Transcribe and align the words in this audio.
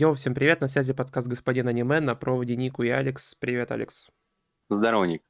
Йоу, 0.00 0.14
всем 0.14 0.34
привет, 0.34 0.60
на 0.60 0.68
связи 0.68 0.92
подкаст 0.92 1.26
«Господин 1.26 1.68
аниме», 1.68 2.00
на 2.00 2.14
проводе 2.14 2.56
Нику 2.56 2.82
и 2.82 2.90
Алекс. 2.90 3.34
Привет, 3.34 3.70
Алекс. 3.70 4.08
Здорово, 4.68 5.04
Ник. 5.04 5.22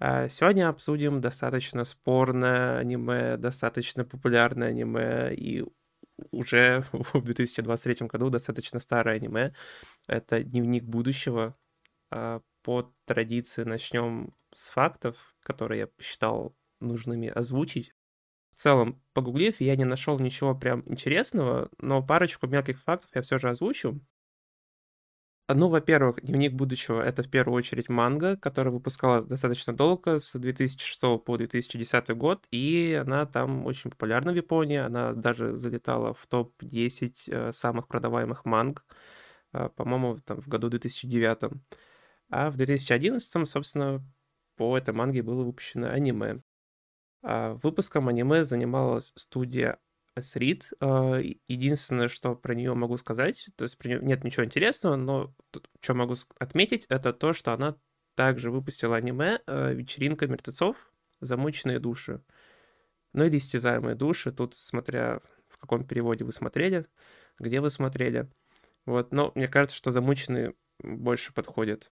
А, 0.00 0.28
Сегодня 0.28 0.68
обсудим 0.68 1.20
достаточно 1.20 1.84
спорное 1.84 2.78
аниме, 2.78 3.36
достаточно 3.36 4.04
популярное 4.04 4.70
аниме 4.70 5.32
и 5.32 5.64
уже 6.32 6.84
в 6.92 7.22
2023 7.22 8.08
году 8.08 8.30
достаточно 8.30 8.80
старое 8.80 9.14
аниме. 9.14 9.54
Это 10.08 10.42
«Дневник 10.42 10.82
будущего». 10.82 11.56
А, 12.10 12.40
По 12.62 12.92
традиции 13.04 13.62
начнем 13.62 14.34
с 14.52 14.70
фактов, 14.70 15.35
которые 15.46 15.78
я 15.80 15.86
посчитал 15.86 16.56
нужными 16.80 17.28
озвучить. 17.28 17.94
В 18.52 18.58
целом, 18.58 19.00
погуглив, 19.12 19.60
я 19.60 19.76
не 19.76 19.84
нашел 19.84 20.18
ничего 20.18 20.54
прям 20.54 20.82
интересного, 20.86 21.70
но 21.78 22.02
парочку 22.02 22.48
мелких 22.48 22.82
фактов 22.82 23.10
я 23.14 23.22
все 23.22 23.38
же 23.38 23.48
озвучу. 23.48 24.00
Ну, 25.48 25.68
во-первых, 25.68 26.20
«Дневник 26.22 26.54
будущего»— 26.54 27.00
это 27.06 27.22
в 27.22 27.30
первую 27.30 27.56
очередь 27.56 27.88
манга, 27.88 28.36
которая 28.36 28.72
выпускалась 28.72 29.24
достаточно 29.24 29.72
долго, 29.72 30.18
с 30.18 30.36
2006 30.36 31.00
по 31.24 31.36
2010 31.36 32.08
год, 32.16 32.46
и 32.50 33.00
она 33.00 33.26
там 33.26 33.64
очень 33.64 33.90
популярна 33.90 34.32
в 34.32 34.34
Японии, 34.34 34.78
она 34.78 35.12
даже 35.12 35.54
залетала 35.54 36.14
в 36.14 36.26
топ-10 36.26 37.12
э, 37.28 37.52
самых 37.52 37.86
продаваемых 37.86 38.44
манг, 38.44 38.84
э, 39.52 39.68
по-моему, 39.76 40.18
там 40.18 40.40
в 40.40 40.48
году 40.48 40.68
2009. 40.68 41.52
А 42.30 42.50
в 42.50 42.56
2011, 42.56 43.46
собственно, 43.46 44.02
по 44.56 44.76
этой 44.76 44.94
манге 44.94 45.22
было 45.22 45.44
выпущено 45.44 45.88
аниме. 45.88 46.42
А, 47.22 47.54
Выпуском 47.62 48.08
аниме 48.08 48.44
занималась 48.44 49.12
студия 49.14 49.78
S-Read. 50.16 50.62
А, 50.80 51.20
Единственное, 51.48 52.08
что 52.08 52.34
про 52.34 52.54
нее 52.54 52.74
могу 52.74 52.96
сказать, 52.96 53.48
то 53.56 53.64
есть 53.64 53.78
про 53.78 53.88
нее 53.88 54.00
нет 54.02 54.24
ничего 54.24 54.44
интересного, 54.44 54.96
но 54.96 55.34
что 55.80 55.94
могу 55.94 56.14
отметить, 56.38 56.86
это 56.88 57.12
то, 57.12 57.32
что 57.32 57.52
она 57.52 57.76
также 58.14 58.50
выпустила 58.50 58.96
аниме 58.96 59.40
а, 59.46 59.72
«Вечеринка 59.72 60.26
мертвецов. 60.26 60.92
Замученные 61.20 61.78
души». 61.78 62.22
Ну 63.12 63.24
или 63.24 63.38
«Истязаемые 63.38 63.94
души», 63.94 64.32
тут 64.32 64.54
смотря 64.54 65.20
в 65.48 65.58
каком 65.58 65.86
переводе 65.86 66.24
вы 66.24 66.32
смотрели, 66.32 66.86
где 67.38 67.60
вы 67.60 67.70
смотрели. 67.70 68.30
Вот, 68.84 69.12
но 69.12 69.32
мне 69.34 69.48
кажется, 69.48 69.76
что 69.76 69.90
«Замученные» 69.90 70.54
больше 70.78 71.32
подходит. 71.32 71.90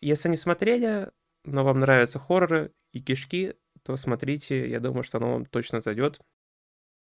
Если 0.00 0.28
не 0.28 0.36
смотрели, 0.36 1.10
но 1.44 1.64
вам 1.64 1.80
нравятся 1.80 2.18
хорроры 2.18 2.72
и 2.92 3.00
кишки, 3.00 3.54
то 3.82 3.96
смотрите, 3.96 4.68
я 4.68 4.80
думаю, 4.80 5.02
что 5.02 5.18
оно 5.18 5.32
вам 5.32 5.46
точно 5.46 5.80
зайдет. 5.80 6.20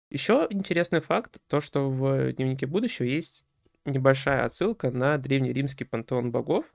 Еще 0.09 0.47
интересный 0.49 1.01
факт, 1.01 1.37
то, 1.47 1.59
что 1.59 1.89
в 1.89 2.33
Дневнике 2.33 2.67
будущего 2.67 3.05
есть 3.05 3.43
небольшая 3.85 4.45
отсылка 4.45 4.91
на 4.91 5.17
древнеримский 5.17 5.85
пантеон 5.85 6.31
богов. 6.31 6.73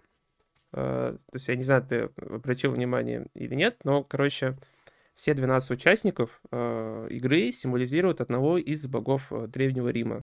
Э, 0.72 1.16
То 1.16 1.34
есть 1.34 1.48
я 1.48 1.56
не 1.56 1.64
знаю, 1.64 1.82
ты 1.82 2.10
обратил 2.16 2.72
внимание 2.72 3.26
или 3.34 3.54
нет, 3.54 3.78
но, 3.84 4.04
короче, 4.04 4.56
все 5.16 5.34
12 5.34 5.72
участников 5.72 6.40
э, 6.50 7.08
игры 7.10 7.52
символизируют 7.52 8.20
одного 8.20 8.58
из 8.58 8.86
богов 8.86 9.32
э, 9.32 9.46
Древнего 9.48 9.88
Рима. 9.88 10.22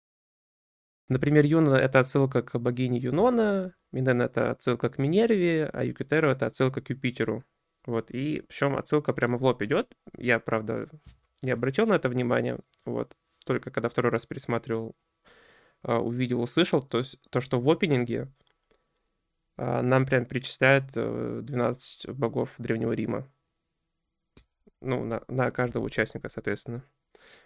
Например, 1.08 1.44
Юна— 1.44 1.78
это 1.80 2.00
отсылка 2.00 2.42
к 2.42 2.58
богине 2.58 2.98
Юнона, 2.98 3.74
Минен— 3.92 4.22
это 4.22 4.52
отсылка 4.52 4.88
к 4.88 4.98
Минерве, 4.98 5.68
а 5.72 5.84
Юпитеру— 5.84 6.28
это 6.30 6.46
отсылка 6.46 6.80
к 6.80 6.90
Юпитеру. 6.90 7.44
Вот, 7.86 8.10
и 8.10 8.42
причем 8.42 8.76
отсылка 8.76 9.12
прямо 9.12 9.38
в 9.38 9.44
лоб 9.44 9.62
идет. 9.62 9.96
Я, 10.16 10.38
правда, 10.38 10.88
не 11.42 11.50
обратил 11.50 11.86
на 11.86 11.94
это 11.94 12.08
внимание, 12.08 12.58
вот, 12.84 13.16
только 13.44 13.70
когда 13.70 13.88
второй 13.88 14.12
раз 14.12 14.26
пересматривал, 14.26 14.94
а, 15.82 15.98
увидел, 15.98 16.42
услышал, 16.42 16.82
то 16.82 16.98
есть 16.98 17.18
то, 17.30 17.40
что 17.40 17.58
в 17.58 17.68
опенинге 17.70 18.28
а, 19.56 19.82
нам 19.82 20.06
прям 20.06 20.26
перечисляют 20.26 20.90
э, 20.94 21.40
12 21.42 22.10
богов 22.10 22.54
Древнего 22.58 22.92
Рима. 22.92 23.30
Ну, 24.80 25.04
на, 25.04 25.22
на 25.28 25.50
каждого 25.50 25.84
участника, 25.84 26.28
соответственно. 26.28 26.84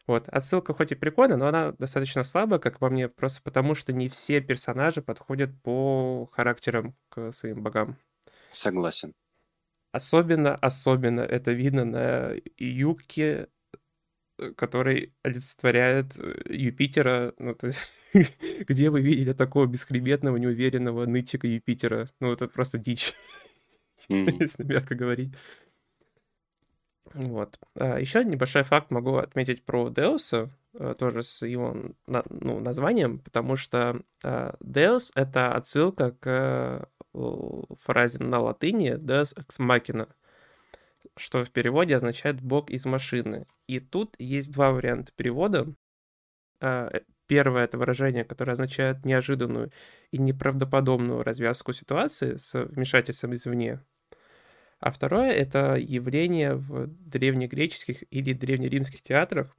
Вот, 0.06 0.28
отсылка 0.28 0.74
хоть 0.74 0.92
и 0.92 0.94
прикольная, 0.94 1.36
но 1.36 1.46
она 1.48 1.72
достаточно 1.72 2.24
слабая, 2.24 2.58
как 2.58 2.78
по 2.78 2.90
мне, 2.90 3.08
просто 3.08 3.42
потому 3.42 3.74
что 3.74 3.92
не 3.92 4.08
все 4.08 4.40
персонажи 4.40 5.02
подходят 5.02 5.50
по 5.62 6.28
характерам 6.32 6.94
к 7.08 7.32
своим 7.32 7.62
богам. 7.62 7.96
Согласен. 8.50 9.14
Особенно, 9.92 10.56
особенно 10.56 11.20
это 11.20 11.52
видно 11.52 11.84
на 11.84 12.34
Юке, 12.56 13.48
э, 14.38 14.50
который 14.56 15.14
олицетворяет 15.22 16.16
э, 16.18 16.42
Юпитера, 16.52 17.32
ну, 17.38 17.54
то 17.54 17.68
есть, 17.68 17.80
где 18.68 18.90
вы 18.90 19.00
видели 19.00 19.32
такого 19.32 19.66
бесхребетного, 19.66 20.36
неуверенного 20.36 21.06
нытика 21.06 21.46
Юпитера? 21.46 22.08
Ну, 22.20 22.32
это 22.32 22.48
просто 22.48 22.78
дичь, 22.78 23.14
если 24.08 24.64
мягко 24.64 24.96
говорить. 24.96 25.32
Вот. 27.12 27.58
А, 27.76 27.98
Еще 27.98 28.24
небольшой 28.24 28.62
факт 28.62 28.90
могу 28.90 29.16
отметить 29.16 29.64
про 29.64 29.90
Деуса, 29.90 30.50
э, 30.74 30.94
тоже 30.98 31.22
с 31.22 31.46
его 31.46 31.76
ну, 32.06 32.60
названием, 32.60 33.18
потому 33.18 33.56
что 33.56 34.00
а, 34.22 34.54
Deus— 34.60 35.12
это 35.14 35.52
отсылка 35.52 36.12
к 36.12 36.88
э, 37.12 37.64
фразе 37.82 38.18
на 38.18 38.40
латыни 38.40 38.96
Deus 38.96 39.36
ex 39.36 39.60
machina, 39.60 40.08
что 41.16 41.44
в 41.44 41.50
переводе 41.50 41.94
означает 41.94 42.40
«бог 42.40 42.70
из 42.70 42.84
машины». 42.86 43.46
И 43.66 43.78
тут 43.78 44.14
есть 44.18 44.52
два 44.52 44.72
варианта 44.72 45.12
перевода. 45.14 45.66
А, 46.60 46.88
э, 46.92 47.00
Первое— 47.26 47.64
это 47.64 47.78
выражение, 47.78 48.24
которое 48.24 48.52
означает 48.52 49.04
неожиданную 49.06 49.72
и 50.10 50.18
неправдоподобную 50.18 51.22
развязку 51.22 51.72
ситуации 51.72 52.36
с 52.36 52.64
вмешательством 52.64 53.34
извне. 53.34 53.80
А 54.84 54.90
второе— 54.90 55.30
это 55.32 55.76
явление 55.76 56.56
в 56.56 56.88
древнегреческих 56.88 58.04
или 58.10 58.34
древнеримских 58.34 59.00
театрах. 59.00 59.56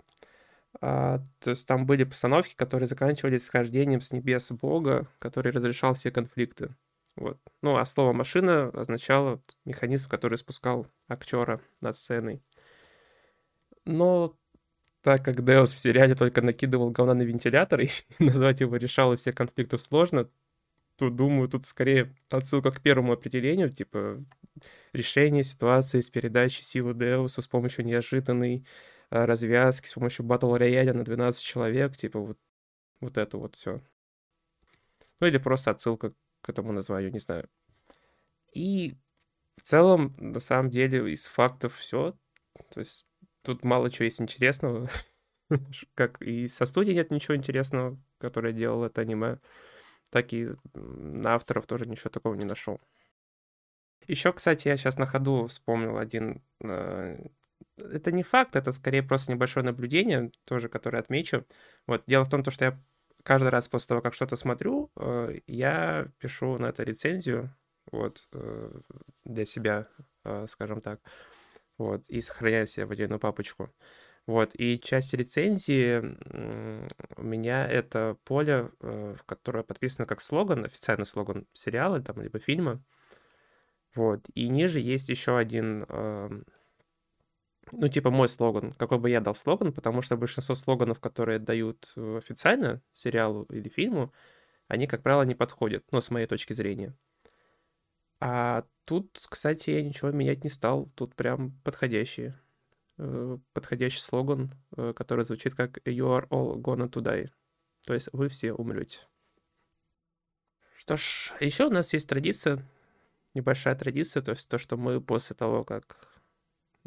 А, 0.82 1.24
то 1.40 1.50
есть 1.50 1.68
там 1.68 1.88
были 1.88 2.04
постановки, 2.04 2.54
которые 2.56 2.86
заканчивались 2.86 3.46
схождением 3.46 4.02
с 4.02 4.12
небес 4.12 4.52
Бога, 4.52 5.08
который 5.18 5.52
разрешал 5.52 5.96
все 5.96 6.12
конфликты. 6.12 6.76
Вот. 7.16 7.40
Ну, 7.64 7.76
а 7.76 7.86
слово 7.86 8.14
«машина» 8.14 8.70
означало 8.70 9.42
механизм, 9.66 10.10
который 10.10 10.38
спускал 10.38 10.86
актера 11.08 11.60
над 11.82 11.98
сценой. 11.98 12.44
Но 13.84 14.38
так 15.02 15.26
как 15.26 15.44
Деус 15.44 15.74
в 15.74 15.80
сериале 15.80 16.14
только 16.14 16.44
накидывал 16.44 16.92
говна 16.92 17.16
на 17.16 17.24
вентилятор, 17.24 17.80
и 17.82 17.90
назвать 18.20 18.62
его 18.62 18.76
решало 18.76 19.16
все 19.16 19.34
конфликтов 19.34 19.82
сложно, 19.82 20.30
то, 20.98 21.10
думаю, 21.10 21.50
тут 21.50 21.66
скорее 21.66 22.16
отсылка 22.30 22.72
к 22.72 22.82
первому 22.82 23.14
определению, 23.14 23.70
типа 23.70 24.24
решение 24.94 25.44
ситуации 25.44 26.02
с 26.02 26.10
передачей 26.10 26.64
силы 26.64 26.94
Деусу 26.94 27.42
с 27.42 27.48
помощью 27.48 27.86
неожиданной 27.86 28.66
а, 29.10 29.26
развязки, 29.26 29.88
с 29.88 29.94
помощью 29.94 30.26
батл 30.26 30.56
рояля 30.56 30.94
на 30.94 31.04
12 31.04 31.44
человек, 31.44 31.98
типа 31.98 32.20
вот, 32.20 32.38
вот 33.02 33.18
это 33.18 33.38
вот 33.38 33.56
все. 33.56 33.82
Ну 35.20 35.28
или 35.28 35.38
просто 35.38 35.72
отсылка 35.72 36.14
к 36.42 36.50
этому 36.50 36.72
названию, 36.72 37.12
не 37.12 37.20
знаю. 37.20 37.50
И 38.54 38.96
в 39.58 39.62
целом, 39.64 40.16
на 40.18 40.40
самом 40.40 40.70
деле, 40.70 41.12
из 41.12 41.28
фактов 41.28 41.76
все. 41.76 42.16
То 42.74 42.80
есть 42.80 43.06
тут 43.42 43.64
мало 43.64 43.90
чего 43.90 44.06
есть 44.06 44.22
интересного. 44.22 44.90
Как 45.94 46.22
и 46.22 46.48
со 46.48 46.66
студией 46.66 46.96
нет 46.96 47.12
ничего 47.12 47.36
интересного, 47.36 48.00
которая 48.18 48.54
делала 48.54 48.88
это 48.88 49.02
аниме, 49.02 49.40
так 50.10 50.34
и 50.34 50.50
на 50.74 51.36
авторов 51.36 51.66
тоже 51.68 51.86
ничего 51.86 52.10
такого 52.10 52.36
не 52.36 52.46
нашел. 52.46 52.80
Еще, 54.08 54.32
кстати, 54.34 54.68
я 54.68 54.78
сейчас 54.78 54.98
на 54.98 55.06
ходу 55.06 55.48
вспомнил 55.48 55.98
один... 55.98 56.42
э, 56.62 57.28
Это 57.78 58.12
не 58.12 58.24
факт, 58.24 58.56
это 58.56 58.72
скорее 58.72 59.04
просто 59.04 59.32
небольшое 59.32 59.66
наблюдение, 59.66 60.32
тоже, 60.46 60.70
которое 60.70 61.00
отмечу. 61.00 61.46
Вот, 61.88 62.04
дело 62.08 62.24
в 62.24 62.30
том, 62.30 62.44
то, 62.44 62.52
что 62.52 62.66
я 62.66 62.80
каждый 63.24 63.50
раз 63.50 63.68
после 63.68 63.88
того, 63.90 64.02
как 64.02 64.14
что-то 64.14 64.36
смотрю, 64.36 64.92
э, 64.96 65.40
я 65.48 66.08
пишу 66.20 66.58
на 66.58 66.68
это 66.68 66.84
рецензию, 66.84 67.56
вот, 67.92 68.28
э, 68.34 68.80
для 69.24 69.46
себя, 69.46 69.88
скажем 70.48 70.82
так, 70.82 71.00
вот, 71.78 72.10
и 72.10 72.22
сохраняю 72.22 72.68
себе 72.68 72.86
в 72.86 72.92
отдельную 72.92 73.20
папочку. 73.20 73.74
Вот, 74.28 74.52
и 74.56 74.80
часть 74.80 75.14
рецензии 75.14 75.98
м, 75.98 76.88
у 77.16 77.22
меня 77.24 77.68
это 77.68 78.18
поле, 78.24 78.72
э, 78.82 79.16
в 79.20 79.24
которое 79.24 79.64
подписано 79.64 80.08
как 80.08 80.20
слоган, 80.22 80.66
официальный 80.66 81.06
слоган 81.06 81.46
сериала 81.54 82.02
там, 82.02 82.22
либо 82.22 82.40
фильма. 82.40 82.84
Вот, 83.96 84.26
и 84.36 84.48
ниже 84.50 84.80
есть 84.80 85.10
еще 85.10 85.38
один, 85.38 85.86
эм, 85.90 86.46
ну, 87.72 87.88
типа 87.90 88.12
мой 88.12 88.28
слоган, 88.28 88.74
какой 88.74 89.00
бы 89.00 89.10
я 89.10 89.22
дал 89.22 89.34
слоган, 89.34 89.74
потому 89.74 90.02
что 90.02 90.18
большинство 90.18 90.56
слоганов, 90.56 91.00
которые 91.00 91.40
дают 91.40 91.92
э, 91.96 92.18
официально 92.18 92.82
сериалу 92.92 93.44
или 93.46 93.70
фильму, 93.70 94.14
они, 94.68 94.88
как 94.88 95.04
правило, 95.04 95.24
не 95.24 95.36
подходят, 95.36 95.86
ну, 95.92 96.02
с 96.02 96.12
моей 96.12 96.28
точки 96.28 96.54
зрения. 96.54 96.96
А 98.20 98.64
тут, 98.86 99.20
кстати, 99.30 99.70
я 99.72 99.84
ничего 99.84 100.12
менять 100.12 100.44
не 100.44 100.50
стал. 100.50 100.88
Тут 100.96 101.16
прям 101.16 101.52
подходящий, 101.64 102.28
э, 102.28 102.34
подходящий 103.54 104.00
слоган, 104.00 104.52
э, 104.78 104.94
который 104.94 105.26
звучит 105.26 105.54
как 105.54 105.78
«You 105.80 106.08
are 106.18 106.28
all 106.30 106.56
gonna 106.56 106.90
to 106.90 107.02
die». 107.02 107.30
То 107.86 107.94
есть 107.94 108.10
вы 108.14 108.30
все 108.30 108.54
умрете. 108.54 109.00
Что 110.78 110.96
ж, 110.96 111.34
еще 111.40 111.66
у 111.68 111.70
нас 111.70 111.94
есть 111.94 112.08
традиция, 112.08 112.66
небольшая 113.34 113.76
традиция, 113.76 114.22
то 114.22 114.32
есть 114.32 114.48
то, 114.50 114.58
что 114.58 114.78
мы 114.78 115.02
после 115.02 115.36
того, 115.36 115.64
как 115.64 115.98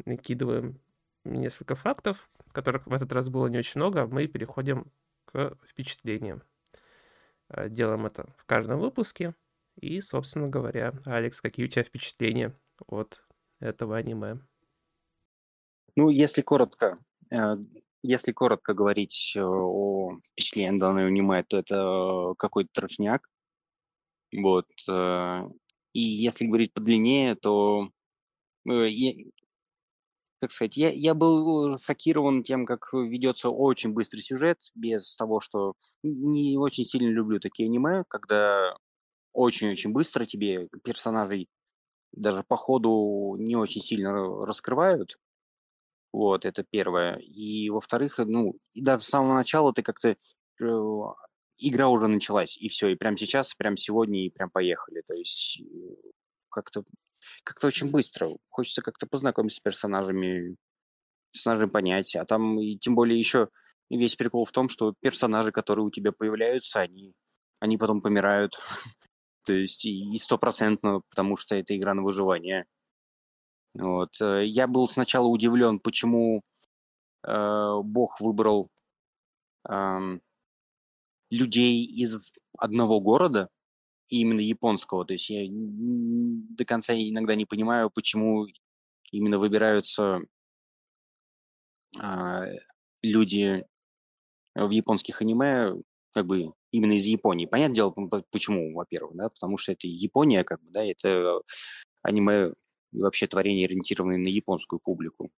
накидываем 0.05 0.79
несколько 1.25 1.75
фактов, 1.75 2.29
которых 2.51 2.87
в 2.87 2.93
этот 2.93 3.11
раз 3.13 3.29
было 3.29 3.47
не 3.47 3.57
очень 3.57 3.79
много, 3.79 4.07
мы 4.07 4.27
переходим 4.27 4.91
к 5.25 5.57
впечатлениям. 5.67 6.41
Э, 7.49 7.69
делаем 7.69 8.05
это 8.05 8.33
в 8.37 8.45
каждом 8.45 8.79
выпуске. 8.79 9.35
И, 9.75 10.01
собственно 10.01 10.49
говоря, 10.49 10.93
Алекс, 11.05 11.39
какие 11.39 11.65
у 11.65 11.69
тебя 11.69 11.83
впечатления 11.83 12.53
от 12.87 13.25
этого 13.59 13.95
аниме? 13.95 14.39
Ну, 15.99 16.07
если 16.07 16.41
коротко, 16.41 16.97
э, 17.29 17.57
если 18.03 18.31
коротко 18.31 18.73
говорить 18.73 19.33
э, 19.35 19.41
о 19.41 20.17
впечатлении 20.23 20.79
данной 20.79 21.07
аниме, 21.07 21.43
то 21.43 21.57
это 21.57 22.35
какой-то 22.37 22.69
трошняк. 22.71 23.27
Вот. 24.33 24.67
И 25.91 25.99
если 25.99 26.45
говорить 26.45 26.73
подлиннее, 26.73 27.35
то 27.35 27.89
как 28.65 30.51
сказать, 30.53 30.77
я, 30.77 30.89
я 30.89 31.13
был 31.13 31.77
шокирован 31.77 32.43
тем, 32.43 32.65
как 32.65 32.93
ведется 32.93 33.49
очень 33.49 33.91
быстрый 33.91 34.21
сюжет, 34.21 34.59
без 34.75 35.17
того, 35.17 35.41
что 35.41 35.73
не 36.01 36.57
очень 36.57 36.85
сильно 36.85 37.09
люблю 37.09 37.41
такие 37.41 37.67
аниме, 37.67 38.05
когда 38.07 38.73
очень-очень 39.33 39.91
быстро 39.91 40.25
тебе 40.25 40.69
персонажей 40.81 41.49
даже 42.13 42.43
по 42.43 42.55
ходу 42.55 43.35
не 43.37 43.57
очень 43.57 43.81
сильно 43.81 44.13
раскрывают. 44.45 45.17
Вот, 46.11 46.45
это 46.45 46.63
первое. 46.63 47.17
И 47.17 47.69
во-вторых, 47.69 48.17
ну, 48.19 48.55
и 48.73 48.81
даже 48.81 49.03
с 49.03 49.09
самого 49.09 49.35
начала 49.35 49.73
ты 49.73 49.83
как-то 49.83 50.09
э, 50.09 50.15
игра 51.57 51.87
уже 51.89 52.07
началась, 52.07 52.57
и 52.57 52.67
все, 52.69 52.87
и 52.89 52.95
прямо 52.95 53.17
сейчас, 53.17 53.53
прямо 53.53 53.77
сегодня, 53.77 54.25
и 54.25 54.29
прям 54.29 54.49
поехали. 54.49 55.01
То 55.05 55.13
есть 55.13 55.61
э, 55.61 55.95
как-то 56.49 56.83
как-то 57.43 57.67
очень 57.67 57.91
быстро. 57.91 58.31
Хочется 58.49 58.81
как-то 58.81 59.07
познакомиться 59.07 59.57
с 59.57 59.59
персонажами, 59.59 60.55
персонажами 61.31 61.69
понять. 61.69 62.15
А 62.15 62.25
там, 62.25 62.59
и 62.59 62.77
тем 62.77 62.95
более, 62.95 63.19
еще 63.19 63.49
весь 63.89 64.15
прикол 64.15 64.45
в 64.45 64.51
том, 64.51 64.69
что 64.69 64.93
персонажи, 64.99 65.51
которые 65.51 65.85
у 65.85 65.91
тебя 65.91 66.11
появляются, 66.11 66.79
они, 66.79 67.13
они 67.59 67.77
потом 67.77 68.01
помирают. 68.01 68.57
То 69.45 69.53
есть 69.53 69.85
и 69.85 70.17
стопроцентно, 70.17 71.01
потому 71.09 71.37
что 71.37 71.55
это 71.55 71.75
игра 71.75 71.93
на 71.93 72.03
выживание. 72.03 72.65
Вот. 73.75 74.09
Э, 74.21 74.45
я 74.45 74.67
был 74.67 74.87
сначала 74.87 75.27
удивлен, 75.27 75.79
почему 75.79 76.41
э, 77.23 77.81
Бог 77.83 78.19
выбрал 78.19 78.69
э, 79.69 80.19
людей 81.29 81.85
из 81.85 82.19
одного 82.57 82.99
города, 82.99 83.49
именно 84.09 84.39
японского. 84.39 85.05
То 85.05 85.13
есть 85.13 85.29
я 85.29 85.45
до 85.49 86.65
конца 86.65 86.93
иногда 86.93 87.35
не 87.35 87.45
понимаю, 87.45 87.89
почему 87.89 88.47
именно 89.11 89.39
выбираются 89.39 90.21
а, 91.99 92.45
люди 93.01 93.65
в 94.55 94.69
японских 94.69 95.21
аниме 95.21 95.73
как 96.11 96.25
бы 96.25 96.53
именно 96.71 96.93
из 96.93 97.05
Японии. 97.05 97.45
Понятное 97.45 97.75
дело, 97.75 97.93
почему, 98.31 98.73
во-первых, 98.73 99.15
да, 99.15 99.29
потому 99.29 99.57
что 99.57 99.71
это 99.71 99.87
Япония, 99.87 100.43
как 100.43 100.61
бы, 100.61 100.71
да, 100.71 100.83
это 100.83 101.39
аниме 102.01 102.53
вообще 102.91 103.27
творение, 103.27 103.65
ориентированное 103.65 104.17
на 104.17 104.27
японскую 104.27 104.79
публику. 104.79 105.31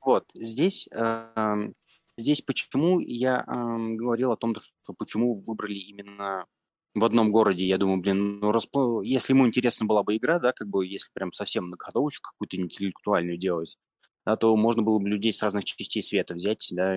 Вот, 0.00 0.30
здесь, 0.34 0.88
э, 0.92 1.72
здесь 2.18 2.42
почему 2.42 3.00
я 3.00 3.44
э, 3.46 3.94
говорил 3.94 4.32
о 4.32 4.36
том, 4.36 4.54
что 4.54 4.92
почему 4.92 5.34
выбрали 5.34 5.74
именно 5.74 6.46
в 6.94 7.04
одном 7.04 7.32
городе, 7.32 7.64
я 7.64 7.78
думаю, 7.78 8.00
блин, 8.00 8.38
ну, 8.38 8.52
расп... 8.52 8.76
если 9.02 9.32
ему 9.32 9.46
интересна 9.46 9.86
была 9.86 10.02
бы 10.02 10.16
игра, 10.16 10.38
да, 10.38 10.52
как 10.52 10.68
бы, 10.68 10.86
если 10.86 11.10
прям 11.12 11.32
совсем 11.32 11.64
многоходовочку 11.64 12.30
какую-то 12.30 12.56
интеллектуальную 12.56 13.36
делать, 13.36 13.78
да, 14.24 14.36
то 14.36 14.56
можно 14.56 14.82
было 14.82 14.98
бы 14.98 15.08
людей 15.08 15.32
с 15.32 15.42
разных 15.42 15.64
частей 15.64 16.02
света 16.02 16.34
взять, 16.34 16.68
да, 16.70 16.96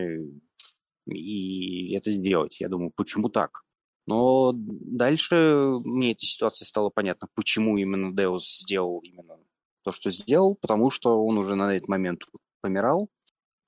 и 1.08 1.94
это 1.94 2.12
сделать. 2.12 2.60
Я 2.60 2.70
думаю, 2.70 2.92
почему 2.96 3.30
так? 3.30 3.64
Но 4.08 4.54
дальше 4.56 5.80
мне 5.84 6.14
эта 6.14 6.26
ситуация 6.26 6.66
стала 6.66 6.90
понятна, 6.90 7.28
почему 7.36 7.78
именно 7.78 8.16
Деус 8.16 8.62
сделал 8.62 9.00
именно 9.00 9.38
то, 9.84 9.92
что 9.92 10.10
сделал, 10.10 10.56
потому 10.56 10.90
что 10.92 11.24
он 11.24 11.38
уже 11.38 11.56
на 11.56 11.76
этот 11.76 11.90
момент 11.90 12.24
помирал, 12.62 13.10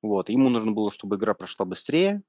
вот, 0.01 0.29
ему 0.29 0.49
нужно 0.49 0.71
было, 0.71 0.91
чтобы 0.91 1.17
игра 1.17 1.33
прошла 1.33 1.65
быстрее, 1.65 2.23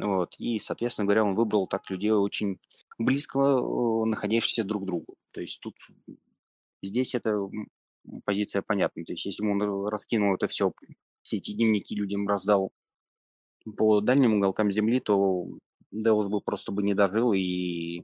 вот, 0.00 0.34
и, 0.38 0.58
соответственно 0.58 1.06
говоря, 1.06 1.24
он 1.24 1.36
выбрал 1.36 1.68
так 1.68 1.88
людей 1.90 2.10
очень 2.10 2.58
близко 2.98 3.38
э, 3.38 4.04
находящихся 4.06 4.64
друг 4.64 4.82
к 4.82 4.86
другу. 4.86 5.16
То 5.30 5.40
есть 5.40 5.60
тут 5.60 5.74
здесь 6.82 7.14
эта 7.14 7.36
позиция 8.24 8.62
понятна. 8.62 9.04
То 9.04 9.12
есть 9.12 9.26
если 9.26 9.44
он 9.44 9.86
раскинул 9.86 10.34
это 10.34 10.48
все, 10.48 10.72
все 11.22 11.36
эти 11.36 11.52
дневники 11.52 11.94
людям 11.94 12.26
раздал 12.26 12.72
по 13.76 14.00
дальним 14.00 14.34
уголкам 14.34 14.72
Земли, 14.72 15.00
то 15.00 15.46
Деус 15.92 16.26
бы 16.26 16.40
просто 16.40 16.72
бы 16.72 16.82
не 16.82 16.94
дожил, 16.94 17.32
и 17.32 18.02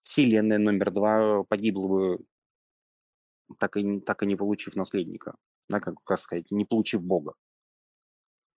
вселенная 0.00 0.58
номер 0.58 0.90
два 0.90 1.44
погибла 1.44 1.88
бы, 1.88 2.18
так 3.58 3.76
и, 3.76 4.00
так 4.00 4.22
и 4.22 4.26
не 4.26 4.36
получив 4.36 4.74
наследника. 4.76 5.36
Да, 5.68 5.80
как, 5.80 6.02
как 6.02 6.18
сказать, 6.18 6.50
не 6.50 6.64
получив 6.64 7.02
Бога. 7.02 7.34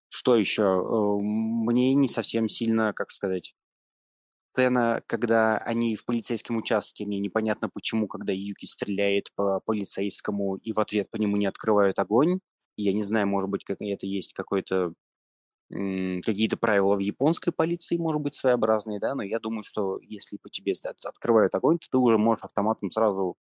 Что 0.10 0.36
еще? 0.36 0.64
Э, 0.64 1.22
мне 1.22 1.94
не 1.94 2.10
совсем 2.10 2.48
сильно, 2.48 2.94
как 2.94 3.12
сказать, 3.12 3.56
сцена, 4.52 5.02
когда 5.08 5.58
они 5.58 5.96
в 5.96 6.06
полицейском 6.06 6.58
участке, 6.58 7.06
мне 7.06 7.20
непонятно 7.20 7.70
почему, 7.70 8.08
когда 8.08 8.34
Юки 8.34 8.66
стреляет 8.66 9.30
по 9.36 9.60
полицейскому 9.62 10.56
и 10.56 10.74
в 10.74 10.80
ответ 10.80 11.10
по 11.10 11.18
нему 11.18 11.38
не 11.38 11.46
открывают 11.46 12.00
огонь. 12.00 12.40
Я 12.78 12.94
не 12.94 13.04
знаю, 13.04 13.28
может 13.28 13.50
быть, 13.50 13.64
как 13.64 13.78
это 13.82 14.06
есть 14.06 14.34
какой-то 14.34 14.94
какие-то 15.72 16.58
правила 16.58 16.96
в 16.96 17.00
японской 17.00 17.52
полиции, 17.52 17.98
может 17.98 18.22
быть, 18.22 18.36
своеобразные, 18.36 19.00
да, 19.00 19.16
но 19.16 19.24
я 19.24 19.40
думаю, 19.40 19.64
что 19.64 20.00
если 20.02 20.38
по 20.38 20.50
тебе 20.50 20.74
открывают 21.06 21.56
огонь, 21.56 21.78
то 21.78 21.88
ты 21.90 21.98
уже 21.98 22.18
можешь 22.18 22.44
автоматом 22.44 22.92
сразу 22.92 23.38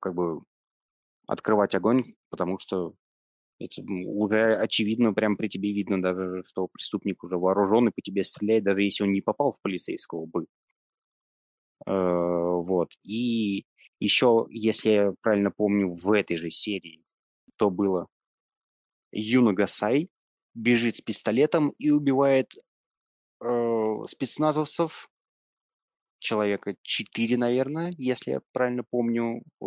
как 0.00 0.14
бы 0.14 0.40
открывать 1.28 1.74
огонь, 1.74 2.04
потому 2.30 2.58
что 2.58 2.94
это 3.60 3.82
уже 4.06 4.56
очевидно, 4.56 5.14
прям 5.14 5.36
при 5.36 5.48
тебе 5.48 5.72
видно 5.72 6.02
даже, 6.02 6.44
что 6.46 6.68
преступник 6.68 7.24
уже 7.24 7.38
вооружен 7.38 7.88
и 7.88 7.92
по 7.92 8.02
тебе 8.02 8.24
стреляет, 8.24 8.64
даже 8.64 8.82
если 8.82 9.04
он 9.04 9.12
не 9.12 9.22
попал 9.22 9.54
в 9.54 9.62
полицейского 9.62 10.26
бы. 10.26 10.46
Э, 11.86 11.90
вот. 11.92 12.90
И 13.02 13.64
еще, 14.00 14.46
если 14.50 14.90
я 14.90 15.12
правильно 15.22 15.50
помню, 15.50 15.88
в 15.88 16.10
этой 16.12 16.36
же 16.36 16.50
серии 16.50 17.02
то 17.56 17.70
было 17.70 18.08
Юна 19.12 19.52
Гасай 19.52 20.08
бежит 20.56 20.96
с 20.96 21.00
пистолетом 21.00 21.70
и 21.78 21.90
убивает 21.90 22.54
э, 23.44 24.04
спецназовцев, 24.06 25.08
человека 26.18 26.74
4, 26.82 27.36
наверное, 27.36 27.92
если 27.98 28.32
я 28.32 28.40
правильно 28.52 28.82
помню. 28.88 29.42
Э, 29.62 29.66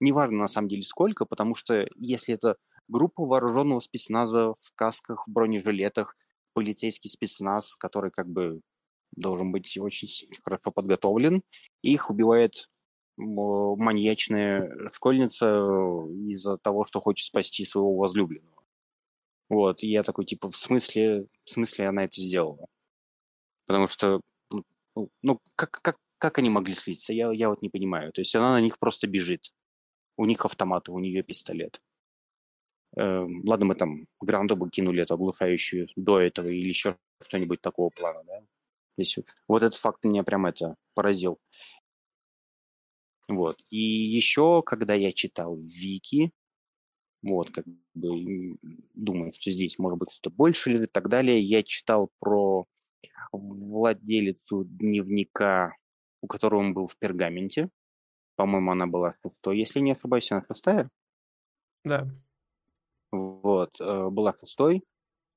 неважно 0.00 0.38
на 0.38 0.48
самом 0.48 0.68
деле 0.68 0.82
сколько, 0.82 1.24
потому 1.24 1.54
что 1.54 1.86
если 1.94 2.34
это 2.34 2.56
группа 2.88 3.24
вооруженного 3.24 3.80
спецназа 3.80 4.54
в 4.58 4.72
касках, 4.74 5.26
в 5.26 5.30
бронежилетах, 5.30 6.16
полицейский 6.52 7.08
спецназ, 7.08 7.76
который 7.76 8.10
как 8.10 8.28
бы 8.28 8.60
должен 9.12 9.52
быть 9.52 9.76
очень 9.78 10.08
хорошо 10.42 10.70
подготовлен. 10.70 11.42
Их 11.82 12.10
убивает 12.10 12.70
маньячная 13.16 14.70
школьница 14.92 15.46
из-за 16.30 16.56
того, 16.58 16.86
что 16.86 17.00
хочет 17.00 17.26
спасти 17.26 17.64
своего 17.64 17.94
возлюбленного. 17.94 18.61
Вот, 19.52 19.82
и 19.82 19.88
я 19.88 20.02
такой, 20.02 20.24
типа, 20.24 20.50
в 20.50 20.56
смысле, 20.56 21.26
в 21.44 21.50
смысле 21.50 21.86
она 21.86 22.04
это 22.04 22.18
сделала? 22.18 22.68
Потому 23.66 23.86
что, 23.86 24.22
ну, 24.50 24.64
ну, 24.96 25.10
ну 25.20 25.40
как, 25.56 25.72
как, 25.82 25.98
как 26.16 26.38
они 26.38 26.48
могли 26.48 26.72
слиться? 26.72 27.12
Я, 27.12 27.30
я 27.32 27.50
вот 27.50 27.60
не 27.60 27.68
понимаю. 27.68 28.12
То 28.12 28.22
есть 28.22 28.34
она 28.34 28.52
на 28.52 28.62
них 28.62 28.78
просто 28.78 29.06
бежит. 29.06 29.52
У 30.16 30.24
них 30.24 30.46
автоматы, 30.46 30.90
у 30.90 30.98
нее 30.98 31.22
пистолет. 31.22 31.82
Э, 32.96 33.26
ладно, 33.44 33.66
мы 33.66 33.74
там 33.74 34.06
гранду 34.22 34.56
бы 34.56 34.70
кинули 34.70 35.02
эту 35.02 35.14
оглушающую 35.14 35.86
до 35.96 36.18
этого 36.18 36.48
или 36.48 36.68
еще 36.68 36.96
что-нибудь 37.20 37.60
такого 37.60 37.90
плана, 37.90 38.24
да. 38.24 38.40
Здесь 38.96 39.18
вот 39.48 39.62
этот 39.62 39.78
факт 39.78 40.02
меня 40.02 40.24
прям 40.24 40.46
это 40.46 40.76
поразил. 40.94 41.38
Вот. 43.28 43.62
И 43.68 43.76
еще, 43.76 44.62
когда 44.62 44.94
я 44.94 45.12
читал 45.12 45.56
Вики, 45.56 46.32
вот, 47.22 47.50
как 47.50 47.64
бы 47.66 48.56
думаю, 48.94 49.32
что 49.32 49.50
здесь 49.50 49.78
может 49.78 49.98
быть 49.98 50.10
что-то 50.10 50.34
больше 50.34 50.72
или 50.72 50.86
так 50.86 51.08
далее, 51.08 51.40
я 51.40 51.62
читал 51.62 52.10
про 52.18 52.66
владелицу 53.32 54.64
дневника, 54.64 55.76
у 56.20 56.26
которого 56.26 56.60
он 56.60 56.74
был 56.74 56.86
в 56.86 56.96
пергаменте. 56.98 57.70
по-моему, 58.36 58.72
она 58.72 58.86
была 58.86 59.14
шестой, 59.22 59.58
если 59.58 59.80
не 59.80 59.92
ошибаюсь, 59.92 60.32
она 60.32 60.44
шестая. 60.48 60.90
Да. 61.84 62.08
Вот, 63.12 63.80
э, 63.80 64.08
была 64.10 64.34
шестой, 64.40 64.82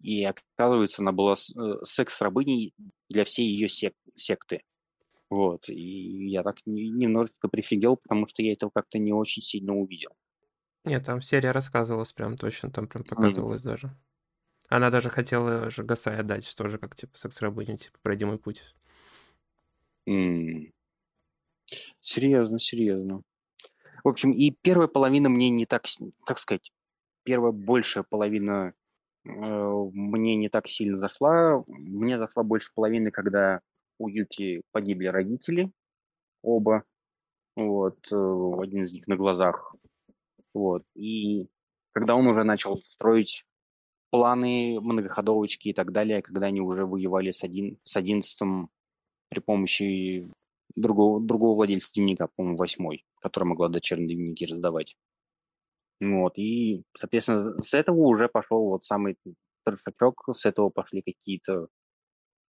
и 0.02 0.24
оказывается, 0.24 1.02
она 1.02 1.12
была 1.12 1.34
э, 1.34 1.84
секс-рабыней 1.84 2.74
для 3.10 3.26
всей 3.26 3.48
ее 3.48 3.68
сек- 3.70 3.94
секты. 4.16 4.62
Вот, 5.30 5.70
и 5.70 6.28
я 6.30 6.44
так 6.44 6.58
немножечко 6.66 7.50
прифигел, 7.50 7.98
потому 7.98 8.28
что 8.28 8.44
я 8.44 8.54
этого 8.54 8.72
как-то 8.74 9.00
не 9.00 9.14
очень 9.14 9.42
сильно 9.42 9.74
увидел. 9.76 10.12
Нет, 10.86 11.04
там 11.04 11.22
серия 11.22 11.52
рассказывалась 11.52 12.14
прям 12.14 12.38
точно, 12.38 12.70
там 12.70 12.88
прям 12.88 13.04
показывалось 13.04 13.64
mm. 13.64 13.68
даже. 13.68 13.98
Она 14.70 14.90
даже 14.90 15.10
хотела 15.10 15.70
же 15.70 15.84
Гасай 15.84 16.18
отдать, 16.18 16.52
тоже 16.56 16.78
как, 16.78 16.96
типа, 16.96 17.18
секс-рабыню, 17.18 17.78
типа, 17.78 17.98
пройди 18.02 18.26
мой 18.26 18.38
путь. 18.38 18.64
Mm. 20.08 20.72
Серьезно, 22.00 22.60
серьезно. 22.60 23.22
В 24.04 24.08
общем, 24.08 24.32
и 24.32 24.52
первая 24.62 24.88
половина 24.88 25.30
мне 25.30 25.50
не 25.50 25.66
так, 25.66 25.86
как 26.26 26.38
сказать, 26.38 26.72
первая 27.24 27.52
большая 27.52 28.04
половина 28.08 28.74
э, 29.24 29.30
мне 29.30 30.36
не 30.36 30.50
так 30.50 30.68
сильно 30.68 30.96
зашла. 30.98 31.64
Мне 31.68 32.20
зашла 32.20 32.44
больше 32.44 32.72
половины, 32.76 33.10
когда 33.10 33.62
у 33.98 34.08
Юки 34.08 34.62
погибли 34.72 35.08
родители, 35.08 35.72
оба, 36.44 36.84
вот, 37.56 37.98
э, 38.12 38.16
один 38.16 38.84
из 38.84 38.94
них 38.94 39.08
на 39.08 39.16
глазах, 39.16 39.76
вот, 40.56 40.84
и 40.96 41.48
когда 41.92 42.16
он 42.16 42.28
уже 42.28 42.44
начал 42.44 42.82
строить 42.90 43.46
планы, 44.10 44.80
многоходовочки 44.80 45.70
и 45.70 45.74
так 45.74 45.92
далее, 45.92 46.22
когда 46.22 46.48
они 46.48 46.62
уже 46.62 46.86
воевали 46.86 47.32
с, 47.32 47.44
один, 47.44 47.78
с 47.84 47.98
одиннадцатым 47.98 48.70
при 49.30 49.42
помощи 49.42 50.32
другого, 50.76 51.22
другого 51.22 51.56
владельца 51.56 51.94
дневника, 51.94 52.30
по-моему, 52.36 52.58
восьмой, 52.58 53.06
которая 53.22 53.50
могла 53.50 53.68
дочерние 53.68 54.16
дневники 54.16 54.46
раздавать. 54.46 54.96
Вот, 56.00 56.38
и, 56.38 56.84
соответственно, 56.98 57.62
с 57.62 57.74
этого 57.74 57.98
уже 57.98 58.30
пошел 58.30 58.70
вот 58.70 58.86
самый 58.86 59.18
трешачок, 59.66 60.24
с 60.32 60.46
этого 60.46 60.70
пошли 60.70 61.02
какие-то 61.02 61.68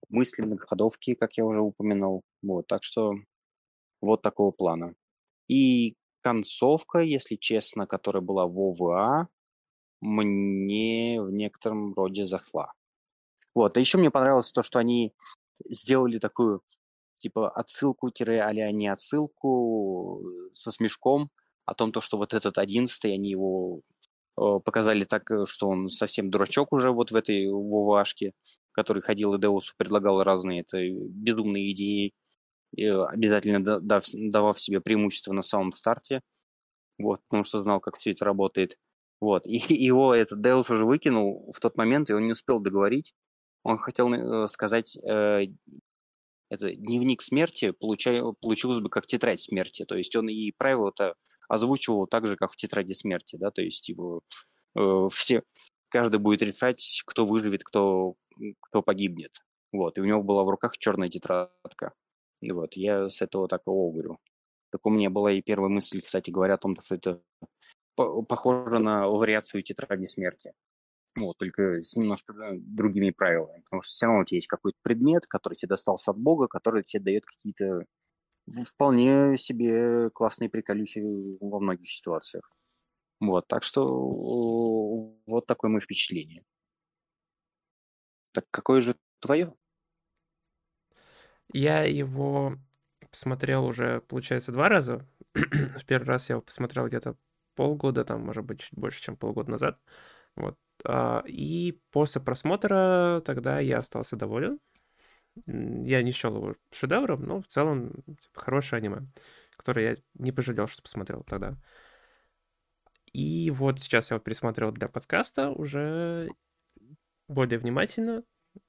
мысли, 0.10 0.42
многоходовки, 0.42 1.16
как 1.16 1.34
я 1.38 1.46
уже 1.46 1.62
упомянул. 1.62 2.24
Вот, 2.42 2.68
так 2.68 2.84
что 2.84 3.14
вот 4.02 4.22
такого 4.22 4.52
плана. 4.52 4.94
И 5.48 5.96
концовка, 6.24 7.00
если 7.00 7.36
честно, 7.36 7.86
которая 7.86 8.22
была 8.22 8.48
в 8.48 8.58
ОВА, 8.60 9.28
мне 10.02 11.22
в 11.22 11.32
некотором 11.32 11.94
роде 11.94 12.26
зашла. 12.26 12.74
Вот, 13.56 13.78
а 13.78 13.80
еще 13.80 13.98
мне 13.98 14.12
понравилось 14.12 14.52
то, 14.52 14.64
что 14.64 14.80
они 14.80 15.14
сделали 15.64 16.18
такую, 16.18 16.62
типа, 17.20 17.50
отсылку-а 17.50 18.72
не 18.72 18.88
отсылку 18.88 20.22
э, 20.22 20.50
со 20.54 20.72
смешком 20.72 21.30
о 21.66 21.76
том, 21.76 21.92
то, 21.92 22.02
что 22.02 22.18
вот 22.18 22.34
этот 22.34 22.58
одиннадцатый, 22.58 23.14
они 23.14 23.30
его 23.30 23.82
э, 24.38 24.42
показали 24.66 25.04
так, 25.04 25.30
э, 25.32 25.46
что 25.46 25.68
он 25.68 25.90
совсем 25.90 26.30
дурачок 26.30 26.74
уже 26.74 26.92
вот 26.92 27.12
в 27.12 27.16
этой 27.16 27.48
ВВАшке, 27.48 28.34
который 28.72 29.02
ходил 29.02 29.36
и 29.36 29.40
Деусу 29.40 29.74
предлагал 29.78 30.24
разные 30.24 30.62
это 30.62 30.80
безумные 30.90 31.72
идеи, 31.72 32.14
обязательно 32.82 33.80
дав, 33.80 34.04
давав 34.14 34.60
себе 34.60 34.82
преимущество 34.82 35.34
на 35.34 35.42
самом 35.42 35.74
старте, 35.74 36.22
вот, 36.98 37.22
потому 37.28 37.46
что 37.46 37.62
знал, 37.62 37.80
как 37.80 37.98
все 37.98 38.12
это 38.12 38.26
работает. 38.26 38.78
Вот, 39.22 39.46
и 39.46 39.58
его 39.74 40.14
этот 40.14 40.42
Деус 40.42 40.70
уже 40.70 40.86
выкинул 40.86 41.52
в 41.56 41.60
тот 41.60 41.78
момент, 41.78 42.10
и 42.10 42.14
он 42.14 42.26
не 42.26 42.34
успел 42.34 42.60
договорить. 42.60 43.14
Он 43.64 43.78
хотел 43.78 44.12
э, 44.14 44.48
сказать, 44.48 44.98
э, 44.98 45.48
это 46.50 46.76
дневник 46.76 47.22
смерти 47.22 47.72
получай, 47.72 48.22
получилось 48.42 48.80
бы 48.80 48.90
как 48.90 49.08
тетрадь 49.08 49.42
смерти. 49.42 49.86
То 49.86 49.96
есть 49.96 50.16
он 50.16 50.30
и 50.30 50.52
правила-то 50.52 51.16
озвучивал 51.48 52.08
так 52.08 52.26
же, 52.26 52.36
как 52.36 52.52
в 52.52 52.56
тетради 52.56 52.94
смерти, 52.94 53.38
да, 53.38 53.52
то 53.52 53.62
есть 53.62 53.90
его 53.90 54.22
э, 54.78 55.08
все, 55.12 55.44
каждый 55.90 56.20
будет 56.20 56.42
решать, 56.42 57.02
кто 57.06 57.26
выживет, 57.26 57.64
кто 57.64 58.16
кто 58.62 58.82
погибнет. 58.82 59.32
Вот, 59.72 59.98
и 59.98 60.02
у 60.02 60.06
него 60.06 60.24
была 60.24 60.44
в 60.44 60.50
руках 60.50 60.78
черная 60.78 61.10
тетрадка. 61.10 61.94
И 62.44 62.52
вот 62.52 62.74
я 62.74 63.08
с 63.08 63.22
этого 63.22 63.48
такого 63.48 63.92
говорю. 63.92 64.18
Так 64.70 64.86
у 64.86 64.90
меня 64.90 65.10
была 65.10 65.32
и 65.32 65.42
первая 65.42 65.70
мысль, 65.70 66.02
кстати 66.02 66.30
говоря, 66.30 66.56
о 66.56 66.58
том, 66.58 66.76
что 66.84 66.96
это 66.96 67.22
похоже 67.96 68.80
на 68.80 69.08
вариацию 69.08 69.64
тетради 69.64 70.08
смерти. 70.08 70.54
Вот, 71.16 71.38
только 71.38 71.80
с 71.82 71.96
немножко 71.96 72.34
другими 72.58 73.12
правилами. 73.12 73.62
Потому 73.62 73.82
что 73.82 73.92
все 73.92 74.06
равно 74.08 74.22
у 74.22 74.26
тебя 74.26 74.38
есть 74.38 74.48
какой-то 74.48 74.78
предмет, 74.82 75.26
который 75.28 75.54
тебе 75.54 75.70
достался 75.70 76.12
от 76.12 76.18
Бога, 76.18 76.48
который 76.48 76.84
тебе 76.84 77.04
дает 77.04 77.26
какие-то 77.26 77.86
вполне 78.68 79.38
себе 79.38 80.10
классные 80.10 80.50
приколюхи 80.50 81.02
во 81.40 81.60
многих 81.60 81.90
ситуациях. 81.90 82.52
Вот, 83.22 83.48
так 83.48 83.64
что 83.64 83.88
вот 85.26 85.46
такое 85.46 85.72
мое 85.72 85.80
впечатление. 85.80 86.44
Так 88.34 88.46
какое 88.52 88.82
же 88.82 88.98
твое? 89.20 89.54
Я 91.54 91.84
его 91.84 92.58
посмотрел 93.10 93.66
уже, 93.66 94.02
получается, 94.02 94.52
два 94.52 94.70
раза. 94.70 95.08
В 95.34 95.86
первый 95.86 96.06
раз 96.06 96.30
я 96.30 96.34
его 96.34 96.42
посмотрел 96.42 96.88
где-то 96.88 97.16
полгода, 97.56 98.04
там, 98.04 98.22
может 98.22 98.44
быть, 98.44 98.62
чуть 98.62 98.78
больше, 98.78 99.02
чем 99.02 99.16
полгода 99.16 99.52
назад. 99.52 99.80
Вот. 100.36 100.58
А, 100.86 101.24
и 101.28 101.80
после 101.92 102.22
просмотра 102.22 103.22
тогда 103.26 103.60
я 103.60 103.78
остался 103.80 104.16
доволен. 104.16 104.60
Я 105.46 106.04
не 106.04 106.12
счел 106.12 106.36
его 106.36 106.56
шедевром, 106.72 107.24
но 107.24 107.40
в 107.40 107.48
целом 107.48 108.04
типа, 108.06 108.42
хорошее 108.42 108.80
аниме, 108.80 109.08
которое 109.56 109.92
я 109.92 109.98
не 110.16 110.32
пожалел, 110.32 110.68
что 110.68 110.82
посмотрел 110.82 111.24
тогда. 111.24 111.56
И 113.14 113.52
вот 113.52 113.80
сейчас 113.80 114.10
я 114.10 114.16
его 114.16 114.24
пересмотрел 114.24 114.72
для 114.72 114.88
подкаста 114.88 115.52
уже 115.52 116.30
более 117.28 117.60
внимательно, 117.60 118.24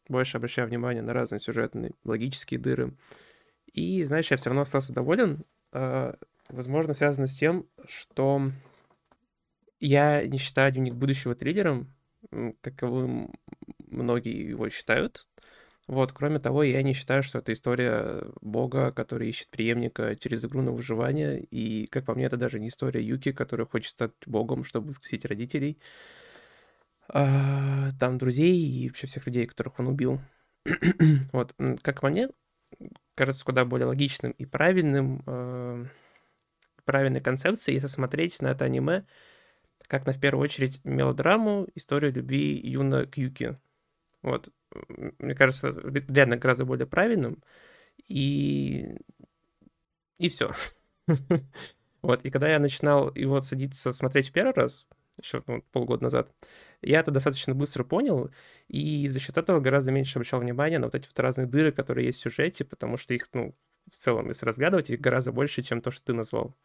больше 0.09 0.37
обращаю 0.37 0.69
внимание 0.69 1.03
на 1.03 1.13
разные 1.13 1.39
сюжетные, 1.39 1.93
логические 2.05 2.61
дыры. 2.61 2.95
И, 3.73 4.03
знаешь, 4.05 4.31
я 4.31 4.37
все 4.37 4.51
равно 4.51 4.63
остался 4.63 4.93
доволен. 4.93 5.45
А, 5.73 6.17
возможно, 6.49 6.95
связано 6.95 7.27
с 7.27 7.35
тем, 7.35 7.67
что 7.87 8.47
я 9.81 10.27
не 10.27 10.39
считаю 10.39 10.73
«Дневник 10.73 10.95
будущего» 10.95 11.35
триллером, 11.35 11.93
каковым 12.61 13.35
многие 13.79 14.49
его 14.49 14.69
считают. 14.71 15.27
Вот, 15.87 16.13
кроме 16.13 16.39
того, 16.39 16.63
я 16.63 16.83
не 16.83 16.95
считаю, 16.95 17.23
что 17.23 17.41
это 17.41 17.53
история 17.53 18.25
бога, 18.41 18.91
который 18.91 19.29
ищет 19.29 19.49
преемника 19.49 20.17
через 20.17 20.43
игру 20.45 20.63
на 20.63 20.73
выживание, 20.73 21.43
и, 21.43 21.87
как 21.87 22.07
по 22.07 22.15
мне, 22.15 22.25
это 22.25 22.39
даже 22.39 22.59
не 22.59 22.69
история 22.69 23.03
Юки, 23.03 23.33
который 23.33 23.67
хочет 23.67 23.91
стать 23.91 24.13
богом, 24.25 24.65
чтобы 24.65 24.89
воскресить 24.89 25.27
родителей. 25.27 25.79
А, 27.09 27.91
там 27.99 28.19
друзей 28.19 28.57
и 28.57 28.89
вообще 28.89 29.07
всех 29.07 29.27
людей, 29.27 29.47
которых 29.47 29.79
он 29.79 29.89
убил. 29.89 30.21
вот, 31.33 31.55
как 31.83 32.01
по 32.01 32.09
мне, 32.09 32.29
кажется 33.15 33.45
куда 33.45 33.65
более 33.65 33.87
логичным 33.87 34.33
и 34.33 34.45
правильным, 34.47 35.23
э, 35.27 35.87
правильной 36.85 37.21
концепцией, 37.21 37.75
если 37.75 37.89
смотреть 37.89 38.41
на 38.41 38.49
это 38.49 38.65
аниме 38.65 39.05
как 39.87 40.07
на, 40.07 40.13
в 40.13 40.21
первую 40.21 40.45
очередь, 40.45 40.81
мелодраму, 40.85 41.69
историю 41.75 42.13
любви 42.13 42.61
Юна 42.63 43.07
к 43.07 43.17
Юки. 43.17 43.59
Вот, 44.23 44.49
мне 45.19 45.35
кажется, 45.35 45.69
реально 46.09 46.37
гораздо 46.37 46.65
более 46.65 46.87
правильным, 46.87 47.43
и... 48.09 48.97
и 50.19 50.29
все. 50.29 50.53
вот, 52.03 52.25
и 52.25 52.31
когда 52.31 52.49
я 52.49 52.59
начинал 52.59 53.15
его 53.15 53.41
садиться 53.41 53.93
смотреть 53.93 54.31
в 54.31 54.33
первый 54.33 54.55
раз, 54.55 54.87
еще 55.23 55.43
ну, 55.47 55.63
полгода 55.73 56.05
назад, 56.05 56.31
я 56.83 57.01
это 57.01 57.11
достаточно 57.11 57.55
быстро 57.55 57.85
понял, 57.85 58.31
и 58.69 59.07
за 59.09 59.19
счет 59.19 59.39
этого 59.39 59.61
гораздо 59.61 59.93
меньше 59.93 60.19
обращал 60.19 60.41
внимания 60.41 60.79
на 60.79 60.87
вот 60.87 60.95
эти 60.95 61.07
вот 61.07 61.19
разные 61.19 61.47
дыры, 61.47 61.73
которые 61.73 62.07
есть 62.07 62.19
в 62.19 62.23
сюжете, 62.23 62.65
потому 62.65 62.97
что 62.97 63.15
их, 63.15 63.27
ну, 63.33 63.55
в 63.91 63.97
целом, 63.97 64.29
если 64.29 64.47
разгадывать, 64.47 64.91
их 64.91 65.01
гораздо 65.01 65.33
больше, 65.33 65.63
чем 65.63 65.81
то, 65.81 65.91
что 65.91 66.07
ты 66.07 66.13
назвал. 66.15 66.57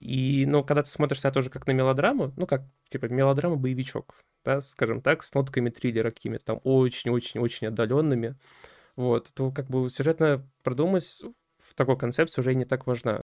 И, 0.00 0.44
ну, 0.46 0.64
когда 0.64 0.82
ты 0.82 0.90
смотришь 0.90 1.22
на 1.22 1.30
тоже 1.30 1.50
как 1.50 1.66
на 1.66 1.72
мелодраму, 1.72 2.32
ну, 2.36 2.46
как, 2.46 2.62
типа, 2.88 3.06
мелодрама-боевичок, 3.06 4.14
да, 4.44 4.60
скажем 4.60 5.00
так, 5.00 5.22
с 5.22 5.34
нотками 5.34 5.70
триллера 5.70 6.10
какими-то 6.10 6.44
там 6.44 6.60
очень-очень-очень 6.64 7.68
отдаленными, 7.68 8.36
вот, 8.96 9.32
то 9.34 9.50
как 9.50 9.68
бы 9.68 9.88
сюжетно 9.90 10.48
продумать 10.62 11.22
в 11.58 11.74
такой 11.74 11.98
концепции 11.98 12.40
уже 12.40 12.54
не 12.54 12.64
так 12.64 12.86
важна. 12.86 13.20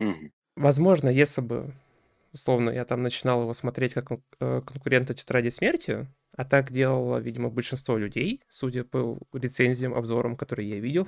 Mm-hmm. 0.00 0.30
Возможно, 0.56 1.08
если 1.08 1.40
бы 1.40 1.74
условно, 2.32 2.70
я 2.70 2.84
там 2.84 3.02
начинал 3.02 3.42
его 3.42 3.52
смотреть 3.52 3.94
как 3.94 4.10
э, 4.40 4.60
конкурента 4.62 5.14
«Тетради 5.14 5.50
смерти», 5.50 6.08
а 6.34 6.44
так 6.44 6.72
делало, 6.72 7.18
видимо, 7.18 7.50
большинство 7.50 7.98
людей, 7.98 8.42
судя 8.48 8.84
по 8.84 9.18
рецензиям, 9.32 9.94
обзорам, 9.94 10.36
которые 10.36 10.70
я 10.70 10.80
видел, 10.80 11.06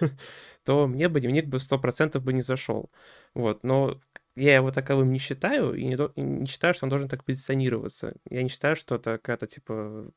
то 0.64 0.86
мне 0.86 1.08
бы 1.08 1.20
дневник 1.20 1.46
бы 1.46 1.58
100% 1.58 2.20
бы 2.20 2.32
не 2.32 2.42
зашел. 2.42 2.90
Вот, 3.34 3.64
но 3.64 4.00
я 4.36 4.54
его 4.54 4.70
таковым 4.70 5.12
не 5.12 5.18
считаю, 5.18 5.74
и 5.74 5.84
не, 5.84 5.96
до, 5.96 6.12
и 6.14 6.20
не 6.20 6.46
считаю, 6.46 6.72
что 6.72 6.86
он 6.86 6.90
должен 6.90 7.08
так 7.08 7.24
позиционироваться. 7.24 8.14
Я 8.28 8.42
не 8.42 8.48
считаю, 8.48 8.76
что 8.76 8.94
это 8.94 9.18
какая-то, 9.18 9.48
типа, 9.48 10.12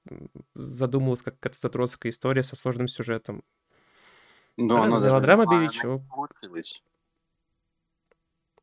задумалась 0.53 1.23
как 1.23 1.39
какая-то 1.39 1.59
задротская 1.59 2.11
история 2.11 2.43
со 2.43 2.55
сложным 2.55 2.87
сюжетом. 2.87 3.43
Но 4.55 4.83
да, 4.99 5.07
мелодрама 5.07 5.45
«Боевичок». 5.45 6.03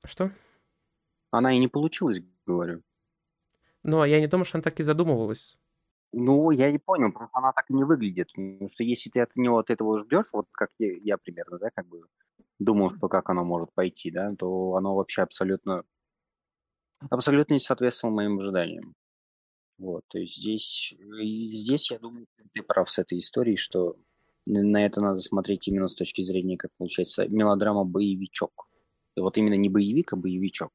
Что? 0.04 0.30
Она 1.30 1.52
и 1.52 1.58
не 1.58 1.68
получилась, 1.68 2.20
говорю. 2.46 2.82
Ну, 3.84 4.00
а 4.00 4.08
я 4.08 4.20
не 4.20 4.26
думаю, 4.26 4.44
что 4.44 4.58
она 4.58 4.62
так 4.62 4.78
и 4.80 4.82
задумывалась. 4.82 5.56
Ну, 6.12 6.50
я 6.50 6.70
не 6.70 6.78
понял, 6.78 7.12
просто 7.12 7.38
она 7.38 7.52
так 7.52 7.70
и 7.70 7.74
не 7.74 7.84
выглядит. 7.84 8.28
Потому 8.34 8.70
что 8.72 8.82
если 8.82 9.10
ты 9.10 9.20
от 9.20 9.36
него 9.36 9.58
от 9.58 9.70
этого 9.70 9.98
ждешь, 9.98 10.26
вот 10.32 10.46
как 10.50 10.70
я, 10.78 10.88
я 11.02 11.16
примерно, 11.18 11.58
да, 11.58 11.70
как 11.70 11.86
бы 11.86 12.02
думал, 12.58 12.94
что 12.94 13.08
как 13.08 13.30
оно 13.30 13.44
может 13.44 13.72
пойти, 13.72 14.10
да, 14.10 14.34
то 14.36 14.74
оно 14.74 14.94
вообще 14.94 15.22
абсолютно 15.22 15.84
абсолютно 17.08 17.54
не 17.54 17.60
соответствовало 17.60 18.16
моим 18.16 18.38
ожиданиям. 18.38 18.94
Вот, 19.78 20.02
то 20.08 20.18
есть 20.18 20.36
здесь, 20.36 20.94
и 20.98 21.50
здесь 21.52 21.90
я 21.90 21.98
думаю, 21.98 22.26
ты 22.52 22.62
прав 22.62 22.90
с 22.90 22.98
этой 22.98 23.18
историей, 23.18 23.56
что 23.56 23.96
на 24.46 24.84
это 24.84 25.00
надо 25.00 25.20
смотреть 25.20 25.68
именно 25.68 25.88
с 25.88 25.94
точки 25.94 26.20
зрения, 26.20 26.58
как 26.58 26.70
получается, 26.76 27.26
мелодрама-боевичок. 27.28 28.68
И 29.16 29.20
вот 29.20 29.38
именно 29.38 29.54
не 29.54 29.70
боевик, 29.70 30.12
а 30.12 30.16
боевичок. 30.16 30.72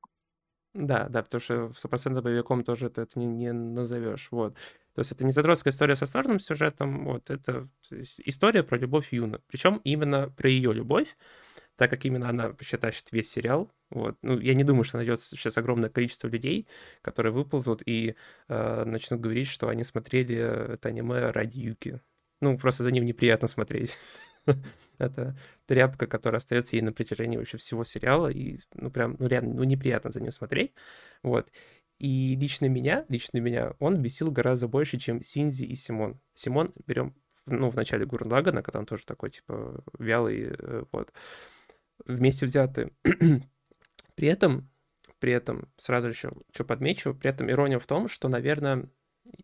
Да, 0.76 1.08
да, 1.08 1.24
потому 1.24 1.40
что 1.40 1.72
стопроцентно 1.74 2.22
боевиком 2.22 2.66
тоже 2.66 2.90
ты 2.90 3.02
это 3.04 3.18
не, 3.18 3.26
не 3.26 3.54
назовешь. 3.54 4.28
Вот. 4.32 4.56
То 4.94 5.00
есть 5.00 5.12
это 5.14 5.24
не 5.24 5.32
задротская 5.32 5.72
история 5.72 5.96
со 5.96 6.06
сложным 6.06 6.40
сюжетом, 6.40 7.06
вот, 7.06 7.30
это 7.30 7.70
история 7.92 8.62
про 8.62 8.78
любовь 8.78 9.14
Юна. 9.14 9.40
Причем 9.48 9.80
именно 9.86 10.30
про 10.30 10.50
ее 10.50 10.74
любовь, 10.74 11.16
так 11.78 11.90
как 11.90 12.04
именно 12.04 12.28
она 12.28 12.54
тащит 12.80 13.10
весь 13.14 13.30
сериал. 13.32 13.72
Вот. 13.90 14.18
Ну, 14.22 14.38
я 14.38 14.54
не 14.54 14.66
думаю, 14.66 14.84
что 14.84 14.98
найдется 14.98 15.30
сейчас 15.38 15.58
огромное 15.58 15.90
количество 15.90 16.28
людей, 16.28 16.68
которые 17.02 17.32
выползут 17.32 17.82
и 17.86 18.16
э, 18.50 18.84
начнут 18.84 19.22
говорить, 19.22 19.48
что 19.48 19.70
они 19.70 19.86
смотрели 19.86 20.36
это 20.74 20.90
аниме 20.90 21.32
ради 21.32 21.58
Юки. 21.58 22.02
Ну, 22.42 22.58
просто 22.58 22.84
за 22.84 22.92
ним 22.92 23.06
неприятно 23.06 23.48
смотреть. 23.48 23.98
Это 24.98 25.38
тряпка, 25.66 26.08
которая 26.08 26.38
остается 26.38 26.76
ей 26.76 26.82
на 26.82 26.94
протяжении 26.94 27.38
вообще 27.38 27.58
всего 27.58 27.84
сериала, 27.84 28.28
и, 28.28 28.58
ну, 28.74 28.90
прям, 28.92 29.16
ну, 29.20 29.28
реально, 29.28 29.54
ну, 29.56 29.64
неприятно 29.64 30.12
за 30.12 30.22
ним 30.22 30.32
смотреть, 30.32 30.74
вот. 31.24 31.52
И 31.98 32.36
лично 32.36 32.66
меня, 32.66 33.06
лично 33.08 33.38
меня, 33.38 33.74
он 33.80 34.02
бесил 34.02 34.30
гораздо 34.30 34.68
больше, 34.68 34.98
чем 34.98 35.24
Синзи 35.24 35.64
и 35.64 35.76
Симон. 35.76 36.20
Симон 36.34 36.74
берем, 36.86 37.16
ну, 37.46 37.70
в 37.70 37.76
начале 37.76 38.06
Гурн 38.06 38.32
Лагана, 38.32 38.62
когда 38.64 38.80
он 38.80 38.86
тоже 38.86 39.06
такой, 39.06 39.30
типа, 39.30 39.84
вялый, 39.98 40.56
э, 40.58 40.84
вот, 40.92 41.14
вместе 42.06 42.46
взятые. 42.46 42.92
при 44.16 44.28
этом, 44.28 44.70
при 45.20 45.32
этом, 45.32 45.72
сразу 45.78 46.10
еще 46.10 46.34
что 46.52 46.66
подмечу, 46.66 47.14
при 47.14 47.30
этом 47.30 47.50
ирония 47.50 47.80
в 47.80 47.88
том, 47.88 48.10
что, 48.10 48.28
наверное, 48.28 48.90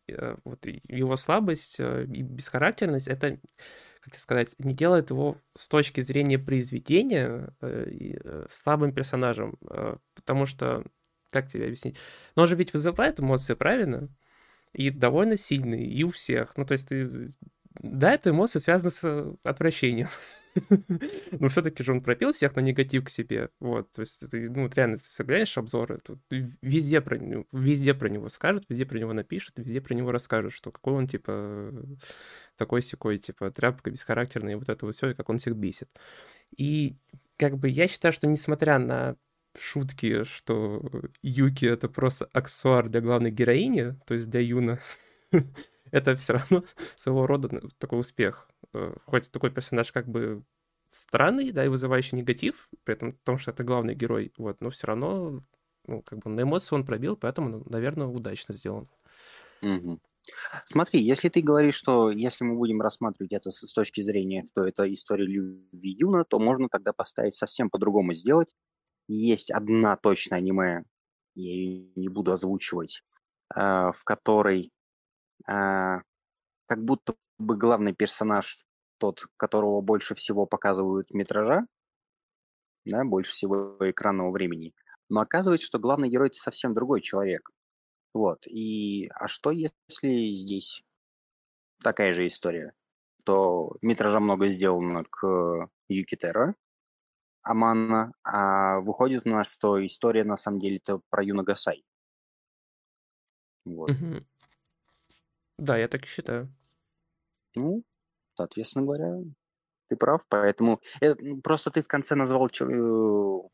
э, 0.09 0.35
вот 0.43 0.65
его 0.65 1.15
слабость 1.15 1.79
э, 1.79 2.05
и 2.05 2.21
бесхарактерность— 2.21 3.07
это 3.07 3.39
как 4.01 4.15
сказать, 4.17 4.55
не 4.57 4.73
делает 4.73 5.11
его 5.11 5.37
с 5.55 5.69
точки 5.69 6.01
зрения 6.01 6.39
произведения 6.39 7.53
э, 7.61 8.17
э, 8.23 8.45
слабым 8.49 8.93
персонажем, 8.93 9.57
э, 9.69 9.95
потому 10.15 10.45
что, 10.45 10.83
как 11.29 11.49
тебе 11.49 11.65
объяснить, 11.65 11.97
но 12.35 12.43
он 12.43 12.47
же 12.47 12.55
ведь 12.55 12.73
вызывает 12.73 13.19
эмоции, 13.19 13.53
правильно? 13.53 14.09
И 14.73 14.89
довольно 14.89 15.37
сильные, 15.37 15.85
и 15.85 16.03
у 16.03 16.09
всех. 16.09 16.57
Ну, 16.57 16.65
то 16.65 16.71
есть 16.73 16.87
ты 16.87 17.33
да, 17.79 18.13
эта 18.13 18.31
эмоция 18.31 18.59
связана 18.59 18.89
с 18.89 19.37
отвращением. 19.43 20.09
Но 21.39 21.47
все-таки 21.47 21.83
же 21.83 21.93
он 21.93 22.01
пропил 22.01 22.33
всех 22.33 22.55
на 22.55 22.59
негатив 22.59 23.05
к 23.05 23.09
себе. 23.09 23.49
Вот, 23.59 23.91
то 23.91 24.01
есть, 24.01 24.29
ты, 24.29 24.49
ну, 24.49 24.69
реально, 24.73 24.97
ты 24.97 25.23
глянешь 25.23 25.57
обзоры, 25.57 25.99
тут 26.03 26.19
везде 26.29 27.01
про, 27.01 27.17
везде 27.51 27.93
про 27.93 28.09
него 28.09 28.29
скажут, 28.29 28.65
везде 28.69 28.85
про 28.85 28.99
него 28.99 29.13
напишут, 29.13 29.57
везде 29.57 29.81
про 29.81 29.93
него 29.93 30.11
расскажут, 30.11 30.53
что 30.53 30.71
какой 30.71 30.93
он, 30.93 31.07
типа, 31.07 31.71
такой 32.57 32.81
секой, 32.81 33.17
типа, 33.17 33.51
тряпка 33.51 33.91
бесхарактерная, 33.91 34.53
и 34.53 34.55
вот 34.55 34.69
это 34.69 34.85
вот 34.85 34.95
все, 34.95 35.09
и 35.09 35.13
как 35.13 35.29
он 35.29 35.37
всех 35.37 35.55
бесит. 35.55 35.89
И, 36.55 36.95
как 37.37 37.57
бы, 37.57 37.69
я 37.69 37.87
считаю, 37.87 38.13
что 38.13 38.27
несмотря 38.27 38.77
на 38.79 39.15
шутки, 39.57 40.23
что 40.23 40.81
Юки— 41.21 41.65
это 41.67 41.89
просто 41.89 42.29
аксессуар 42.33 42.89
для 42.89 43.01
главной 43.01 43.31
героини, 43.31 43.95
то 44.05 44.13
есть 44.13 44.29
для 44.29 44.41
Юна, 44.41 44.79
это 45.91 46.15
все 46.15 46.33
равно 46.33 46.63
своего 46.95 47.27
рода 47.27 47.49
ну, 47.51 47.69
такой 47.77 47.99
успех. 47.99 48.49
Э, 48.73 48.93
хоть 49.05 49.31
такой 49.31 49.51
персонаж 49.51 49.91
как 49.91 50.07
бы 50.07 50.43
странный, 50.89 51.51
да, 51.51 51.65
и 51.65 51.69
вызывающий 51.69 52.17
негатив, 52.17 52.69
при 52.83 52.95
этом 52.95 53.13
том, 53.23 53.37
что 53.37 53.51
это 53.51 53.63
главный 53.63 53.95
герой, 53.95 54.33
вот, 54.37 54.59
но 54.61 54.69
все 54.69 54.87
равно, 54.87 55.43
ну, 55.85 56.01
как 56.01 56.19
бы 56.19 56.29
на 56.29 56.41
эмоции 56.41 56.75
он 56.75 56.85
пробил, 56.85 57.15
поэтому, 57.15 57.49
ну, 57.49 57.63
наверное, 57.65 58.07
удачно 58.07 58.53
сделан. 58.53 58.89
Смотри, 60.65 61.01
если 61.01 61.29
ты 61.29 61.41
говоришь, 61.41 61.75
что 61.75 62.11
если 62.11 62.43
мы 62.43 62.55
будем 62.55 62.81
рассматривать 62.81 63.33
это 63.33 63.49
с, 63.49 63.65
с 63.67 63.73
точки 63.73 64.01
зрения, 64.01 64.45
что 64.51 64.65
это 64.65 64.91
история 64.93 65.25
любви 65.25 65.95
Юна, 65.97 66.23
то 66.25 66.39
можно 66.39 66.67
тогда 66.69 66.93
поставить 66.93 67.35
совсем 67.35 67.69
по-другому 67.69 68.13
сделать. 68.13 68.53
Есть 69.07 69.49
одна 69.51 69.97
точная 69.97 70.37
аниме, 70.37 70.83
я 71.35 71.51
ее 71.53 71.91
не 71.95 72.07
буду 72.07 72.31
озвучивать, 72.31 73.03
э, 73.55 73.59
в 73.59 74.03
которой 74.03 74.71
а, 75.47 76.01
как 76.67 76.83
будто 76.83 77.15
бы 77.37 77.57
главный 77.57 77.93
персонаж 77.93 78.65
тот, 78.97 79.25
которого 79.37 79.81
больше 79.81 80.15
всего 80.15 80.45
показывают 80.45 81.11
метража, 81.11 81.65
да, 82.85 83.03
больше 83.03 83.31
всего 83.31 83.77
экранного 83.79 84.31
времени. 84.31 84.73
Но 85.09 85.21
оказывается, 85.21 85.67
что 85.67 85.79
главный 85.79 86.09
герой 86.09 86.27
это 86.27 86.37
совсем 86.37 86.73
другой 86.73 87.01
человек. 87.01 87.49
Вот. 88.13 88.45
И 88.47 89.09
а 89.13 89.27
что 89.27 89.51
если 89.51 90.33
здесь 90.33 90.83
такая 91.83 92.11
же 92.11 92.27
история? 92.27 92.73
То 93.23 93.75
метража 93.81 94.19
много 94.19 94.47
сделано 94.47 95.03
к 95.09 95.69
Юкитера, 95.89 96.55
Амана, 97.43 98.13
а 98.23 98.79
выходит 98.81 99.25
у 99.25 99.29
нас, 99.29 99.47
что 99.47 99.83
история 99.85 100.23
на 100.23 100.37
самом 100.37 100.59
деле 100.59 100.77
это 100.77 101.01
про 101.09 101.23
Юнагасай. 101.23 101.83
Вот. 103.65 103.91
Угу. 103.91 104.25
Да, 105.61 105.77
я 105.77 105.87
так 105.87 106.05
и 106.05 106.07
считаю. 106.07 106.51
Ну, 107.55 107.83
соответственно 108.33 108.85
говоря, 108.85 109.19
ты 109.89 109.95
прав, 109.95 110.25
поэтому... 110.27 110.81
Это, 110.99 111.23
просто 111.43 111.69
ты 111.69 111.83
в 111.83 111.87
конце 111.87 112.15
назвал... 112.15 112.47
Э, 112.47 113.49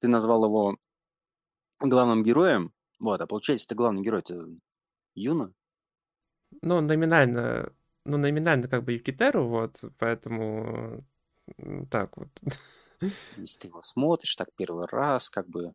ты 0.00 0.08
назвал 0.08 0.44
его 0.44 0.76
главным 1.80 2.22
героем, 2.24 2.74
вот, 2.98 3.22
а 3.22 3.26
получается, 3.26 3.68
ты 3.68 3.74
главный 3.74 4.02
герой, 4.02 4.20
это 4.20 4.46
Юна? 5.14 5.50
Ну, 6.60 6.82
номинально, 6.82 7.72
ну, 8.04 8.18
номинально 8.18 8.68
как 8.68 8.84
бы 8.84 8.92
Юкитеру, 8.92 9.48
вот, 9.48 9.82
поэтому 9.96 11.06
так 11.90 12.18
вот. 12.18 12.28
Если 13.38 13.60
ты 13.60 13.68
его 13.68 13.80
смотришь 13.80 14.36
так 14.36 14.50
первый 14.56 14.84
раз, 14.88 15.30
как 15.30 15.48
бы 15.48 15.72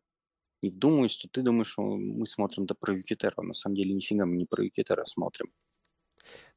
не 0.62 0.70
вдумываясь, 0.70 1.16
то 1.16 1.28
ты 1.28 1.42
думаешь, 1.42 1.72
что 1.72 1.82
мы 1.82 2.24
смотрим 2.24 2.66
да 2.66 2.76
про 2.76 2.94
Юкитера. 2.94 3.42
На 3.42 3.52
самом 3.52 3.74
деле 3.74 3.92
нифига 3.94 4.26
мы 4.26 4.36
не 4.36 4.46
про 4.46 4.62
Юкитера 4.62 5.04
смотрим. 5.04 5.50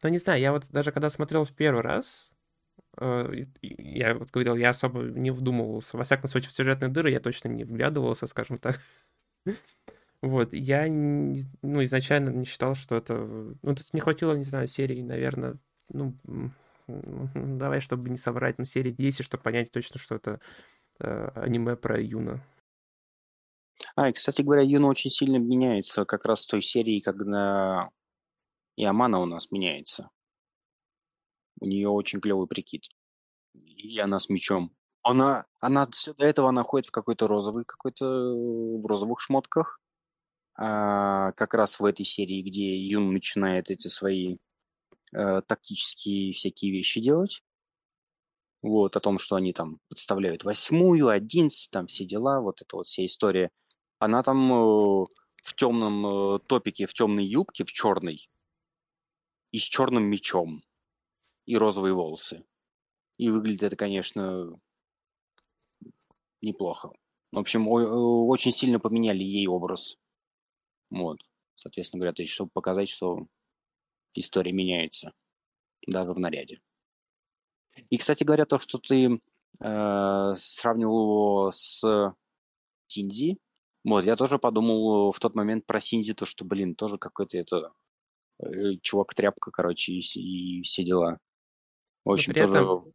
Ну, 0.04 0.10
не 0.10 0.20
знаю, 0.20 0.40
я 0.40 0.52
вот 0.52 0.70
даже 0.72 0.92
когда 0.92 1.10
смотрел 1.10 1.46
в 1.46 1.54
первый 1.54 1.82
раз, 1.82 2.32
э, 2.98 3.46
я 3.62 4.16
вот 4.16 4.32
говорил, 4.32 4.56
я 4.56 4.70
особо 4.70 5.02
не 5.02 5.32
вдумывался. 5.32 5.98
Во 5.98 6.04
всяком 6.04 6.28
случае, 6.28 6.50
в 6.50 6.54
сюжетные 6.54 6.90
дыры 6.90 7.12
я 7.12 7.20
точно 7.20 7.50
не 7.50 7.64
вглядывался, 7.64 8.28
скажем 8.28 8.58
так. 8.58 8.80
Вот, 10.22 10.54
я, 10.54 10.88
ну, 10.88 11.84
изначально 11.84 12.30
не 12.30 12.46
считал, 12.46 12.74
что 12.74 12.96
это... 12.96 13.14
Ну, 13.14 13.76
тут 13.76 13.94
не 13.94 14.00
хватило, 14.00 14.34
не 14.34 14.44
знаю, 14.44 14.68
серии, 14.68 15.04
наверное, 15.04 15.58
ну, 15.90 16.16
давай, 16.88 17.80
чтобы 17.80 18.10
не 18.10 18.18
соврать, 18.18 18.58
ну, 18.58 18.66
серии 18.66 18.92
10, 18.92 19.24
чтобы 19.24 19.44
понять 19.44 19.72
точно, 19.72 20.00
что 20.00 20.16
это 20.16 20.40
э, 21.00 21.30
аниме 21.36 21.76
про 21.76 22.02
Юна. 22.02 22.44
А, 23.96 24.10
и, 24.10 24.14
кстати 24.14 24.42
говоря, 24.42 24.62
Юна 24.62 24.88
очень 24.88 25.12
сильно 25.12 25.38
меняется 25.38 26.06
как 26.06 26.26
раз 26.26 26.46
в 26.46 26.50
той 26.50 26.62
серии, 26.62 27.00
когда 27.00 27.90
и 28.76 28.84
Амана 28.84 29.20
у 29.20 29.26
нас 29.26 29.52
меняется. 29.52 30.10
У 31.60 31.66
нее 31.66 31.90
очень 31.90 32.20
клевый 32.20 32.48
прикид. 32.48 32.90
И 33.54 33.98
она 34.00 34.20
с 34.20 34.30
мечом. 34.30 34.76
Она, 35.04 35.46
она 35.62 35.88
все 35.88 36.14
до 36.14 36.26
этого 36.26 36.50
она 36.50 36.64
в 36.64 36.92
какой-то 36.92 37.28
розовый, 37.28 37.64
какой-то 37.64 38.06
в 38.06 38.86
розовых 38.86 39.22
шмотках. 39.22 39.80
А, 40.58 41.32
как 41.34 41.54
раз 41.54 41.80
в 41.80 41.86
этой 41.86 42.06
серии, 42.06 42.42
где 42.42 42.78
Юн 42.78 43.14
начинает 43.14 43.70
эти 43.70 43.88
свои 43.88 44.38
э, 45.14 45.42
тактические 45.42 46.32
всякие 46.32 46.72
вещи 46.72 47.02
делать. 47.02 47.44
Вот, 48.62 48.96
о 48.96 49.00
том, 49.00 49.20
что 49.20 49.36
они 49.36 49.54
там 49.54 49.80
подставляют 49.90 50.44
восьмую, 50.44 51.10
одиннадцать, 51.10 51.70
там 51.72 51.88
все 51.88 52.04
дела, 52.04 52.42
вот 52.42 52.62
эта 52.62 52.78
вот 52.78 52.88
вся 52.88 53.06
история. 53.06 53.52
Она 54.00 54.24
там 54.24 54.52
э, 54.52 55.06
в 55.44 55.54
темном 55.56 56.08
э, 56.08 56.40
топике, 56.40 56.88
в 56.88 56.94
темной 56.94 57.26
юбке, 57.26 57.64
в 57.64 57.72
черной, 57.72 58.28
и 59.56 59.58
с 59.58 59.64
черным 59.64 60.04
мечом, 60.04 60.66
и 61.46 61.56
розовые 61.56 61.94
волосы. 61.94 62.44
И 63.16 63.30
выглядит 63.30 63.64
это, 63.64 63.78
конечно, 63.78 64.60
неплохо. 66.42 66.92
В 67.32 67.40
общем, 67.40 67.66
очень 67.70 68.52
сильно 68.52 68.82
поменяли 68.82 69.24
ей 69.24 69.48
образ. 69.48 69.98
Вот. 70.90 71.20
Соответственно 71.56 72.02
говоря, 72.02 72.14
то 72.14 72.22
есть, 72.22 72.34
чтобы 72.34 72.52
показать, 72.52 72.90
что 72.90 73.28
история 74.14 74.52
меняется 74.52 75.14
даже 75.88 76.12
в 76.12 76.20
наряде. 76.20 76.60
И, 77.90 77.96
кстати 77.98 78.26
говоря, 78.26 78.46
то, 78.46 78.60
что 78.60 78.78
ты 78.78 79.22
э, 79.62 80.34
сравнил 80.36 81.00
его 81.00 81.52
с 81.54 82.14
Синди, 82.88 83.38
Вот, 83.86 84.04
я 84.04 84.18
тоже 84.18 84.38
подумал 84.38 85.14
в 85.14 85.20
тот 85.20 85.34
момент 85.34 85.66
про 85.66 85.80
Синди, 85.80 86.14
то, 86.14 86.26
что, 86.26 86.44
блин, 86.44 86.76
тоже 86.76 86.98
какой-то 86.98 87.38
это 87.38 87.56
э, 87.56 87.85
чувак-тряпка, 88.82 89.52
короче, 89.52 89.94
и, 89.94 90.02
все- 90.02 90.22
и 90.22 90.62
все 90.64 90.84
дела. 90.84 91.20
В 92.06 92.12
Но 92.16 92.24
общем, 92.24 92.34
при 92.34 92.42
этом, 92.42 92.66
тоже, 92.66 92.92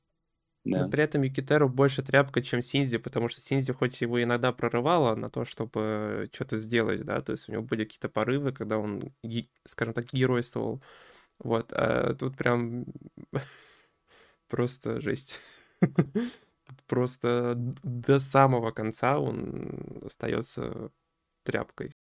но 0.64 0.86
да. 0.86 0.86
при 0.86 1.02
этом 1.04 1.22
Юкитеру 1.22 1.68
больше 1.68 2.02
тряпка, 2.02 2.42
чем 2.42 2.62
Синзи, 2.62 2.98
потому 2.98 3.28
что 3.28 3.40
Синзи 3.40 3.72
хоть 3.72 4.00
его 4.02 4.22
иногда 4.22 4.52
прорывало 4.52 5.14
на 5.16 5.30
то, 5.30 5.44
чтобы 5.44 6.30
что-то 6.32 6.58
сделать, 6.58 7.04
да, 7.04 7.22
то 7.22 7.32
есть 7.32 7.48
у 7.48 7.52
него 7.52 7.62
были 7.62 7.84
какие-то 7.84 8.08
порывы, 8.10 8.52
когда 8.52 8.78
он, 8.78 9.14
скажем 9.66 9.94
так, 9.94 10.06
геройствовал. 10.12 10.82
Вот, 11.40 11.72
а 11.72 12.14
тут 12.14 12.36
прям 12.36 12.86
просто 14.48 15.00
жесть. 15.00 15.38
Просто 16.86 17.54
до 17.56 18.20
самого 18.20 18.70
конца 18.70 19.18
он 19.18 20.02
остается 20.04 20.90
тряпкой. 21.44 21.92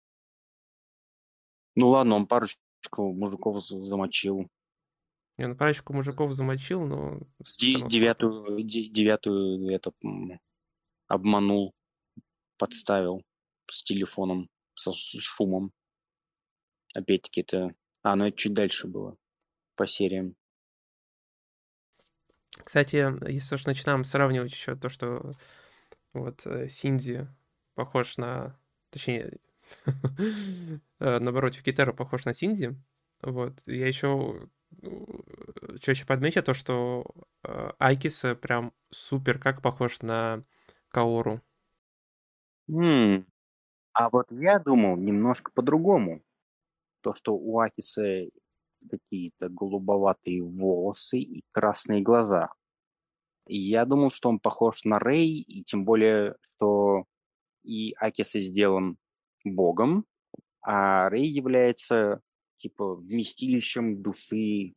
Ну 1.76 1.90
ладно, 1.90 2.16
он 2.16 2.28
парочку 2.28 2.62
мужиков 2.98 3.66
за- 3.66 3.80
замочил. 3.80 4.48
Я 5.38 5.48
на 5.48 5.56
парочку 5.56 5.94
мужиков 5.94 6.34
замочил, 6.34 6.86
но 6.86 7.22
С 7.42 7.58
де- 7.58 7.80
девятую, 7.88 8.62
де- 8.64 8.90
девятую 8.90 9.70
это 9.70 9.94
обманул, 11.08 11.74
подставил 12.58 13.24
с 13.68 13.84
телефоном, 13.84 14.50
со, 14.74 14.92
с 14.92 15.18
шумом. 15.20 15.72
Опять-таки 16.94 17.42
это... 17.42 17.74
А, 18.02 18.16
ну 18.16 18.26
это 18.28 18.38
чуть 18.38 18.54
дальше 18.54 18.88
было 18.88 19.16
по 19.76 19.88
сериям. 19.88 20.36
Кстати, 22.64 22.98
если 23.32 23.56
уж 23.56 23.66
начинаем 23.66 24.04
сравнивать 24.04 24.52
еще 24.52 24.76
то, 24.76 24.90
что 24.90 25.32
вот 26.14 26.46
э, 26.46 26.68
Синди 26.70 27.28
похож 27.76 28.18
на... 28.18 28.60
Точнее, 28.90 29.38
наоборот, 31.00 31.56
Юкитеро 31.56 31.94
похож 31.94 32.26
на 32.26 32.34
Синди, 32.34 32.76
вот, 33.22 33.62
я 33.68 33.88
еще 33.88 34.50
что 35.82 35.92
еще 35.92 36.06
подмечу, 36.06 36.44
то, 36.44 36.54
что 36.54 37.06
э, 37.44 37.72
Айкиса 37.80 38.36
прям 38.36 38.74
супер 38.92 39.40
как 39.40 39.62
похож 39.62 40.02
на 40.02 40.44
Каору. 40.90 41.42
М, 42.70 43.26
А 43.94 44.10
вот 44.12 44.28
я 44.32 44.60
думал 44.60 44.98
немножко 44.98 45.52
по-другому. 45.54 46.22
То, 47.02 47.16
что 47.16 47.36
у 47.36 47.60
Акиса 47.60 48.26
какие-то 48.90 49.50
голубоватые 49.50 50.44
волосы 50.44 51.20
и 51.20 51.44
красные 51.52 52.02
глаза. 52.02 52.50
Я 53.48 53.86
думал, 53.86 54.12
что 54.12 54.30
он 54.30 54.40
похож 54.40 54.84
на 54.86 55.00
Рэй, 55.00 55.30
и 55.42 55.64
тем 55.64 55.86
более, 55.86 56.36
что 56.58 57.06
и 57.64 57.94
Акиса 58.00 58.40
сделан 58.40 58.98
богом, 59.46 60.06
а 60.62 61.10
Рэй 61.10 61.28
является 61.28 62.22
типа 62.58 62.96
вместилищем 62.96 64.02
души. 64.02 64.74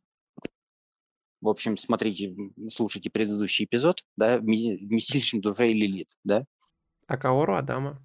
В 1.41 1.49
общем, 1.49 1.75
смотрите, 1.77 2.35
слушайте 2.69 3.09
предыдущий 3.09 3.65
эпизод, 3.65 4.03
да, 4.15 4.37
вме- 4.37 4.77
вместилищем 4.77 5.41
души 5.41 5.67
Лилит, 5.67 6.07
да, 6.23 6.45
А 7.07 7.17
Каору 7.17 7.55
Адама. 7.55 8.01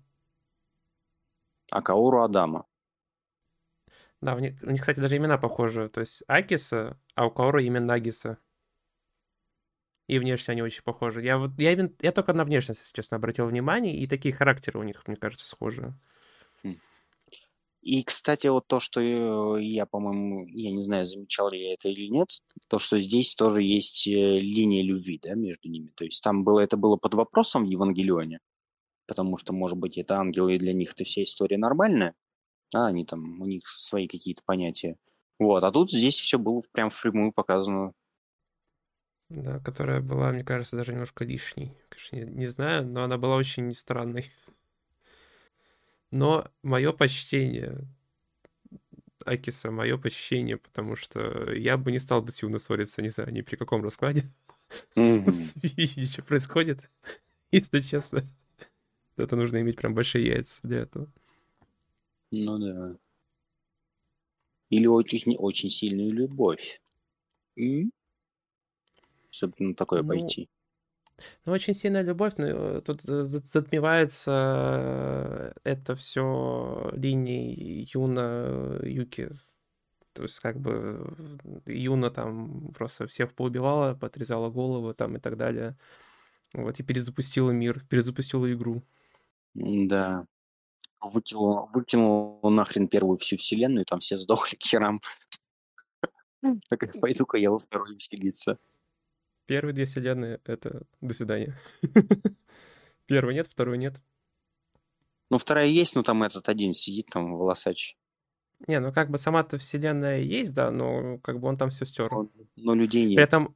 а 1.71 1.81
Каору 1.83 2.23
Адама. 2.23 2.67
Да, 4.21 4.35
у 4.35 4.39
них, 4.41 4.55
у 4.63 4.71
них, 4.71 4.81
кстати, 4.81 5.01
даже 5.01 5.17
имена 5.17 5.39
похожи. 5.39 5.89
То 5.89 6.01
есть 6.01 6.23
Акиса, 6.27 7.01
а 7.15 7.27
у 7.27 7.31
Каору 7.31 7.61
имя 7.61 7.81
Нагиса. 7.81 8.39
И 10.09 10.19
внешне 10.19 10.53
они 10.53 10.63
очень 10.63 10.83
похожи. 10.83 11.23
Я 11.23 11.39
вот 11.39 11.53
я, 11.59 11.71
я 12.01 12.13
только 12.13 12.33
на 12.33 12.45
внешность, 12.45 12.81
если 12.81 12.95
честно, 12.97 13.19
обратил 13.19 13.47
внимание, 13.47 13.95
и 13.95 14.07
такие 14.07 14.35
характеры 14.35 14.81
у 14.81 14.83
них, 14.83 15.07
мне 15.07 15.17
кажется, 15.17 15.47
схожие. 15.49 15.95
И, 17.81 18.03
кстати, 18.03 18.49
вот 18.49 18.67
то, 18.67 18.81
что 18.81 19.01
э, 19.01 19.63
я, 19.63 19.87
по-моему, 19.87 20.47
я 20.49 20.71
не 20.73 20.83
знаю, 20.83 21.07
замечал 21.07 21.51
ли 21.51 21.63
я 21.63 21.75
это 21.75 21.89
или 21.89 22.09
нет, 22.09 22.29
то, 22.69 22.79
что 22.79 22.99
здесь 22.99 23.35
тоже 23.35 23.63
есть 23.63 24.07
э, 24.09 24.41
линия 24.41 24.83
любви, 24.83 25.21
да, 25.23 25.35
между 25.35 25.69
ними. 25.69 25.93
То 25.95 26.05
есть 26.05 26.23
там 26.23 26.43
было, 26.43 26.61
это 26.61 26.77
было 26.77 26.97
под 26.97 27.15
вопросом 27.15 27.65
в 27.65 27.69
Евангелионе, 27.69 28.41
потому 29.07 29.39
что, 29.39 29.53
может 29.53 29.79
быть, 29.79 29.97
это 29.97 30.17
ангелы, 30.17 30.57
и 30.57 30.59
для 30.59 30.73
них 30.73 30.93
эта 30.93 31.05
вся 31.05 31.23
история 31.23 31.57
нормальная, 31.57 32.15
а 32.75 32.87
они 32.87 33.05
там, 33.05 33.41
у 33.41 33.47
них 33.47 33.67
свои 33.67 34.09
какие-то 34.09 34.43
понятия. 34.45 34.97
Вот, 35.39 35.63
а 35.63 35.71
тут 35.71 35.91
здесь 35.91 36.19
все 36.19 36.37
было 36.39 36.61
прям 36.73 36.91
впрямую 36.91 37.33
показано. 37.33 37.93
Да, 39.29 39.61
которая 39.61 40.01
была, 40.01 40.33
мне 40.33 40.43
кажется, 40.43 40.75
даже 40.75 40.93
немножко 40.93 41.25
лишней. 41.25 41.75
Конечно, 41.91 42.17
не, 42.17 42.39
не 42.41 42.47
знаю, 42.47 42.87
но 42.87 43.05
она 43.05 43.19
была 43.19 43.37
очень 43.37 43.73
странной. 43.73 44.25
Но 46.11 46.51
мое 46.63 46.93
почтение 46.93 47.87
Акиса, 49.25 49.71
мое 49.71 49.99
почтение, 49.99 50.57
потому 50.57 50.97
что 50.97 51.53
я 51.53 51.77
бы 51.77 51.93
не 51.93 51.99
стал 51.99 52.23
бы 52.23 52.31
с 52.31 52.43
Юной 52.43 52.61
ссориться, 52.61 53.03
не 53.03 53.11
знаю, 53.11 53.33
ни 53.33 53.43
при 53.43 53.57
каком 53.57 53.83
раскладе. 53.83 54.25
Что 54.95 56.23
происходит, 56.23 56.91
если 57.53 57.81
честно. 57.81 58.25
Это 59.17 59.37
нужно 59.37 59.61
иметь 59.61 59.77
прям 59.77 59.95
большие 59.95 60.27
яйца 60.27 60.61
для 60.63 60.79
этого. 60.81 61.09
Ну 62.31 62.59
да. 62.59 62.97
Или 64.71 64.87
очень, 64.87 65.37
очень 65.37 65.71
сильную 65.71 66.13
любовь. 66.13 66.81
Чтобы 69.31 69.55
на 69.59 69.75
такое 69.75 70.03
Ну, 70.03 70.09
пойти. 70.09 70.49
Ну, 71.45 71.53
очень 71.53 71.75
сильная 71.75 72.03
любовь, 72.03 72.35
но 72.37 72.81
тут 72.81 73.03
за- 73.03 73.25
за- 73.25 73.41
затмевается 73.45 74.31
это 75.65 75.95
все 75.97 76.91
линией 76.93 77.89
Юна 77.93 78.79
Юки. 78.83 79.31
То 80.15 80.25
есть, 80.25 80.41
как 80.41 80.59
бы 80.61 81.17
Юна 81.67 82.11
там 82.11 82.73
просто 82.75 83.07
всех 83.07 83.35
поубивала, 83.35 83.95
подрезала 83.95 84.51
голову 84.51 84.95
там 84.95 85.17
и 85.17 85.21
так 85.21 85.37
далее. 85.37 85.77
Вот, 86.55 86.81
и 86.81 86.83
перезапустила 86.83 87.51
мир, 87.53 87.85
перезапустила 87.89 88.53
игру. 88.53 88.83
Да. 89.55 90.27
Выкинула, 91.01 91.69
выкинула 91.75 92.51
нахрен 92.51 92.89
первую 92.89 93.19
всю 93.19 93.37
вселенную, 93.37 93.85
там 93.87 94.01
все 94.01 94.17
сдохли 94.17 94.57
к 94.57 94.63
херам. 94.65 95.01
Так 96.69 97.01
пойду-ка 97.01 97.37
я 97.39 97.51
во 97.51 97.59
вторую 97.59 97.95
веселиться. 97.97 98.59
Первые 99.49 99.75
две 99.75 99.87
вселенные— 99.87 100.41
это 100.45 100.83
до 101.01 101.15
свидания. 101.15 101.57
Первый 103.07 103.35
нет, 103.35 103.49
второй 103.51 103.79
нет. 103.79 104.01
Ну, 105.31 105.39
вторая 105.39 105.67
есть, 105.67 105.95
но 105.95 106.03
там 106.03 106.23
этот 106.23 106.51
один 106.51 106.75
сидит, 106.75 107.07
там 107.07 107.35
волосач. 107.37 107.97
Не, 108.67 108.81
ну 108.81 108.93
как 108.93 109.11
бы 109.11 109.19
сама-то 109.19 109.57
вселенная 109.59 110.19
есть, 110.21 110.55
да, 110.55 110.71
но 110.71 111.19
как 111.19 111.39
бы 111.41 111.49
он 111.49 111.57
там 111.57 111.71
все 111.71 111.85
стер. 111.87 112.11
Но, 112.13 112.29
но 112.57 112.75
людей 112.75 113.05
При 113.15 113.23
нет. 113.23 113.29
этом, 113.29 113.55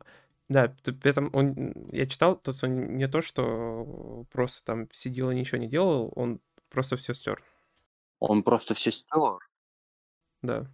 да, 0.49 0.75
при 0.85 1.11
этом 1.11 1.31
он, 1.33 1.75
я 1.93 2.07
читал, 2.07 2.37
то 2.37 2.53
есть 2.53 2.63
он 2.63 2.97
не 2.97 3.09
то, 3.09 3.21
что 3.21 4.27
просто 4.31 4.65
там 4.65 4.89
сидел 4.93 5.31
и 5.31 5.35
ничего 5.35 5.59
не 5.59 5.69
делал, 5.69 6.13
он 6.15 6.41
просто 6.71 6.97
все 6.97 7.15
стер, 7.15 7.43
Он 8.21 8.43
просто 8.43 8.73
все 8.73 8.91
стер. 8.91 9.39
да. 10.43 10.67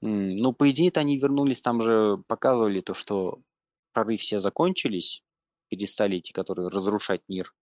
Ну, 0.00 0.52
по 0.52 0.70
идее-то 0.70 1.00
они 1.00 1.18
вернулись, 1.18 1.60
там 1.60 1.82
же 1.82 2.18
показывали 2.28 2.80
то, 2.80 2.94
что 2.94 3.40
прорыв 3.96 4.20
все 4.20 4.40
закончились, 4.40 5.24
перестали 5.70 6.18
эти, 6.18 6.32
которые 6.32 6.68
разрушать 6.68 7.22
мир 7.28 7.54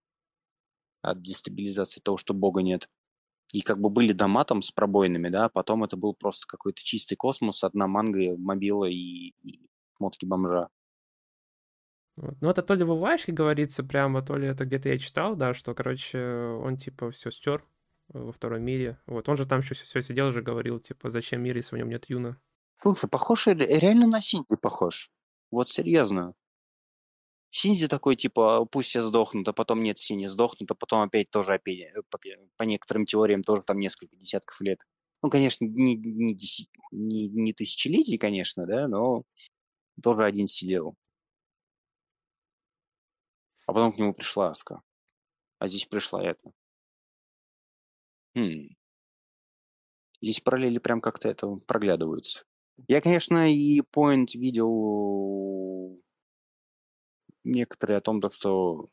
от 1.00 1.22
дестабилизации 1.22 2.00
того, 2.00 2.16
что 2.16 2.34
бога 2.34 2.60
нет. 2.60 2.90
И 3.52 3.60
как 3.60 3.78
бы 3.78 3.88
были 3.88 4.12
дома 4.12 4.44
там 4.44 4.62
с 4.62 4.72
пробоинами, 4.72 5.28
да, 5.28 5.44
а 5.44 5.48
потом 5.48 5.84
это 5.84 5.96
был 5.96 6.12
просто 6.12 6.48
какой-то 6.48 6.82
чистый 6.82 7.14
космос, 7.14 7.62
одна 7.62 7.86
манга, 7.86 8.36
мобила 8.36 8.86
и, 8.86 9.32
и 9.42 9.68
мотки 10.00 10.24
бомжа. 10.24 10.70
Вот. 12.16 12.34
Ну, 12.40 12.50
это 12.50 12.64
то 12.64 12.74
ли 12.74 12.82
в 12.82 12.90
Увашке 12.90 13.30
говорится 13.30 13.84
прямо, 13.84 14.20
то 14.20 14.36
ли 14.36 14.48
это 14.48 14.64
где-то 14.64 14.88
я 14.88 14.98
читал, 14.98 15.36
да, 15.36 15.54
что, 15.54 15.72
короче, 15.72 16.18
он 16.18 16.78
типа 16.78 17.12
все 17.12 17.30
стер 17.30 17.64
во 18.08 18.32
втором 18.32 18.64
мире. 18.64 18.98
Вот, 19.06 19.28
он 19.28 19.36
же 19.36 19.46
там 19.46 19.60
еще 19.60 19.74
все 19.74 20.02
сидел 20.02 20.32
же 20.32 20.42
говорил, 20.42 20.80
типа, 20.80 21.10
зачем 21.10 21.42
мир, 21.42 21.54
если 21.54 21.76
в 21.76 21.78
нем 21.78 21.90
нет 21.90 22.06
Юна. 22.08 22.40
Слушай, 22.82 23.08
похож, 23.08 23.46
ре- 23.46 23.78
реально 23.78 24.08
на 24.08 24.20
Синди 24.20 24.56
похож. 24.56 25.12
Вот 25.54 25.70
серьезно. 25.70 26.34
Синди 27.50 27.86
такой, 27.86 28.16
типа, 28.16 28.64
пусть 28.64 28.88
все 28.88 29.02
сдохнут, 29.02 29.46
а 29.46 29.52
потом 29.52 29.84
нет, 29.84 29.98
все 29.98 30.16
не 30.16 30.26
сдохнут, 30.26 30.68
а 30.72 30.74
потом 30.74 31.02
опять 31.02 31.30
тоже 31.30 31.54
опять, 31.54 31.78
э, 31.78 32.02
по, 32.10 32.18
пе- 32.18 32.40
по 32.56 32.64
некоторым 32.64 33.06
теориям 33.06 33.44
тоже 33.44 33.62
там 33.62 33.78
несколько 33.78 34.16
десятков 34.16 34.60
лет. 34.60 34.80
Ну, 35.22 35.30
конечно, 35.30 35.64
не, 35.64 35.94
не, 35.94 36.34
деси- 36.34 36.68
не, 36.90 37.28
не 37.28 37.52
тысячелетий, 37.52 38.18
конечно, 38.18 38.66
да, 38.66 38.88
но 38.88 39.22
тоже 40.02 40.24
один 40.24 40.48
сидел. 40.48 40.96
А 43.66 43.72
потом 43.72 43.92
к 43.92 43.98
нему 43.98 44.12
пришла 44.12 44.48
Аска. 44.48 44.82
А 45.60 45.68
здесь 45.68 45.84
пришла 45.86 46.24
это. 46.24 46.50
Хм. 48.34 48.74
Здесь 50.20 50.40
параллели 50.40 50.78
прям 50.78 51.00
как-то 51.00 51.28
это 51.28 51.46
проглядываются. 51.68 52.44
Я, 52.88 53.00
конечно, 53.00 53.52
и 53.52 53.80
point 53.80 54.28
видел 54.34 56.00
некоторые 57.44 57.98
о 57.98 58.00
том, 58.00 58.20
то, 58.20 58.30
что 58.30 58.88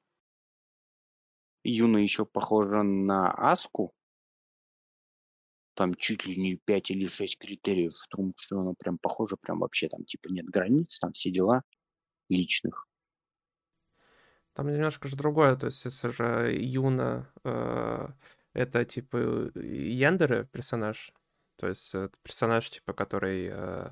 Юна 1.63 1.99
еще 1.99 2.25
похожа 2.25 2.83
на 2.83 3.31
Аску. 3.31 3.93
Там 5.73 5.95
чуть 5.95 6.25
ли 6.25 6.35
не 6.35 6.57
5 6.57 6.91
или 6.91 7.07
6 7.07 7.37
критериев 7.37 7.93
в 7.93 8.07
том, 8.07 8.33
что 8.37 8.59
она 8.59 8.73
прям 8.77 8.97
похожа, 8.97 9.37
прям 9.37 9.59
вообще 9.59 9.87
там 9.87 10.03
типа 10.03 10.27
нет 10.29 10.45
границ, 10.45 10.99
там 10.99 11.13
все 11.13 11.31
дела 11.31 11.63
личных. 12.29 12.87
Там 14.53 14.67
немножко 14.67 15.07
же 15.07 15.15
другое, 15.15 15.55
то 15.55 15.67
есть 15.67 15.85
если 15.85 16.09
же 16.09 16.51
Юна 16.53 17.31
э, 17.45 18.07
это 18.53 18.83
типа 18.85 19.17
Яндеры 19.55 20.45
персонаж, 20.51 21.13
то 21.57 21.67
есть 21.67 21.93
это 21.93 22.13
персонаж 22.23 22.69
типа, 22.69 22.93
который 22.93 23.49
э, 23.51 23.89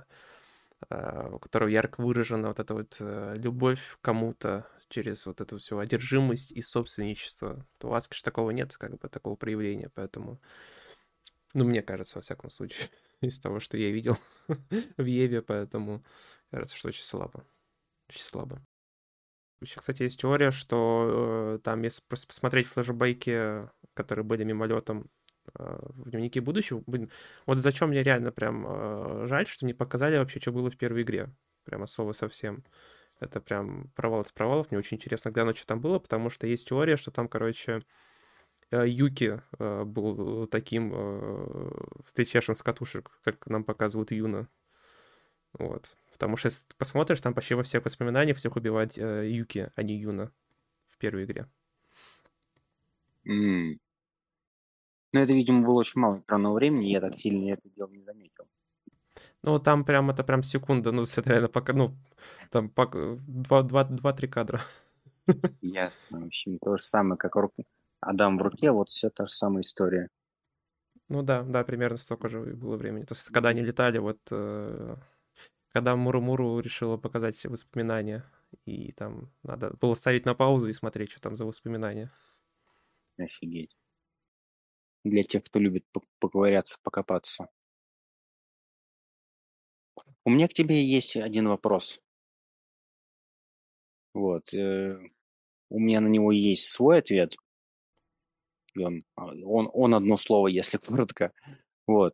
э, 0.89 1.29
у 1.31 1.39
которого 1.39 1.69
ярко 1.69 2.01
выражена 2.01 2.47
вот 2.47 2.59
эта 2.59 2.73
вот 2.73 2.97
э, 2.99 3.33
любовь 3.37 3.97
кому-то 4.01 4.67
через 4.89 5.25
вот 5.25 5.39
эту 5.41 5.57
всю 5.57 5.77
одержимость 5.77 6.51
и 6.51 6.61
собственничество, 6.61 7.65
то 7.77 7.89
у 7.89 7.93
Аски 7.93 8.15
же 8.15 8.23
такого 8.23 8.51
нет, 8.51 8.75
как 8.77 8.97
бы 8.97 9.07
такого 9.07 9.35
проявления, 9.35 9.89
поэтому, 9.93 10.41
ну, 11.53 11.65
мне 11.65 11.81
кажется, 11.81 12.17
во 12.17 12.21
всяком 12.21 12.49
случае, 12.49 12.89
из 13.21 13.39
того, 13.39 13.59
что 13.59 13.77
я 13.77 13.91
видел 13.91 14.17
в 14.97 15.05
Еве, 15.05 15.41
поэтому 15.41 16.03
кажется, 16.51 16.75
что 16.75 16.87
очень 16.89 17.03
слабо. 17.03 17.45
Очень 18.09 18.23
слабо. 18.23 18.61
Еще, 19.61 19.79
кстати, 19.79 20.03
есть 20.03 20.19
теория, 20.19 20.51
что 20.51 21.57
э, 21.57 21.59
там, 21.63 21.81
если 21.83 22.01
просто 22.07 22.27
посмотреть 22.27 22.67
флешбеки, 22.67 23.69
которые 23.93 24.23
были 24.23 24.45
мимолетом 24.45 25.01
э, 25.01 25.18
в 25.53 26.09
дневнике 26.09 26.41
будущего, 26.41 26.83
блин, 26.85 27.09
вот 27.45 27.57
зачем 27.57 27.89
мне 27.89 28.03
реально 28.03 28.31
прям 28.31 28.65
э, 28.67 29.25
жаль, 29.27 29.47
что 29.47 29.65
не 29.65 29.73
показали 29.73 30.17
вообще, 30.17 30.39
что 30.39 30.51
было 30.51 30.69
в 30.69 30.77
первой 30.77 31.01
игре. 31.01 31.29
Прямо 31.65 31.85
слово 31.85 32.13
совсем. 32.13 32.63
Это 33.19 33.41
прям 33.41 33.89
провал 33.95 34.21
из 34.21 34.31
провалов. 34.31 34.71
Мне 34.71 34.79
очень 34.79 34.97
интересно 34.97 35.29
глянуть, 35.29 35.57
что 35.57 35.67
там 35.67 35.81
было, 35.81 35.99
потому 35.99 36.29
что 36.29 36.47
есть 36.47 36.69
теория, 36.69 36.95
что 36.95 37.11
там, 37.11 37.27
короче, 37.27 37.81
э, 38.71 38.87
Юки 38.87 39.41
э, 39.57 39.83
был 39.83 40.47
таким 40.47 40.91
э, 40.93 41.71
встречавшим 42.05 42.55
с 42.55 42.63
катушек, 42.63 43.11
как 43.23 43.45
нам 43.47 43.63
показывают 43.63 44.11
Юна. 44.11 44.47
Вот. 45.53 45.97
Потому 46.13 46.37
что 46.37 46.47
если 46.47 46.65
ты 46.65 46.75
посмотришь, 46.77 47.21
там 47.21 47.33
почти 47.33 47.55
во 47.55 47.63
всех 47.63 47.83
воспоминаниях 47.83 48.37
всех 48.37 48.55
убивать 48.55 48.97
Юки, 48.97 49.71
а 49.75 49.83
не 49.83 49.97
Юна 49.97 50.31
в 50.87 50.97
первой 50.97 51.25
игре. 51.25 51.47
Mm. 53.25 53.79
Ну, 55.11 55.19
это, 55.19 55.33
видимо, 55.33 55.65
было 55.65 55.79
очень 55.79 55.99
мало 55.99 56.19
экранного 56.19 56.53
времени, 56.53 56.87
я 56.87 57.01
так 57.01 57.19
сильно 57.19 57.53
это 57.53 57.67
дело 57.75 57.89
не 57.89 58.03
заметил. 58.03 58.45
Ну, 59.43 59.57
там 59.57 59.85
прям, 59.85 60.09
это 60.09 60.23
прям 60.23 60.43
секунда, 60.43 60.91
ну, 60.91 61.01
это 61.17 61.29
реально 61.29 61.47
пока, 61.47 61.73
ну, 61.73 61.95
там 62.51 62.71
два-три 62.75 64.27
кадра. 64.27 64.59
Ясно, 65.61 66.21
в 66.21 66.25
общем, 66.25 66.59
то 66.59 66.77
же 66.77 66.83
самое, 66.83 67.17
как 67.17 67.35
Адам 68.01 68.37
в 68.37 68.41
руке, 68.41 68.71
вот 68.71 68.89
все 68.89 69.09
та 69.09 69.25
же 69.25 69.33
самая 69.33 69.61
история. 69.61 70.09
Ну 71.09 71.23
да, 71.23 71.43
да, 71.43 71.63
примерно 71.63 71.97
столько 71.97 72.29
же 72.29 72.39
было 72.39 72.77
времени. 72.77 73.03
То 73.03 73.13
есть, 73.13 73.25
когда 73.25 73.49
они 73.49 73.61
летали, 73.61 73.97
вот 73.97 74.19
э, 74.29 74.95
когда 75.73 75.95
Муру-Муру 75.95 76.59
решила 76.59 76.97
показать 76.97 77.43
воспоминания, 77.45 78.23
и 78.65 78.91
там 78.91 79.31
надо 79.43 79.71
было 79.81 79.95
ставить 79.95 80.25
на 80.25 80.35
паузу 80.35 80.67
и 80.67 80.73
смотреть, 80.73 81.11
что 81.11 81.21
там 81.21 81.35
за 81.35 81.45
воспоминания. 81.45 82.11
Офигеть. 83.17 83.78
Для 85.03 85.23
тех, 85.23 85.43
кто 85.43 85.59
любит 85.59 85.85
поковыряться, 86.19 86.77
покопаться. 86.83 87.47
У 90.25 90.29
меня 90.29 90.47
к 90.47 90.53
тебе 90.53 90.83
есть 90.83 91.15
один 91.15 91.47
вопрос. 91.47 92.01
Вот. 94.13 94.53
Э, 94.53 94.99
у 95.69 95.79
меня 95.79 96.01
на 96.01 96.07
него 96.07 96.31
есть 96.31 96.69
свой 96.69 96.99
ответ. 96.99 97.35
Он, 98.77 99.03
а, 99.15 99.25
он, 99.45 99.69
он 99.73 99.95
одно 99.95 100.17
слово, 100.17 100.47
если 100.47 100.77
коротко. 100.77 101.31
Вот. 101.87 102.13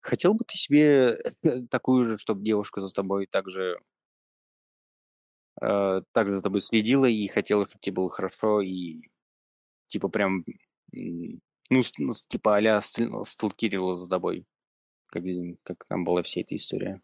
Хотел 0.00 0.34
бы 0.34 0.44
ты 0.46 0.56
себе 0.56 1.18
такую 1.70 2.06
же, 2.06 2.18
чтобы 2.18 2.42
девушка 2.44 2.80
за 2.80 2.92
тобой 2.92 3.26
также 3.26 3.78
э, 5.60 6.02
также 6.12 6.36
за 6.36 6.42
тобой 6.42 6.60
следила 6.60 7.06
и 7.06 7.26
хотела, 7.28 7.66
чтобы 7.66 7.80
тебе 7.80 7.94
было 7.96 8.10
хорошо 8.10 8.60
и 8.62 9.02
типа 9.88 10.08
прям 10.08 10.44
ну, 11.70 11.82
ну 11.98 12.12
типа 12.28 12.56
а-ля 12.56 12.80
сталкерила 12.80 13.94
за 13.94 14.08
тобой, 14.08 14.44
как, 15.06 15.24
как 15.62 15.84
там 15.86 16.04
была 16.04 16.22
вся 16.22 16.40
эта 16.40 16.56
история. 16.56 17.00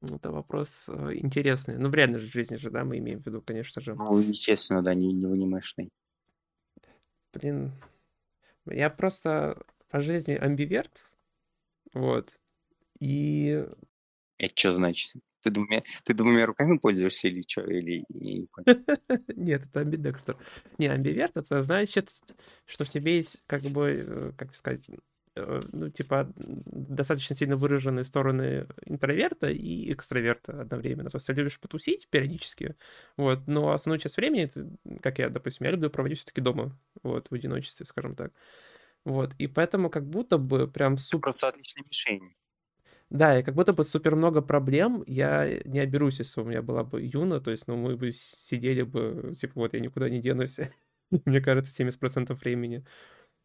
Это 0.00 0.30
вопрос 0.30 0.88
э, 0.88 1.14
интересный. 1.14 1.76
Ну, 1.78 1.88
в 1.88 1.94
реальной 1.94 2.18
жизни 2.18 2.56
же, 2.56 2.70
да, 2.70 2.84
мы 2.84 2.98
имеем 2.98 3.20
в 3.20 3.26
виду, 3.26 3.40
конечно 3.40 3.80
же. 3.80 3.94
Ну, 3.94 4.18
естественно, 4.18 4.82
да, 4.82 4.94
не, 4.94 5.12
не 5.12 5.26
в 5.26 5.32
анимешной. 5.32 5.90
Блин, 7.32 7.72
я 8.66 8.90
просто 8.90 9.62
по 9.88 10.00
жизни 10.00 10.34
амбиверт, 10.34 11.10
вот, 11.94 12.38
и... 12.98 13.66
Это 14.38 14.52
что 14.56 14.72
значит? 14.72 15.22
Ты 15.42 15.50
двумя, 15.50 15.82
ты 16.04 16.14
двумя 16.14 16.46
руками 16.46 16.78
пользуешься 16.78 17.28
или 17.28 17.42
что? 17.46 17.62
Или... 17.62 18.04
Нет, 19.36 19.64
это 19.64 19.80
амбидекстер. 19.80 20.36
Не, 20.78 20.88
амбиверт, 20.88 21.36
это 21.36 21.62
значит, 21.62 22.10
что 22.66 22.84
в 22.84 22.90
тебе 22.90 23.16
есть, 23.16 23.42
как 23.46 23.62
бы, 23.62 24.04
э, 24.06 24.32
как 24.36 24.54
сказать, 24.54 24.82
э, 25.34 25.62
ну, 25.72 25.90
типа, 25.90 26.32
достаточно 26.36 27.34
сильно 27.34 27.56
выраженные 27.56 28.04
стороны 28.04 28.66
интроверта 28.86 29.50
и 29.50 29.92
экстраверта 29.92 30.60
одновременно. 30.62 31.10
То 31.10 31.16
есть 31.16 31.26
ты 31.26 31.32
любишь 31.32 31.58
потусить 31.58 32.08
периодически, 32.08 32.76
вот, 33.16 33.48
но 33.48 33.72
основную 33.72 34.00
часть 34.00 34.16
времени, 34.16 34.48
как 35.00 35.18
я, 35.18 35.28
допустим, 35.28 35.66
я 35.66 35.72
люблю 35.72 35.90
проводить 35.90 36.18
все-таки 36.18 36.40
дома, 36.40 36.78
вот, 37.02 37.28
в 37.30 37.34
одиночестве, 37.34 37.84
скажем 37.84 38.14
так. 38.14 38.32
Вот, 39.04 39.34
и 39.38 39.48
поэтому 39.48 39.90
как 39.90 40.08
будто 40.08 40.38
бы 40.38 40.68
прям 40.68 40.96
супер... 40.98 41.22
Просто 41.22 41.48
отличная 41.48 41.84
мишень. 41.84 42.34
Да, 43.12 43.38
и 43.38 43.42
как 43.42 43.54
будто 43.54 43.74
бы 43.74 43.84
супер 43.84 44.16
много 44.16 44.40
проблем 44.40 45.04
я 45.06 45.60
не 45.66 45.80
оберусь, 45.80 46.18
если 46.20 46.40
у 46.40 46.44
меня 46.44 46.62
была 46.62 46.82
бы 46.82 47.02
Юна, 47.02 47.40
то 47.40 47.50
есть, 47.50 47.66
ну, 47.68 47.76
мы 47.76 47.94
бы 47.96 48.10
сидели 48.10 48.82
бы, 48.82 49.34
типа, 49.38 49.52
вот, 49.56 49.74
я 49.74 49.80
никуда 49.80 50.08
не 50.08 50.20
денусь, 50.22 50.58
мне 51.26 51.40
кажется, 51.42 51.72
70% 51.72 52.40
времени. 52.40 52.86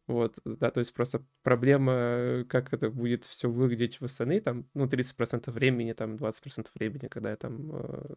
Вот, 0.08 0.38
да, 0.44 0.70
то 0.70 0.80
есть 0.80 0.94
просто 0.94 1.24
проблема, 1.42 2.44
как 2.48 2.72
это 2.74 2.90
будет 2.90 3.24
все 3.24 3.50
выглядеть 3.50 4.00
в 4.00 4.08
СНИ, 4.08 4.40
там, 4.40 4.66
ну, 4.74 4.86
30% 4.88 5.54
времени, 5.54 5.92
там, 5.94 6.16
20% 6.16 6.72
времени, 6.74 7.08
когда 7.08 7.30
я 7.30 7.36
там, 7.36 7.70
э, 7.74 8.14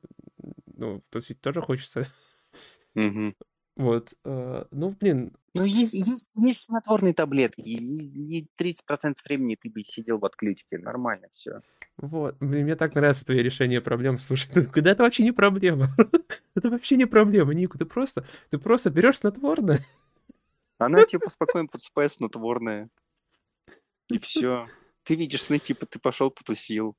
ну, 0.77 1.03
то 1.09 1.17
есть 1.19 1.41
тоже 1.41 1.61
хочется. 1.61 2.07
Вот, 3.77 4.13
э, 4.25 4.65
ну, 4.71 4.89
блин, 4.99 5.33
Ну, 5.53 5.63
есть, 5.63 5.93
есть, 5.93 6.31
есть 6.35 6.61
снотворные 6.61 7.13
таблетки, 7.13 7.61
и, 7.61 8.39
и 8.39 8.47
30% 8.59 9.15
времени 9.23 9.57
ты 9.59 9.69
бы 9.69 9.81
сидел 9.83 10.17
в 10.19 10.25
отключке, 10.25 10.77
нормально 10.77 11.27
все. 11.33 11.61
вот, 11.97 12.35
блин, 12.39 12.65
мне 12.65 12.75
так 12.75 12.95
нравится 12.95 13.25
твое 13.25 13.41
решение 13.41 13.79
проблем, 13.79 14.17
слушай, 14.17 14.49
да 14.53 14.91
это 14.91 15.03
вообще 15.03 15.23
не 15.23 15.31
проблема, 15.31 15.87
это 16.55 16.69
вообще 16.69 16.97
не 16.97 17.05
проблема, 17.05 17.53
Нику, 17.53 17.77
ты 17.77 17.85
просто, 17.85 18.25
ты 18.49 18.57
просто 18.57 18.89
берешь 18.89 19.19
снотворное, 19.19 19.79
Она 20.77 21.05
типа 21.05 21.29
спокойно 21.29 21.67
подспает 21.67 22.11
снотворное, 22.11 22.89
и 24.09 24.19
все. 24.19 24.67
Ты 25.03 25.15
видишь 25.15 25.43
сны, 25.43 25.59
типа 25.59 25.85
ты 25.85 25.97
пошел 25.97 26.29
потусил, 26.29 26.95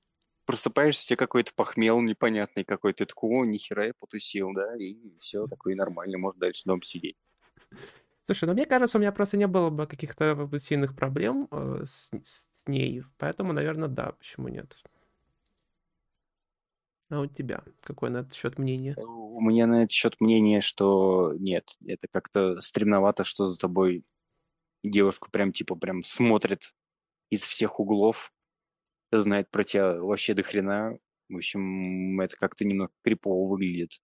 просыпаешься, 0.52 1.06
тебе 1.06 1.16
какой-то 1.16 1.52
похмел 1.56 2.02
непонятный 2.02 2.62
какой-то, 2.62 3.06
такой, 3.06 3.30
о, 3.30 3.44
нихера 3.46 3.86
я 3.86 3.94
потусил, 3.98 4.52
да, 4.52 4.76
и 4.76 4.98
все, 5.18 5.46
такой 5.46 5.74
нормально, 5.74 6.18
может 6.18 6.38
дальше 6.38 6.64
дома 6.66 6.82
сидеть. 6.82 7.16
Слушай, 8.26 8.44
ну 8.44 8.52
мне 8.52 8.66
кажется, 8.66 8.98
у 8.98 9.00
меня 9.00 9.12
просто 9.12 9.38
не 9.38 9.46
было 9.46 9.70
бы 9.70 9.86
каких-то 9.86 10.46
сильных 10.58 10.94
проблем 10.94 11.48
э, 11.50 11.84
с, 11.86 12.10
с 12.22 12.68
ней, 12.68 13.02
поэтому, 13.16 13.54
наверное, 13.54 13.88
да, 13.88 14.12
почему 14.12 14.48
нет. 14.48 14.76
А 17.08 17.20
у 17.20 17.26
тебя 17.26 17.64
какое 17.82 18.10
на 18.10 18.18
этот 18.18 18.34
счет 18.34 18.58
мнение? 18.58 18.94
У 18.98 19.40
меня 19.40 19.66
на 19.66 19.84
этот 19.84 19.92
счет 19.92 20.20
мнение, 20.20 20.60
что 20.60 21.32
нет, 21.38 21.76
это 21.86 22.08
как-то 22.08 22.60
стремновато, 22.60 23.24
что 23.24 23.46
за 23.46 23.58
тобой 23.58 24.04
девушку 24.84 25.30
прям 25.30 25.50
типа 25.52 25.76
прям 25.76 26.02
смотрит 26.02 26.74
из 27.30 27.42
всех 27.42 27.80
углов, 27.80 28.31
знает 29.20 29.50
про 29.50 29.64
тебя 29.64 30.00
вообще 30.00 30.34
до 30.34 30.42
хрена. 30.42 30.98
В 31.28 31.36
общем, 31.36 32.20
это 32.20 32.36
как-то 32.36 32.64
немного 32.64 32.92
крипово 33.02 33.48
выглядит. 33.48 34.00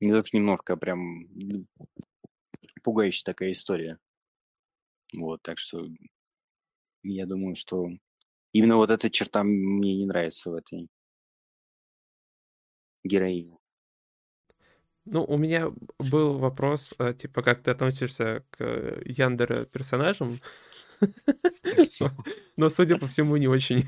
Не 0.00 0.12
то, 0.12 0.22
что 0.22 0.36
немножко, 0.36 0.74
а 0.74 0.76
прям 0.76 1.26
пугающая 2.82 3.24
такая 3.24 3.52
история. 3.52 3.98
Вот, 5.14 5.42
так 5.42 5.58
что 5.58 5.86
я 7.02 7.26
думаю, 7.26 7.54
что 7.54 7.88
именно 8.52 8.76
вот 8.76 8.90
эта 8.90 9.10
черта 9.10 9.44
мне 9.44 9.96
не 9.96 10.06
нравится 10.06 10.50
в 10.50 10.54
этой 10.54 10.88
героине. 13.04 13.56
Ну, 15.04 15.24
у 15.24 15.36
меня 15.38 15.72
был 15.98 16.38
вопрос, 16.38 16.92
э, 16.98 17.12
типа, 17.12 17.42
как 17.42 17.62
ты 17.62 17.70
относишься 17.70 18.44
к 18.50 18.56
э, 18.60 19.02
Яндера 19.04 19.64
персонажам? 19.64 20.40
Но, 22.56 22.68
судя 22.68 22.98
по 22.98 23.06
всему, 23.06 23.36
не 23.36 23.48
очень. 23.48 23.84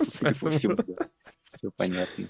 Судя 0.00 0.34
по 0.38 0.50
всему, 0.50 0.76
да. 0.76 1.10
Все 1.44 1.70
понятно. 1.76 2.28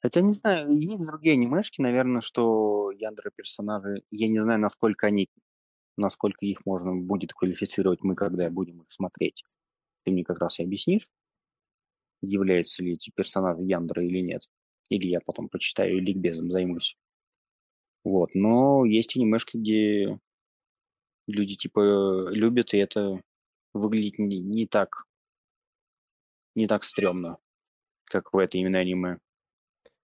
Хотя, 0.00 0.20
не 0.20 0.32
знаю, 0.32 0.76
есть 0.78 1.06
другие 1.06 1.34
анимешки, 1.34 1.80
наверное, 1.80 2.20
что 2.20 2.90
Яндра 2.90 3.30
персонажи, 3.30 4.02
я 4.10 4.28
не 4.28 4.40
знаю, 4.40 4.58
насколько 4.58 5.06
они, 5.06 5.28
насколько 5.96 6.44
их 6.44 6.66
можно 6.66 6.94
будет 6.94 7.32
квалифицировать 7.32 8.02
мы, 8.02 8.16
когда 8.16 8.50
будем 8.50 8.82
их 8.82 8.90
смотреть. 8.90 9.44
Ты 10.04 10.10
мне 10.10 10.24
как 10.24 10.40
раз 10.40 10.58
и 10.58 10.64
объяснишь, 10.64 11.08
являются 12.20 12.82
ли 12.82 12.94
эти 12.94 13.10
персонажи 13.14 13.62
Яндра 13.62 14.04
или 14.04 14.18
нет. 14.18 14.48
Или 14.88 15.08
я 15.08 15.20
потом 15.20 15.48
почитаю 15.48 15.98
и 15.98 16.00
ликбезом 16.00 16.50
займусь. 16.50 16.96
Вот, 18.04 18.30
но 18.34 18.84
есть 18.84 19.16
анимешки, 19.16 19.56
где 19.56 20.18
люди 21.26 21.56
типа 21.56 22.28
любят, 22.30 22.74
и 22.74 22.78
это 22.78 23.20
выглядит 23.74 24.18
не, 24.18 24.38
не 24.38 24.66
так 24.66 25.06
не 26.54 26.66
так 26.66 26.84
стрёмно, 26.84 27.38
как 28.04 28.32
в 28.32 28.38
этой 28.38 28.60
именно 28.60 28.78
аниме. 28.78 29.18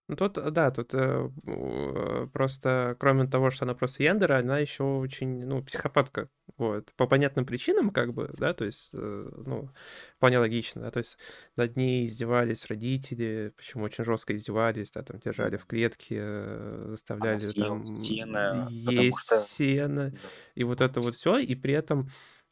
Ну, 0.08 0.16
тут, 0.16 0.38
э, 0.38 0.50
да, 0.50 0.70
тут 0.70 0.94
э, 0.94 1.30
э, 1.46 2.26
просто, 2.32 2.96
кроме 2.98 3.26
того, 3.26 3.50
что 3.50 3.66
она 3.66 3.74
просто 3.74 4.02
Яндера, 4.02 4.38
она 4.38 4.58
еще 4.58 4.82
очень, 4.84 5.44
ну, 5.44 5.62
психопатка, 5.62 6.30
вот, 6.56 6.94
по 6.96 7.06
понятным 7.06 7.44
причинам, 7.44 7.90
как 7.90 8.14
бы, 8.14 8.30
да, 8.38 8.54
то 8.54 8.64
есть, 8.64 8.90
э, 8.94 9.30
ну, 9.46 9.68
вполне 10.16 10.38
логично, 10.38 10.80
да, 10.80 10.90
то 10.90 10.98
есть 10.98 11.18
над 11.56 11.76
ней 11.76 12.06
издевались 12.06 12.64
родители, 12.66 13.52
почему 13.54 13.84
очень 13.84 14.02
жестко 14.02 14.34
издевались, 14.34 14.92
да, 14.92 15.02
там, 15.02 15.20
держали 15.20 15.58
в 15.58 15.66
клетке, 15.66 16.16
э, 16.18 16.86
заставляли 16.88 17.38
там 17.52 17.84
сено, 17.84 18.66
есть 18.70 19.24
что... 19.24 19.36
сено, 19.36 20.14
и 20.54 20.64
вот 20.64 20.80
это 20.80 21.02
вот. 21.02 21.16
все, 21.16 21.36
и 21.36 21.54
при 21.54 21.74
этом, 21.74 22.08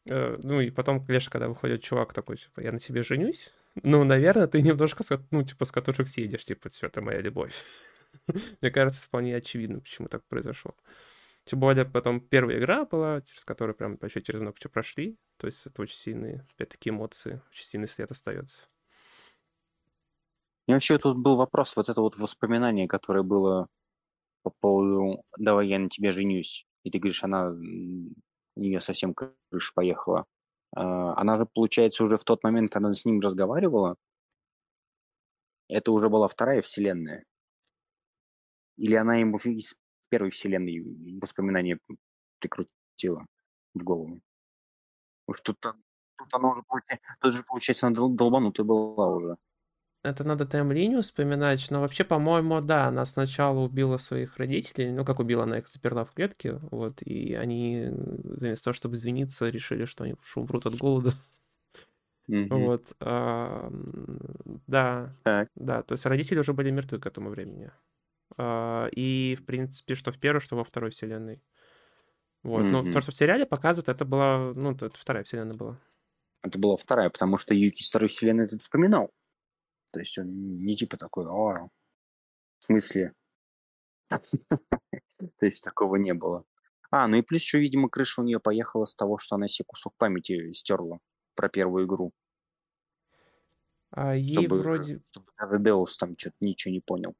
э, 0.07 0.37
ну, 0.43 0.61
и 0.61 0.69
потом, 0.69 1.03
конечно, 1.03 1.31
когда 1.31 1.47
выходит 1.47 1.81
чувак 1.81 2.13
такой, 2.13 2.37
типа, 2.37 2.61
я 2.61 2.71
на 2.71 2.77
тебе 2.77 3.01
женюсь, 3.01 3.51
ну, 3.83 4.03
наверное, 4.03 4.47
ты 4.47 4.61
немножко, 4.61 5.03
ну, 5.31 5.43
типа, 5.43 5.65
с 5.65 5.71
катушек 5.71 6.07
съедешь, 6.07 6.45
типа, 6.45 6.69
все, 6.69 6.87
это 6.87 7.01
моя 7.01 7.21
любовь. 7.21 7.53
Мне 8.61 8.71
кажется, 8.71 9.01
вполне 9.01 9.35
очевидно, 9.35 9.79
почему 9.79 10.07
так 10.07 10.25
произошло. 10.27 10.75
Тем 11.45 11.59
более, 11.59 11.85
потом 11.85 12.19
первая 12.19 12.59
игра 12.59 12.85
была, 12.85 13.21
через 13.21 13.45
которую 13.45 13.75
прям 13.75 13.97
вообще 14.01 14.21
через 14.21 14.41
много 14.41 14.57
чего 14.59 14.71
прошли. 14.71 15.17
То 15.37 15.47
есть 15.47 15.65
это 15.65 15.81
очень 15.81 15.95
сильные, 15.95 16.45
опять-таки, 16.55 16.89
эмоции, 16.89 17.41
очень 17.51 17.65
сильный 17.65 17.87
след 17.87 18.11
остается. 18.11 18.63
И 20.67 20.73
вообще 20.73 20.97
тут 20.97 21.17
был 21.17 21.37
вопрос, 21.37 21.75
вот 21.75 21.87
это 21.87 22.01
вот 22.01 22.17
воспоминание, 22.17 22.87
которое 22.87 23.23
было 23.23 23.67
по 24.43 24.51
поводу 24.61 25.23
«давай 25.37 25.67
я 25.67 25.79
на 25.79 25.89
тебе 25.89 26.11
женюсь», 26.11 26.65
и 26.83 26.91
ты 26.91 26.99
говоришь, 26.99 27.23
она, 27.23 27.49
у 27.49 28.59
нее 28.59 28.81
совсем 28.81 29.13
крыша 29.13 29.73
поехала. 29.73 30.25
А, 30.75 31.13
она 31.19 31.37
же, 31.37 31.45
получается, 31.45 32.03
уже 32.03 32.17
в 32.17 32.23
тот 32.23 32.43
момент, 32.43 32.71
когда 32.71 32.87
она 32.87 32.95
с 32.95 33.05
ним 33.05 33.19
разговаривала, 33.19 33.97
это 35.69 35.91
уже 35.91 36.09
была 36.09 36.27
вторая 36.27 36.61
вселенная. 36.61 37.23
Или 38.77 38.95
она 38.95 39.15
ему 39.15 39.37
из 39.37 39.75
первой 40.09 40.29
вселенной 40.29 40.81
воспоминания 41.19 41.79
прикрутила 42.39 43.25
в 43.73 43.83
голову. 43.83 44.21
Уж 45.27 45.41
тут, 45.41 45.59
тут 45.59 46.33
она 46.33 46.49
уже, 46.51 46.63
тут 47.19 47.33
же, 47.33 47.43
получается, 47.43 47.87
она 47.87 47.95
долбанутая 48.09 48.65
была 48.65 49.07
уже. 49.07 49.37
Это 50.03 50.23
надо 50.23 50.45
тайм-линию 50.45 51.01
вспоминать, 51.01 51.67
но 51.71 51.81
вообще, 51.81 52.03
по-моему, 52.03 52.61
да, 52.61 52.85
она 52.87 53.05
сначала 53.05 53.59
убила 53.59 53.97
своих 53.97 54.37
родителей, 54.37 54.91
ну, 54.91 55.03
как 55.03 55.19
убила, 55.19 55.43
она 55.43 55.57
их 55.57 55.67
заперла 55.67 56.05
в 56.05 56.11
клетке, 56.13 56.53
вот, 56.71 57.01
и 57.01 57.33
они, 57.33 57.87
вместо 57.91 58.65
того, 58.65 58.73
чтобы 58.73 58.95
извиниться, 58.95 59.49
решили, 59.49 59.85
что 59.85 60.03
они 60.03 60.15
умрут 60.35 60.65
от 60.65 60.75
голода. 60.77 61.13
Вот, 62.49 62.93
а, 63.01 63.69
да, 64.67 65.17
Так. 65.23 65.47
да, 65.55 65.83
то 65.83 65.93
есть 65.93 66.05
родители 66.05 66.39
уже 66.39 66.53
были 66.53 66.71
мертвы 66.71 66.99
к 66.99 67.05
этому 67.05 67.29
времени. 67.29 67.71
А, 68.37 68.87
и, 68.91 69.35
в 69.39 69.45
принципе, 69.45 69.95
что 69.95 70.11
в 70.11 70.19
первой, 70.19 70.41
что 70.41 70.55
во 70.57 70.63
второй 70.63 70.91
вселенной. 70.91 71.43
Вот, 72.43 72.71
но 72.71 72.83
то, 72.83 73.01
что 73.01 73.11
в 73.11 73.15
сериале 73.15 73.45
показывают, 73.45 73.89
это 73.89 74.05
была, 74.05 74.53
ну, 74.55 74.71
это 74.71 74.89
вторая 74.91 75.23
вселенная 75.23 75.55
была. 75.55 75.79
Это 76.43 76.57
была 76.57 76.77
вторая, 76.77 77.09
потому 77.11 77.37
что 77.37 77.53
Юки 77.53 77.81
из 77.81 77.89
второй 77.89 78.09
вселенной 78.09 78.45
этот 78.45 78.61
вспоминал. 78.61 79.11
То 79.97 80.01
есть 80.01 80.19
он 80.19 80.59
не 80.63 80.75
типа 80.75 80.95
такой, 80.95 81.25
о, 81.25 81.69
в 82.59 82.63
смысле? 82.65 83.13
То 84.11 85.45
есть 85.45 85.63
такого 85.63 85.95
не 85.95 86.13
было. 86.13 86.43
А, 86.91 87.07
ну 87.07 87.17
и 87.17 87.23
плюс 87.23 87.41
еще, 87.41 87.59
видимо, 87.59 87.89
крыша 87.89 88.21
у 88.21 88.23
нее 88.23 88.39
поехала 88.39 88.85
с 88.85 88.93
того, 88.93 89.17
что 89.17 89.35
она 89.35 89.47
себе 89.47 89.65
кусок 89.67 89.95
памяти 89.97 90.51
стерла 90.51 90.99
про 91.33 91.49
первую 91.49 91.87
игру. 91.87 92.11
А 93.89 94.13
ей 94.13 94.33
Чтобы, 94.35 94.61
вроде... 94.61 95.01
чтобы 95.09 95.57
Деус 95.57 95.97
там 95.97 96.15
что-то 96.15 96.35
ничего 96.41 96.71
не 96.71 96.79
понял. 96.79 97.15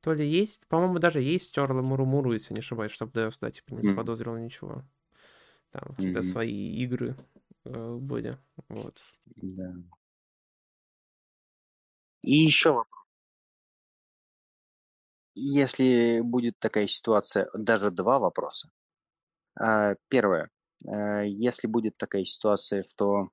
То 0.00 0.14
ли 0.14 0.26
есть, 0.26 0.66
по-моему, 0.68 0.98
даже 0.98 1.20
есть 1.20 1.50
стерла 1.50 1.82
Мурумуру, 1.82 2.32
если 2.32 2.54
не 2.54 2.60
ошибаюсь, 2.60 2.92
чтобы 2.92 3.12
Деус, 3.12 3.38
да, 3.38 3.50
типа 3.50 3.74
не 3.74 3.82
заподозрил 3.82 4.34
ничего. 4.38 4.82
Там 5.72 5.94
какие-то 5.94 6.20
Мгм. 6.20 6.22
свои 6.22 6.74
игры 6.82 7.16
э, 7.66 7.96
были, 7.96 8.38
вот. 8.70 9.02
Да. 9.36 9.74
И 12.28 12.34
еще 12.34 12.72
вопрос. 12.72 13.04
Если 15.34 16.20
будет 16.20 16.58
такая 16.58 16.86
ситуация, 16.86 17.48
даже 17.54 17.90
два 17.90 18.18
вопроса. 18.18 18.70
А, 19.60 19.94
Первое. 20.08 20.50
А, 20.86 21.22
Если 21.22 21.66
будет 21.68 21.96
такая 21.96 22.24
ситуация, 22.24 22.84
что 22.84 23.30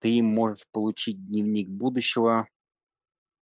ты 0.00 0.22
можешь 0.22 0.66
получить 0.72 1.26
дневник 1.26 1.68
будущего, 1.68 2.48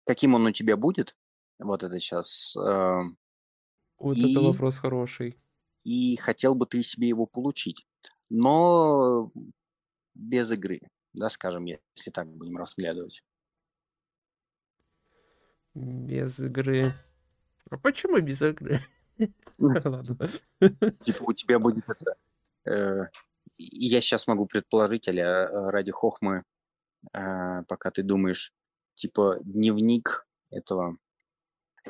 каким 0.07 0.35
он 0.35 0.46
у 0.46 0.52
тебя 0.52 0.76
будет? 0.76 1.14
Вот 1.59 1.83
это 1.83 1.98
сейчас. 1.98 2.55
Вот 3.98 4.22
это 4.22 4.40
И, 4.40 4.46
вопрос 4.46 4.79
хороший. 4.79 5.37
и 5.85 6.16
хотел 6.16 6.55
бы 6.55 6.66
ты 6.66 6.83
себе 6.83 7.09
его 7.09 7.26
получить, 7.26 7.87
но 8.29 9.31
без 10.14 10.50
игры, 10.52 10.81
да, 11.12 11.31
скажем, 11.31 11.64
если 11.66 12.11
так 12.11 12.29
будем 12.29 12.57
разглядывать. 12.57 13.22
Без 15.76 16.40
игры. 16.40 16.94
А 17.68 17.76
почему 17.76 18.18
без 18.20 18.40
игры? 18.40 18.80
Ладно. 19.58 20.30
Типа 21.00 21.22
у 21.22 21.32
тебя 21.34 21.58
будет 21.58 21.84
это... 21.86 22.16
э, 22.64 23.10
я 23.58 24.00
сейчас 24.00 24.26
могу 24.26 24.46
предположить, 24.46 25.06
а 25.08 25.70
ради 25.70 25.92
хохмы, 25.92 26.44
э, 27.12 27.62
пока 27.68 27.90
ты 27.90 28.02
думаешь, 28.02 28.54
типа 28.94 29.38
дневник 29.42 30.26
этого... 30.48 30.96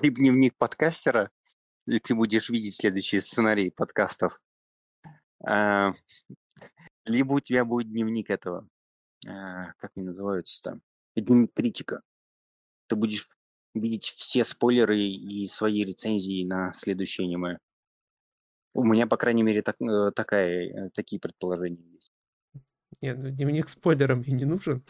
Либо 0.02 0.16
дневник 0.16 0.56
подкастера, 0.56 1.30
и 1.86 2.00
ты 2.00 2.16
будешь 2.16 2.50
видеть 2.50 2.74
следующие 2.74 3.20
сценарии 3.20 3.70
подкастов. 3.70 4.40
Либо 7.04 7.34
у 7.34 7.40
тебя 7.40 7.64
будет 7.64 7.88
дневник 7.88 8.30
этого... 8.30 8.68
э, 9.24 9.30
как 9.78 9.92
они 9.94 10.06
называются-то? 10.06 10.80
Дневник 11.14 11.54
критика. 11.54 12.02
Ты 12.88 12.96
будешь 12.96 13.28
видеть 13.80 14.04
все 14.04 14.44
спойлеры 14.44 14.98
и 14.98 15.46
свои 15.48 15.84
рецензии 15.84 16.44
на 16.44 16.72
следующее 16.76 17.26
аниме. 17.26 17.58
У 18.74 18.84
меня, 18.84 19.06
по 19.06 19.16
крайней 19.16 19.42
мере, 19.42 19.62
так, 19.62 19.80
э, 19.80 20.10
такая, 20.12 20.86
э, 20.86 20.90
такие 20.90 21.20
предположения 21.20 21.82
есть. 21.94 22.12
Нет, 23.00 23.18
ну 23.18 23.30
дневник 23.30 23.68
спойлером 23.68 24.20
мне 24.20 24.32
не 24.32 24.44
нужен. 24.44 24.82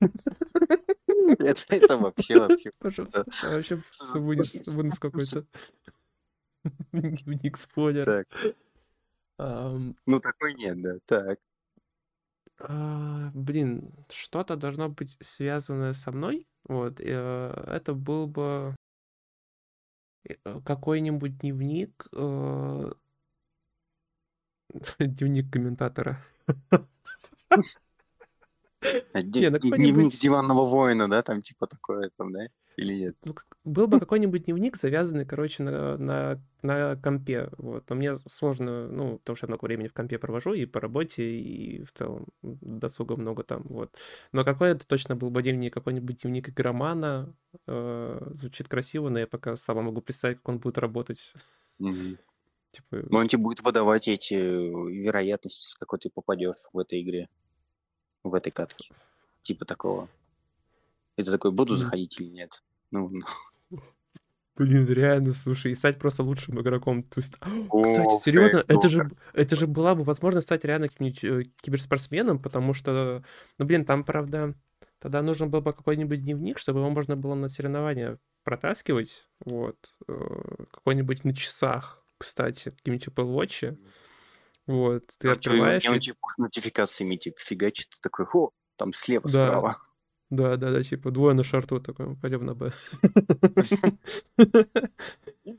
Это, 0.00 1.62
это 1.68 1.96
вообще, 1.96 2.38
вообще. 2.38 2.70
Пожалуйста, 2.78 3.24
это 3.42 3.56
вообще 3.56 3.82
вынес, 4.14 4.66
вынес 4.66 4.98
какой-то 4.98 5.46
дневник 6.92 7.56
спойлер. 7.56 8.04
Так, 8.04 8.26
Ам, 9.38 9.96
ну 10.06 10.20
такой 10.20 10.54
нет, 10.54 10.80
да. 10.80 10.98
Так. 11.06 11.38
А, 12.58 13.30
блин, 13.34 13.92
что-то 14.08 14.56
должно 14.56 14.88
быть 14.88 15.16
связанное 15.20 15.92
со 15.92 16.12
мной. 16.12 16.46
Вот, 16.64 17.00
э, 17.00 17.64
это 17.66 17.94
был 17.94 18.26
бы 18.26 18.74
э, 20.28 20.60
какой-нибудь 20.64 21.38
дневник, 21.38 22.06
э, 22.12 22.92
дневник 24.98 25.52
комментатора. 25.52 26.18
А 29.12 29.14
ну 29.14 29.22
Дневник 29.22 30.12
диванного 30.12 30.66
воина, 30.66 31.08
да, 31.08 31.22
там 31.22 31.40
типа 31.40 31.66
такое 31.66 32.10
там, 32.16 32.32
да? 32.32 32.48
Или 32.76 32.94
нет? 32.94 33.16
Ну, 33.24 33.34
был 33.62 33.86
бы 33.86 34.00
какой-нибудь 34.00 34.44
дневник, 34.44 34.76
завязанный, 34.76 35.24
короче, 35.24 35.62
на, 35.62 35.96
на, 35.96 36.42
на 36.62 36.96
компе. 36.96 37.50
Вот. 37.56 37.88
Но 37.88 37.96
мне 37.96 38.16
сложно, 38.16 38.88
ну, 38.88 39.18
потому 39.18 39.36
что 39.36 39.46
я 39.46 39.48
много 39.48 39.64
времени 39.64 39.88
в 39.88 39.92
компе 39.92 40.18
провожу 40.18 40.54
и 40.54 40.66
по 40.66 40.80
работе, 40.80 41.22
и 41.22 41.84
в 41.84 41.92
целом 41.92 42.26
досуга 42.42 43.16
много 43.16 43.44
там. 43.44 43.62
Вот. 43.68 43.96
Но 44.32 44.44
какой-то 44.44 44.86
точно 44.86 45.14
был 45.14 45.30
бы 45.30 45.42
дневник, 45.42 45.72
какой-нибудь 45.72 46.22
дневник 46.22 46.48
игромана. 46.48 47.34
э, 47.66 48.26
звучит 48.32 48.68
красиво, 48.68 49.08
но 49.08 49.20
я 49.20 49.26
пока 49.28 49.56
слабо 49.56 49.82
могу 49.82 50.00
представить, 50.00 50.38
как 50.38 50.48
он 50.48 50.58
будет 50.58 50.78
работать. 50.78 51.32
Мгм. 51.78 52.18
Типа, 52.72 53.06
Но 53.08 53.20
он 53.20 53.28
тебе 53.28 53.40
будет 53.40 53.62
выдавать 53.62 54.08
эти 54.08 54.34
вероятности, 54.34 55.68
с 55.68 55.76
какой 55.76 56.00
ты 56.00 56.10
попадешь 56.10 56.56
в 56.72 56.78
этой 56.80 57.02
игре, 57.02 57.28
в 58.24 58.34
этой 58.34 58.50
катке. 58.50 58.92
Типа 59.42 59.64
такого. 59.64 60.08
И 61.16 61.22
ты 61.22 61.30
такой, 61.30 61.52
буду 61.52 61.76
заходить 61.76 62.18
или 62.20 62.28
нет? 62.28 62.62
Ну, 62.90 63.10
Блин, 64.56 64.86
реально, 64.86 65.34
слушай, 65.34 65.72
и 65.72 65.74
стать 65.74 65.98
просто 65.98 66.22
лучшим 66.22 66.60
игроком. 66.60 67.02
То 67.02 67.18
есть, 67.18 67.34
кстати, 67.82 68.14
О, 68.14 68.18
серьезно, 68.20 68.60
как 68.60 68.70
это 68.70 68.88
же, 68.88 69.00
круто. 69.00 69.16
это 69.32 69.56
же 69.56 69.66
была 69.66 69.94
бы 69.94 70.04
возможность 70.04 70.46
стать 70.46 70.64
реально 70.64 70.88
каким-нибудь 70.88 71.24
э, 71.24 71.42
киберспортсменом, 71.60 72.38
потому 72.38 72.72
что, 72.72 73.24
ну, 73.58 73.64
блин, 73.64 73.84
там, 73.84 74.04
правда, 74.04 74.54
тогда 75.00 75.22
нужен 75.22 75.50
был 75.50 75.60
бы 75.60 75.72
какой-нибудь 75.72 76.22
дневник, 76.22 76.58
чтобы 76.58 76.80
его 76.80 76.90
можно 76.90 77.16
было 77.16 77.34
на 77.34 77.48
соревнования 77.48 78.18
протаскивать, 78.44 79.26
вот, 79.44 79.94
э, 80.06 80.64
какой-нибудь 80.70 81.24
на 81.24 81.34
часах, 81.34 82.04
кстати, 82.18 82.70
каким-нибудь 82.70 83.08
Apple 83.08 83.34
Watch, 83.34 83.76
вот, 84.66 85.04
ты 85.18 85.28
у 85.28 85.32
открываешь, 85.32 85.84
у 85.88 85.94
и 85.94 86.00
тебя 86.00 86.14
пуш-нотификациями 86.20 87.16
типа 87.16 87.38
фигачит, 87.40 87.88
ты 87.90 87.96
такой, 88.00 88.26
о, 88.32 88.50
там 88.76 88.92
слева, 88.92 89.28
да, 89.28 89.46
справа. 89.46 89.78
Да, 90.34 90.56
да, 90.56 90.70
да, 90.72 90.82
типа 90.82 91.10
двое 91.10 91.34
на 91.34 91.44
шарту 91.44 91.80
такой, 91.80 92.16
пойдем 92.16 92.44
на 92.44 92.54
Б. 92.54 92.72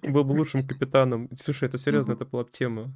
Был 0.03 0.23
бы 0.23 0.31
лучшим 0.31 0.67
капитаном. 0.67 1.29
Слушай, 1.37 1.69
это 1.69 1.77
серьезно, 1.77 2.13
это 2.13 2.25
была 2.25 2.43
бы 2.43 2.51
тема. 2.51 2.93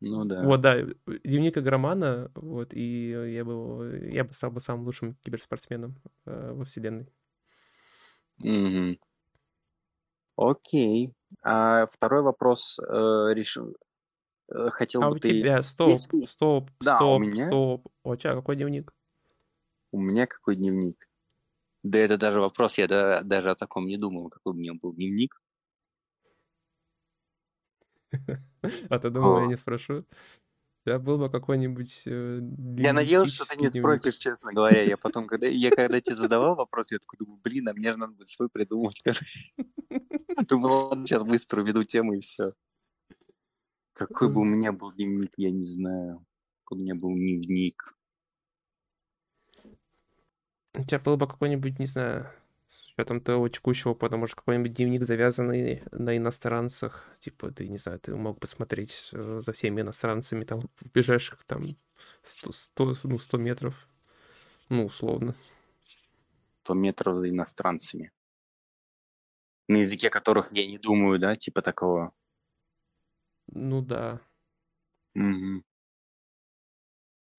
Ну 0.00 0.24
да. 0.24 0.42
Вот, 0.44 0.60
да, 0.60 0.76
дневник 1.24 1.58
игромана, 1.58 2.30
вот, 2.34 2.72
и 2.72 3.10
я 3.34 3.44
бы, 3.44 4.08
я 4.12 4.24
бы 4.24 4.32
стал 4.32 4.50
бы 4.52 4.60
самым 4.60 4.84
лучшим 4.84 5.16
киберспортсменом 5.24 5.96
э, 6.24 6.52
во 6.54 6.64
вселенной. 6.64 7.12
Мгм. 8.38 8.98
Окей. 10.36 11.12
А 11.42 11.86
второй 11.88 12.22
вопрос 12.22 12.78
э, 12.78 12.84
решил. 13.34 13.76
э, 14.54 14.70
Хотел 14.70 15.02
А 15.02 15.10
бы 15.10 15.16
у 15.16 15.18
ты... 15.18 15.30
тебя, 15.30 15.62
стоп, 15.62 15.90
Если... 15.90 16.24
стоп, 16.24 16.70
Да, 16.80 16.94
у 16.94 16.96
стоп, 16.98 17.20
меня... 17.22 17.46
стоп. 17.48 17.88
У 18.04 18.14
тебя 18.16 18.34
какой 18.34 18.54
дневник? 18.54 18.94
У 19.90 20.00
меня 20.00 20.26
какой 20.26 20.56
дневник? 20.56 21.08
Да 21.82 21.98
это 21.98 22.18
даже 22.18 22.40
вопрос, 22.40 22.78
я 22.78 22.86
да- 22.88 23.22
даже 23.22 23.50
о 23.50 23.54
таком 23.54 23.86
не 23.86 23.96
думал, 23.96 24.28
какой 24.28 24.52
у 24.52 24.56
меня 24.56 24.74
был 24.74 24.92
дневник. 24.92 25.40
А 28.90 28.98
ты 28.98 29.10
думал, 29.10 29.40
я 29.40 29.46
не 29.46 29.56
спрошу? 29.56 30.04
У 30.84 30.90
тебя 30.90 30.98
был 30.98 31.18
бы 31.18 31.28
какой-нибудь 31.28 32.02
э, 32.06 32.40
Я 32.78 32.92
надеялся, 32.92 33.34
что 33.34 33.44
ты 33.44 33.56
не 33.60 33.68
дневник? 33.68 34.00
спросишь, 34.00 34.18
честно 34.18 34.52
говоря. 34.52 34.82
Я 34.82 34.96
потом, 34.96 35.26
когда 35.26 35.46
я 35.46 35.70
когда 35.70 36.00
тебе 36.00 36.16
задавал 36.16 36.56
вопрос, 36.56 36.92
я 36.92 36.98
такой 36.98 37.18
думаю, 37.18 37.40
блин, 37.42 37.68
а 37.68 37.74
мне 37.74 37.90
же 37.92 37.98
надо 37.98 38.14
будет 38.14 38.28
свой 38.28 38.48
придумать, 38.48 39.00
короче. 39.04 39.40
Думал, 40.48 40.88
ладно, 40.88 41.06
сейчас 41.06 41.22
быстро 41.22 41.62
уведу 41.62 41.84
тему 41.84 42.14
и 42.14 42.20
все. 42.20 42.54
Какой 43.92 44.32
бы 44.32 44.40
у 44.40 44.44
меня 44.44 44.72
был 44.72 44.92
дневник, 44.92 45.32
я 45.36 45.50
не 45.50 45.64
знаю. 45.64 46.24
Какой 46.64 46.78
у 46.78 46.80
меня 46.82 46.94
был 46.94 47.12
дневник. 47.12 47.97
У 50.74 50.84
тебя 50.84 50.98
был 50.98 51.16
бы 51.16 51.26
какой-нибудь, 51.26 51.78
не 51.78 51.86
знаю, 51.86 52.30
с 52.66 52.88
учетом 52.92 53.20
твоего 53.20 53.48
текущего 53.48 53.92
опыта, 53.92 54.16
может, 54.16 54.34
какой-нибудь 54.36 54.74
дневник, 54.74 55.04
завязанный 55.04 55.82
на 55.92 56.16
иностранцах. 56.16 57.06
Типа, 57.20 57.50
ты, 57.50 57.68
не 57.68 57.78
знаю, 57.78 57.98
ты 58.00 58.14
мог 58.14 58.38
посмотреть 58.38 59.10
э, 59.12 59.40
за 59.42 59.52
всеми 59.52 59.80
иностранцами 59.80 60.44
там 60.44 60.60
в 60.76 60.92
ближайших 60.92 61.42
там 61.44 61.66
100, 62.22 62.52
100, 62.52 62.94
ну, 63.04 63.18
100 63.18 63.38
метров, 63.38 63.88
ну, 64.68 64.86
условно. 64.86 65.34
100 66.64 66.74
метров 66.74 67.18
за 67.18 67.28
иностранцами. 67.30 68.10
На 69.68 69.78
языке 69.78 70.10
которых 70.10 70.52
я 70.52 70.66
не 70.66 70.78
думаю, 70.78 71.18
да, 71.18 71.36
типа 71.36 71.62
такого. 71.62 72.12
Ну 73.52 73.82
да. 73.82 74.20
Мгм. 75.14 75.62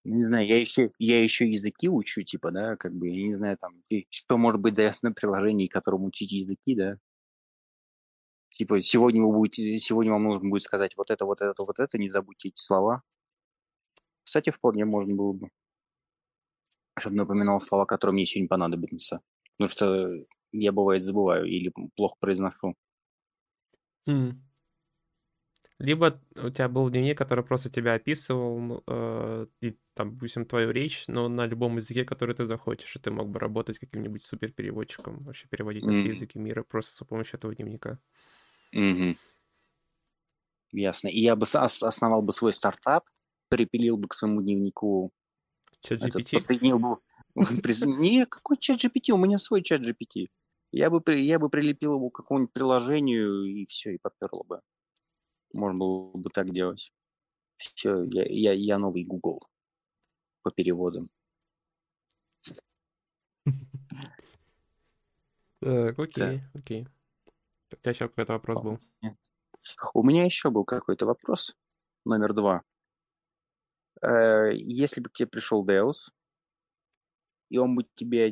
Ну, 0.09 0.15
Не 0.15 0.23
знаю, 0.23 0.47
я 0.47 0.59
еще, 0.59 0.91
я 0.97 1.21
еще 1.23 1.47
языки 1.47 1.87
учу, 1.87 2.23
типа, 2.23 2.49
да, 2.51 2.75
как 2.77 2.93
бы, 2.95 3.09
я 3.09 3.27
не 3.27 3.35
знаю, 3.35 3.57
там, 3.61 3.83
что 4.09 4.37
может 4.39 4.59
быть 4.59 4.75
завязано 4.75 5.11
в 5.11 5.13
приложении, 5.15 5.67
которым 5.67 6.05
учить 6.05 6.31
языки, 6.31 6.75
да. 6.75 6.95
Типа, 8.49 8.79
сегодня 8.81 9.21
вы 9.23 9.31
будете, 9.31 9.77
сегодня 9.79 10.11
вам 10.11 10.23
нужно 10.23 10.49
будет 10.49 10.63
сказать 10.63 10.95
вот 10.97 11.11
это, 11.11 11.25
вот 11.25 11.41
это, 11.41 11.63
вот 11.63 11.79
это, 11.79 11.97
не 11.97 12.09
забудьте 12.09 12.49
эти 12.49 12.61
слова. 12.61 13.01
Кстати, 14.23 14.49
вполне 14.49 14.85
можно 14.85 15.15
было 15.15 15.33
бы, 15.33 15.49
чтобы 16.99 17.15
напоминал 17.15 17.59
слова, 17.59 17.85
которые 17.85 18.13
мне 18.13 18.25
сегодня 18.25 18.47
понадобятся. 18.49 19.21
Потому 19.57 19.69
что 19.71 20.09
я, 20.51 20.71
бывает, 20.71 21.01
забываю 21.03 21.45
или 21.45 21.71
плохо 21.95 22.15
произношу. 22.19 22.75
М. 24.07 24.48
Либо 25.79 26.21
у 26.35 26.49
тебя 26.49 26.67
был 26.67 26.89
дневник, 26.89 27.17
который 27.17 27.43
просто 27.43 27.69
тебя 27.69 27.93
описывал, 27.93 28.59
ну, 28.59 28.83
э, 28.85 29.47
и 29.61 29.77
там, 29.93 30.11
допустим, 30.13 30.45
твою 30.45 30.71
речь, 30.71 31.07
но 31.07 31.29
на 31.29 31.45
любом 31.45 31.77
языке, 31.77 32.03
который 32.03 32.35
ты 32.35 32.45
захочешь, 32.45 32.95
и 32.97 32.99
ты 32.99 33.11
мог 33.11 33.29
бы 33.29 33.39
работать 33.39 33.79
каким-нибудь 33.79 34.23
суперпереводчиком, 34.25 35.23
вообще 35.23 35.47
переводить 35.47 35.85
на 35.85 35.93
все 35.93 36.09
Мгм. 36.09 36.09
языки 36.09 36.37
мира 36.37 36.63
просто 36.63 36.91
с 36.93 37.07
помощью 37.07 37.37
этого 37.37 37.55
дневника. 37.55 37.99
Мгм. 38.73 39.15
Ясно. 40.71 41.07
И 41.07 41.19
я 41.19 41.35
бы 41.35 41.45
основал 41.45 42.21
бы 42.21 42.31
свой 42.31 42.53
стартап, 42.53 43.05
припилил 43.49 43.97
бы 43.97 44.07
к 44.07 44.13
своему 44.13 44.41
дневнику 44.41 45.11
Чат 45.81 45.99
GPT? 46.03 46.31
подсоединил 46.31 46.79
бы... 46.79 46.97
Не, 47.99 48.25
какой 48.25 48.57
чат 48.57 48.79
GPT? 48.79 49.13
У 49.13 49.17
меня 49.17 49.37
свой 49.37 49.61
чат 49.63 49.81
GPT. 49.81 50.27
Я 50.71 50.89
бы, 50.89 51.01
я 51.15 51.39
бы 51.39 51.49
прилепил 51.49 51.93
его 51.95 52.09
к 52.09 52.15
какому-нибудь 52.15 52.53
приложению, 52.53 53.43
и 53.45 53.65
все, 53.65 53.95
и 53.95 53.97
поперло 53.97 54.43
бы. 54.43 54.61
Можно 55.53 55.79
было 55.79 56.11
бы 56.11 56.29
так 56.29 56.51
делать. 56.51 56.93
Все, 57.57 58.03
я, 58.03 58.25
я, 58.25 58.53
я 58.53 58.77
новый 58.77 59.03
Google 59.03 59.41
по 60.43 60.51
переводам. 60.51 61.09
Так, 65.59 65.99
окей, 65.99 66.41
окей. 66.53 66.87
У 67.71 67.75
тебя 67.75 67.91
еще 67.91 68.07
какой-то 68.07 68.33
вопрос 68.33 68.61
был? 68.61 68.79
Нет. 69.01 69.17
У 69.93 70.03
меня 70.03 70.23
еще 70.23 70.49
был 70.49 70.63
какой-то 70.63 71.05
вопрос, 71.05 71.55
номер 72.05 72.33
два. 72.33 72.63
Э, 74.01 74.51
Если 74.53 75.01
бы 75.01 75.09
к 75.09 75.13
тебе 75.13 75.27
пришел 75.27 75.65
Деус, 75.65 76.13
и 77.49 77.57
он 77.57 77.75
бы 77.75 77.85
тебе, 77.95 78.31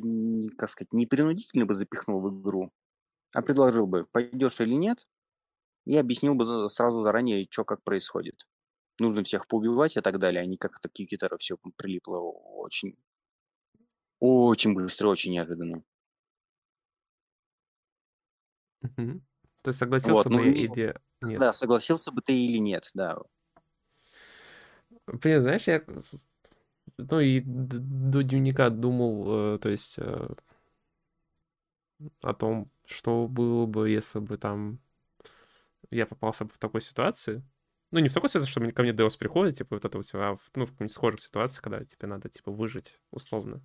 как 0.57 0.69
сказать, 0.69 0.93
не 0.93 1.05
принудительно 1.05 1.65
бы 1.65 1.75
запихнул 1.75 2.21
в 2.21 2.41
игру, 2.41 2.71
а 3.33 3.41
предложил 3.41 3.87
бы, 3.87 4.05
пойдешь 4.05 4.61
или 4.61 4.73
нет, 4.73 5.07
и 5.87 5.97
объяснил 5.97 6.35
бы 6.35 6.69
сразу 6.69 7.03
заранее, 7.03 7.47
что 7.49 7.65
как 7.65 7.83
происходит. 7.83 8.47
Нужно 8.99 9.23
всех 9.23 9.47
поубивать 9.47 9.97
и 9.97 10.01
так 10.01 10.19
далее, 10.19 10.41
а 10.41 10.45
не 10.45 10.57
как 10.57 10.77
это 10.79 10.89
Кьюкитера 10.89 11.37
все 11.37 11.57
прилипло 11.77 12.19
очень, 12.19 12.97
очень 14.19 14.75
быстро, 14.75 15.07
очень 15.07 15.31
неожиданно. 15.31 15.83
Мгм. 18.81 19.25
Ты 19.61 19.73
согласился 19.73 20.29
Вот, 20.29 20.31
ну 20.31 20.39
бы 20.39 20.49
не- 20.49 20.65
или 20.65 20.71
нет? 21.21 21.39
да, 21.39 21.53
согласился 21.53 22.11
бы 22.11 22.21
ты 22.21 22.33
или 22.33 22.57
нет, 22.57 22.89
да. 22.93 23.17
Блин, 25.07 25.41
знаешь, 25.41 25.67
я, 25.67 25.83
ну 26.97 27.19
и 27.19 27.41
до 27.45 28.23
дневника 28.23 28.69
думал, 28.69 29.55
э, 29.55 29.59
то 29.59 29.69
есть 29.69 29.95
э, 29.99 30.27
о 32.21 32.33
том, 32.33 32.71
что 32.85 33.27
было 33.27 33.65
бы, 33.65 33.89
если 33.89 34.19
бы 34.19 34.37
там 34.37 34.79
я 35.91 36.05
попался 36.05 36.45
бы 36.45 36.51
в 36.53 36.59
такой 36.59 36.81
ситуации. 36.81 37.43
Ну, 37.91 37.99
не 37.99 38.09
в 38.09 38.13
такой 38.13 38.29
ситуации, 38.29 38.49
что 38.51 38.59
мне- 38.59 38.71
ко 38.73 38.81
мне 38.83 38.93
Деус 38.93 39.15
приходит, 39.17 39.57
типа, 39.57 39.75
вот 39.75 39.85
это 39.85 39.97
вот 39.97 40.05
все, 40.05 40.19
а 40.21 40.35
в, 40.35 40.41
ну, 40.55 40.65
в 40.65 40.71
какой-нибудь 40.71 40.93
схожей 40.93 41.19
ситуации, 41.19 41.61
когда 41.61 41.83
тебе 41.85 42.07
надо, 42.07 42.29
типа, 42.29 42.51
выжить, 42.51 42.99
условно. 43.11 43.61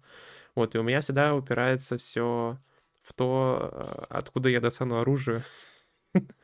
Вот, 0.55 0.75
и 0.75 0.79
у 0.79 0.83
меня 0.85 1.01
всегда 1.01 1.35
упирается 1.35 1.99
все 1.99 2.59
в 3.03 3.15
то, 3.15 3.71
э, 3.73 4.05
откуда 4.11 4.49
я 4.49 4.61
достану 4.61 4.99
оружие, 5.01 5.43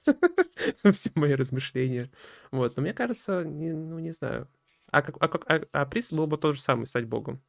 все 0.92 1.10
мои 1.14 1.34
размышления. 1.34 2.10
Вот, 2.50 2.76
но 2.76 2.82
мне 2.82 2.94
кажется, 2.94 3.44
не- 3.44 3.72
ну, 3.72 3.98
не 3.98 4.12
знаю. 4.12 4.48
А, 4.90 5.02
как, 5.02 5.16
а, 5.20 5.28
как, 5.28 5.50
а, 5.50 5.66
а 5.72 5.86
приз 5.86 6.12
был 6.12 6.26
бы 6.26 6.36
тот 6.36 6.54
же 6.54 6.60
самый, 6.60 6.86
стать 6.86 7.06
богом. 7.06 7.42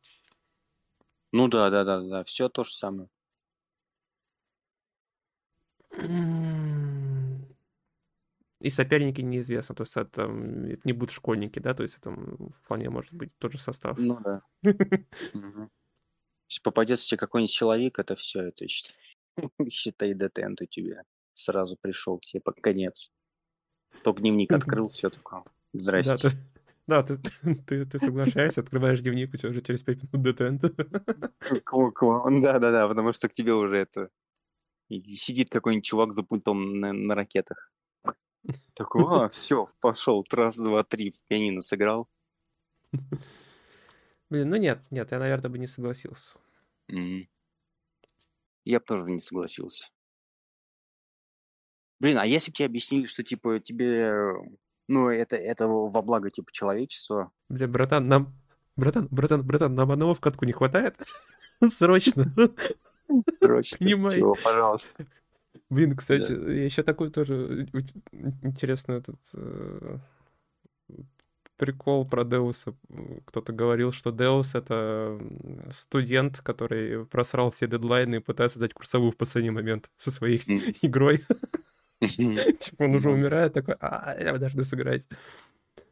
Ну 1.32 1.48
да, 1.48 1.70
да, 1.72 1.84
да, 1.84 2.02
да, 2.02 2.24
все 2.24 2.50
то 2.50 2.64
же 2.64 2.72
самое. 2.72 3.10
И 8.60 8.70
соперники 8.70 9.22
неизвестно, 9.22 9.74
то 9.74 9.84
есть 9.84 9.96
это, 9.96 10.24
это 10.24 10.82
не 10.84 10.92
будут 10.92 11.12
школьники, 11.12 11.60
да, 11.60 11.74
то 11.74 11.84
есть 11.84 11.98
это 11.98 12.14
вполне 12.62 12.90
может 12.90 13.14
быть 13.14 13.32
тот 13.38 13.54
же 13.54 13.58
состав. 13.58 13.98
Ну 13.98 14.20
да. 14.20 14.42
Если 16.50 16.64
попадется 16.64 17.08
тебе 17.08 17.18
какой-нибудь 17.20 17.52
силовик, 17.52 18.00
это 18.00 18.16
все, 18.16 18.42
это 18.42 18.68
считай, 18.68 20.14
детент 20.14 20.62
у 20.62 20.66
тебя. 20.66 21.04
Сразу 21.34 21.78
пришел 21.80 22.18
к 22.18 22.24
тебе 22.24 22.42
под 22.42 22.60
конец. 22.60 23.12
Только 24.04 24.22
дневник 24.22 24.52
открыл, 24.52 24.90
все 24.90 25.10
такое. 25.10 25.44
Здрасте. 25.72 26.30
да, 26.86 27.04
ты, 27.04 27.18
ты, 27.66 27.86
ты 27.86 28.00
соглашаешься, 28.00 28.60
открываешь 28.60 29.00
дневник, 29.00 29.34
у 29.34 29.38
тебя 29.38 29.52
уже 29.52 29.62
через 29.62 29.84
5 29.84 30.04
минут 30.12 30.26
детент. 30.26 30.62
Да, 32.42 32.60
да, 32.60 32.72
да, 32.72 32.88
потому 32.90 33.14
что 33.14 33.30
к 33.30 33.34
тебе 33.34 33.54
уже 33.54 33.78
это 33.78 34.10
сидит 34.90 35.50
какой-нибудь 35.50 35.86
чувак 35.86 36.14
за 36.14 36.24
пультом 36.24 36.80
на, 36.80 36.92
на 36.92 37.16
ракетах. 37.16 37.72
Такой, 38.74 39.04
а, 39.08 39.30
все, 39.30 39.68
пошел, 39.82 40.26
раз, 40.32 40.58
два, 40.58 40.84
три, 40.84 41.12
в 41.12 41.24
пианино 41.26 41.62
сыграл. 41.62 42.10
Блин, 44.30 44.50
ну 44.50 44.56
нет, 44.56 44.82
нет, 44.92 45.12
я, 45.12 45.20
наверное, 45.20 45.50
бы 45.50 45.58
не 45.58 45.68
согласился. 45.68 46.40
Я 46.88 48.80
бы 48.80 48.86
тоже 48.86 49.04
не 49.12 49.22
согласился. 49.22 49.90
Блин, 52.00 52.18
а 52.18 52.26
если 52.26 52.52
бы 52.52 52.56
тебе 52.56 52.66
объяснили, 52.68 53.06
что, 53.06 53.24
типа, 53.24 53.60
тебе, 53.60 54.14
ну, 54.88 55.10
это, 55.10 55.36
это 55.36 55.68
во 55.68 56.02
благо, 56.02 56.30
типа, 56.30 56.52
человечества? 56.52 57.32
Бля, 57.50 57.68
братан, 57.68 58.08
нам... 58.08 58.36
Братан, 58.78 59.10
братан, 59.12 59.46
братан, 59.46 59.76
нам 59.76 59.92
одного 59.92 60.14
в 60.14 60.22
катку 60.22 60.46
не 60.46 60.54
хватает? 60.54 60.96
Срочно. 61.70 62.32
Срочно. 63.42 64.10
Пожалуйста. 64.42 65.06
Блин, 65.70 65.96
кстати, 65.96 66.32
я 66.32 66.66
еще 66.66 66.84
такой 66.84 67.12
тоже 67.12 67.68
интересный 68.44 68.98
этот 68.98 69.20
э, 69.34 69.98
прикол 71.60 72.08
про 72.08 72.24
Деуса. 72.24 72.74
Кто-то 73.26 73.54
говорил, 73.54 73.92
что 73.92 74.12
Деус— 74.12 74.56
это 74.56 75.20
студент, 75.72 76.40
который 76.40 77.06
просрал 77.06 77.52
все 77.52 77.68
дедлайны 77.68 78.16
и 78.16 78.20
пытается 78.20 78.60
дать 78.60 78.74
курсовую 78.74 79.12
в 79.12 79.18
последний 79.18 79.52
момент 79.52 79.92
со 79.98 80.10
своей 80.10 80.42
игрой. 80.82 81.24
Типа 82.00 82.84
он 82.84 82.96
уже 82.96 83.12
умирает, 83.12 83.54
такой, 83.54 83.76
а, 83.82 84.16
я 84.18 84.38
должен 84.38 84.64
сыграть. 84.64 85.08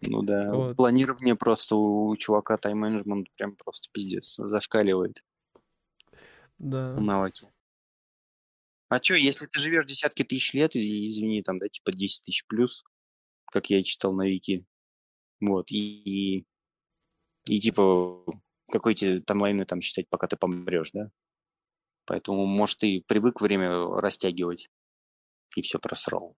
Ну 0.02 0.22
да, 0.22 0.74
планирование 0.76 1.36
просто 1.36 1.76
у 1.76 2.16
чувака 2.16 2.58
тайм-менеджмент 2.58 3.28
прям 3.36 3.56
просто 3.56 3.90
пиздец, 3.92 4.36
зашкаливает. 4.38 5.24
Да. 6.60 6.96
Навыки. 7.00 7.48
А 8.90 9.00
чё, 9.00 9.16
если 9.16 9.46
ты 9.48 9.60
живешь 9.60 9.86
десятки 9.86 10.24
тысяч 10.24 10.54
лет, 10.54 10.76
и, 10.76 11.08
извини, 11.08 11.42
там, 11.44 11.60
да, 11.60 11.68
типа 11.68 11.92
10 11.92 12.24
тысяч 12.24 12.46
плюс, 12.48 12.84
как 13.52 13.70
я 13.70 13.84
читал 13.84 14.14
на 14.14 14.28
Вики, 14.28 14.66
вот, 15.42 15.72
и, 15.72 16.38
и, 16.40 16.46
и 17.48 17.60
типа, 17.60 18.24
какой 18.72 18.96
тебе 18.96 19.22
таймлайны 19.22 19.66
там 19.66 19.82
считать, 19.82 20.10
пока 20.10 20.28
ты 20.28 20.38
помрешь, 20.38 20.92
да? 20.94 21.12
Поэтому, 22.06 22.46
может, 22.46 22.80
ты 22.80 23.04
привык 23.08 23.42
время 23.42 23.72
растягивать 24.02 24.70
и 25.56 25.62
все 25.62 25.80
просрал. 25.80 26.36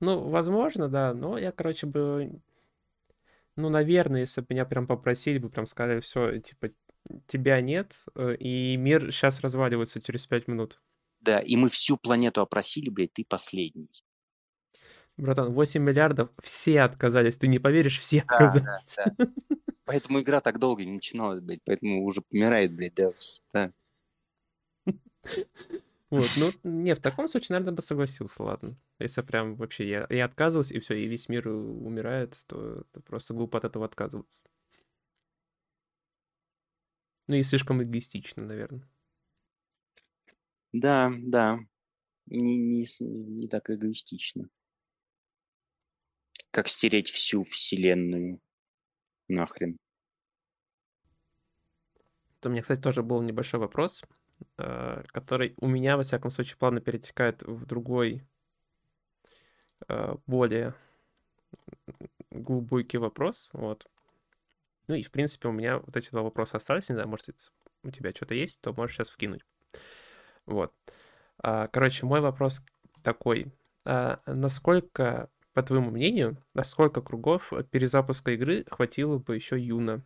Ну, 0.00 0.28
возможно, 0.30 0.88
да, 0.88 1.12
но 1.14 1.38
я, 1.38 1.52
короче, 1.52 1.86
бы... 1.86 2.40
Ну, 3.56 3.68
наверное, 3.68 4.20
если 4.20 4.40
бы 4.40 4.46
меня 4.50 4.64
прям 4.64 4.86
попросили 4.86 5.38
бы, 5.38 5.50
прям 5.50 5.66
сказали, 5.66 6.00
все, 6.00 6.38
типа, 6.40 6.70
тебя 7.26 7.60
нет, 7.60 8.04
э, 8.14 8.36
и 8.36 8.76
мир 8.76 9.12
сейчас 9.12 9.40
разваливается 9.40 10.00
через 10.00 10.26
пять 10.26 10.48
минут. 10.48 10.80
Да, 11.20 11.40
и 11.40 11.56
мы 11.56 11.68
всю 11.68 11.96
планету 11.96 12.40
опросили, 12.40 12.88
блядь, 12.88 13.12
ты 13.12 13.24
последний. 13.24 14.04
Братан, 15.16 15.52
8 15.52 15.82
миллиардов, 15.82 16.30
все 16.42 16.80
отказались. 16.80 17.36
Ты 17.36 17.46
не 17.46 17.58
поверишь, 17.58 17.98
все 17.98 18.24
да, 18.26 18.36
отказались. 18.36 18.96
Да, 18.96 19.14
да. 19.18 19.32
Поэтому 19.84 20.20
игра 20.20 20.40
так 20.40 20.58
долго 20.58 20.84
не 20.84 20.92
начиналась, 20.92 21.40
блядь. 21.40 21.60
Поэтому 21.64 22.04
уже 22.04 22.22
помирает, 22.22 22.74
блядь, 22.74 22.94
Девс. 22.94 23.42
Да. 23.52 23.72
Вот, 26.10 26.28
ну, 26.36 26.50
не, 26.64 26.94
в 26.96 27.00
таком 27.00 27.28
случае, 27.28 27.54
наверное, 27.54 27.76
бы 27.76 27.82
согласился, 27.82 28.42
ладно. 28.42 28.76
Если 28.98 29.22
прям 29.22 29.54
вообще 29.54 29.88
я, 29.88 30.06
я 30.10 30.24
отказываюсь, 30.24 30.72
и 30.72 30.80
все, 30.80 30.94
и 30.94 31.06
весь 31.06 31.28
мир 31.28 31.46
умирает, 31.46 32.36
то 32.48 32.84
это 32.92 33.00
просто 33.00 33.32
глупо 33.32 33.58
от 33.58 33.64
этого 33.64 33.84
отказываться. 33.84 34.42
Ну 37.28 37.36
и 37.36 37.44
слишком 37.44 37.80
эгоистично, 37.80 38.44
наверное. 38.44 38.88
Да, 40.72 41.12
да. 41.18 41.58
Не, 42.26 42.56
не, 42.56 42.86
не 43.00 43.48
так 43.48 43.70
эгоистично. 43.70 44.48
Как 46.50 46.68
стереть 46.68 47.10
всю 47.10 47.44
вселенную 47.44 48.40
нахрен. 49.28 49.78
Это 52.38 52.48
у 52.48 52.52
меня, 52.52 52.62
кстати, 52.62 52.80
тоже 52.80 53.02
был 53.02 53.22
небольшой 53.22 53.60
вопрос, 53.60 54.02
э, 54.58 55.02
который 55.08 55.54
у 55.58 55.66
меня, 55.66 55.96
во 55.96 56.02
всяком 56.02 56.30
случае, 56.30 56.56
плавно 56.56 56.80
перетекает 56.80 57.42
в 57.42 57.66
другой, 57.66 58.26
э, 59.88 60.14
более 60.26 60.74
глубокий 62.30 62.98
вопрос. 62.98 63.50
Вот. 63.52 63.86
Ну 64.88 64.94
и, 64.94 65.02
в 65.02 65.10
принципе, 65.10 65.48
у 65.48 65.52
меня 65.52 65.78
вот 65.78 65.96
эти 65.96 66.10
два 66.10 66.22
вопроса 66.22 66.56
остались. 66.56 66.88
Не 66.88 66.94
знаю, 66.94 67.08
может, 67.08 67.28
у 67.82 67.90
тебя 67.90 68.12
что-то 68.12 68.34
есть, 68.34 68.60
то 68.60 68.72
можешь 68.72 68.96
сейчас 68.96 69.10
вкинуть. 69.10 69.44
Вот. 70.50 70.72
А, 71.42 71.68
короче, 71.68 72.06
мой 72.06 72.20
вопрос 72.20 72.62
такой. 73.02 73.52
А, 73.84 74.20
насколько, 74.26 75.30
по 75.54 75.62
твоему 75.62 75.90
мнению, 75.90 76.38
на 76.54 76.64
сколько 76.64 77.00
кругов 77.02 77.52
перезапуска 77.70 78.32
игры 78.32 78.64
хватило 78.70 79.18
бы 79.18 79.34
еще 79.34 79.58
Юна? 79.58 80.04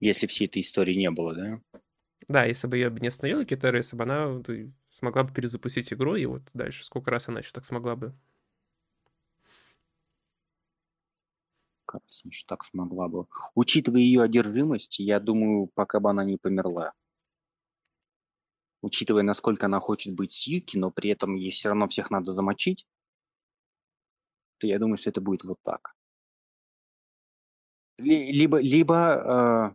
Если 0.00 0.26
всей 0.26 0.46
этой 0.46 0.60
истории 0.62 0.94
не 0.94 1.10
было, 1.10 1.34
да? 1.34 1.60
Да, 2.28 2.44
если 2.44 2.66
бы 2.66 2.76
ее 2.76 2.90
не 2.90 3.08
остановила 3.08 3.44
Китара, 3.44 3.78
если 3.78 3.96
бы 3.96 4.04
она 4.04 4.40
смогла 4.88 5.24
бы 5.24 5.32
перезапустить 5.32 5.92
игру, 5.92 6.16
и 6.16 6.26
вот 6.26 6.42
дальше 6.54 6.84
сколько 6.84 7.10
раз 7.10 7.28
она 7.28 7.40
еще 7.40 7.50
так 7.52 7.64
смогла 7.64 7.96
бы? 7.96 8.14
Кажется, 11.90 12.28
что 12.30 12.46
так 12.46 12.64
смогла 12.64 13.08
бы. 13.08 13.26
Учитывая 13.56 14.00
ее 14.00 14.22
одержимость, 14.22 15.00
я 15.00 15.18
думаю, 15.18 15.66
пока 15.74 15.98
бы 15.98 16.08
она 16.08 16.22
не 16.22 16.36
померла. 16.36 16.92
Учитывая, 18.80 19.24
насколько 19.24 19.66
она 19.66 19.80
хочет 19.80 20.14
быть 20.14 20.32
с 20.32 20.46
Юки, 20.46 20.78
но 20.78 20.92
при 20.92 21.10
этом 21.10 21.34
ей 21.34 21.50
все 21.50 21.68
равно 21.68 21.88
всех 21.88 22.12
надо 22.12 22.30
замочить, 22.30 22.86
то 24.58 24.68
я 24.68 24.78
думаю, 24.78 24.98
что 24.98 25.10
это 25.10 25.20
будет 25.20 25.42
вот 25.42 25.58
так. 25.64 25.96
Либо, 27.98 28.60
либо 28.60 29.74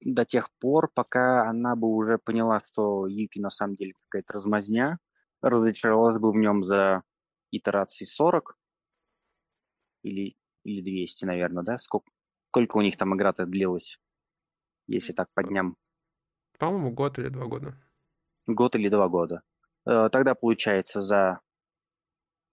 до 0.00 0.24
тех 0.24 0.50
пор, 0.60 0.90
пока 0.94 1.46
она 1.46 1.76
бы 1.76 1.88
уже 1.88 2.16
поняла, 2.16 2.60
что 2.60 3.06
Юки 3.06 3.38
на 3.38 3.50
самом 3.50 3.74
деле 3.74 3.92
какая-то 4.08 4.32
размазня, 4.32 4.98
разочаровалась 5.42 6.18
бы 6.18 6.32
в 6.32 6.36
нем 6.36 6.62
за 6.62 7.02
итерации 7.50 8.06
40 8.06 8.56
или 10.04 10.38
или 10.64 10.82
200, 10.82 11.24
наверное, 11.26 11.62
да? 11.62 11.78
Сколько, 11.78 12.10
сколько 12.48 12.76
у 12.76 12.80
них 12.80 12.96
там 12.96 13.14
игра-то 13.14 13.46
длилась, 13.46 14.00
если 14.86 15.12
так 15.12 15.28
по 15.34 15.42
дням? 15.42 15.76
По-моему, 16.58 16.92
год 16.92 17.18
или 17.18 17.28
два 17.28 17.46
года. 17.46 17.78
Год 18.46 18.74
или 18.76 18.88
два 18.88 19.08
года. 19.08 19.42
Э, 19.86 20.08
тогда, 20.10 20.34
получается, 20.34 21.00
за, 21.00 21.40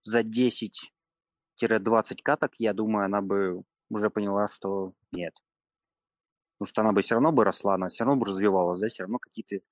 за 0.04 0.22
10-20 0.22 2.18
каток, 2.24 2.52
я 2.58 2.74
думаю, 2.74 3.06
она 3.06 3.22
бы 3.22 3.64
уже 3.90 4.10
поняла, 4.10 4.48
что 4.48 4.94
нет. 5.12 5.34
Потому 6.58 6.68
что 6.70 6.82
она 6.82 6.92
бы 6.92 7.02
все 7.02 7.16
равно 7.16 7.32
бы 7.32 7.44
росла, 7.44 7.76
она 7.76 7.88
все 7.90 8.04
равно 8.04 8.20
бы 8.20 8.28
развивалась, 8.28 8.80
да, 8.80 8.88
все 8.88 9.04
равно 9.04 9.20
какие-то... 9.20 9.64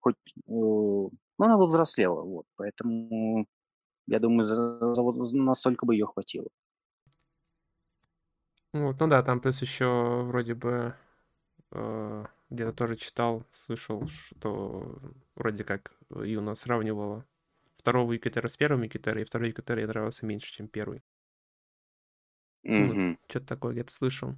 Хоть... 0.00 0.16
Э, 0.16 0.42
ну, 0.46 1.10
она 1.38 1.58
бы 1.58 1.66
взрослела, 1.66 2.22
вот. 2.22 2.46
Поэтому, 2.56 3.46
я 4.06 4.20
думаю, 4.20 4.44
за, 4.44 4.94
за, 4.94 5.38
настолько 5.38 5.86
бы 5.86 5.94
ее 5.94 6.06
хватило. 6.06 6.48
Вот, 8.74 8.98
ну 8.98 9.06
да, 9.06 9.22
там 9.22 9.40
плюс 9.40 9.62
еще 9.62 10.24
вроде 10.24 10.54
бы 10.54 10.96
э, 11.70 12.24
где-то 12.50 12.72
тоже 12.72 12.96
читал, 12.96 13.46
слышал, 13.52 14.04
что 14.08 14.98
вроде 15.36 15.62
как 15.62 15.94
Юна 16.10 16.56
сравнивала 16.56 17.24
второго 17.76 18.14
Юкитера 18.14 18.48
с 18.48 18.56
первым 18.56 18.82
Юкитера, 18.82 19.20
и 19.20 19.24
второй 19.24 19.50
Юкитер 19.50 19.78
ей 19.78 19.86
нравился 19.86 20.26
меньше, 20.26 20.52
чем 20.52 20.66
первый. 20.66 21.04
Mm-hmm. 22.66 22.92
Ну, 22.94 23.18
что-то 23.28 23.46
такое 23.46 23.74
где-то 23.74 23.92
слышал. 23.92 24.34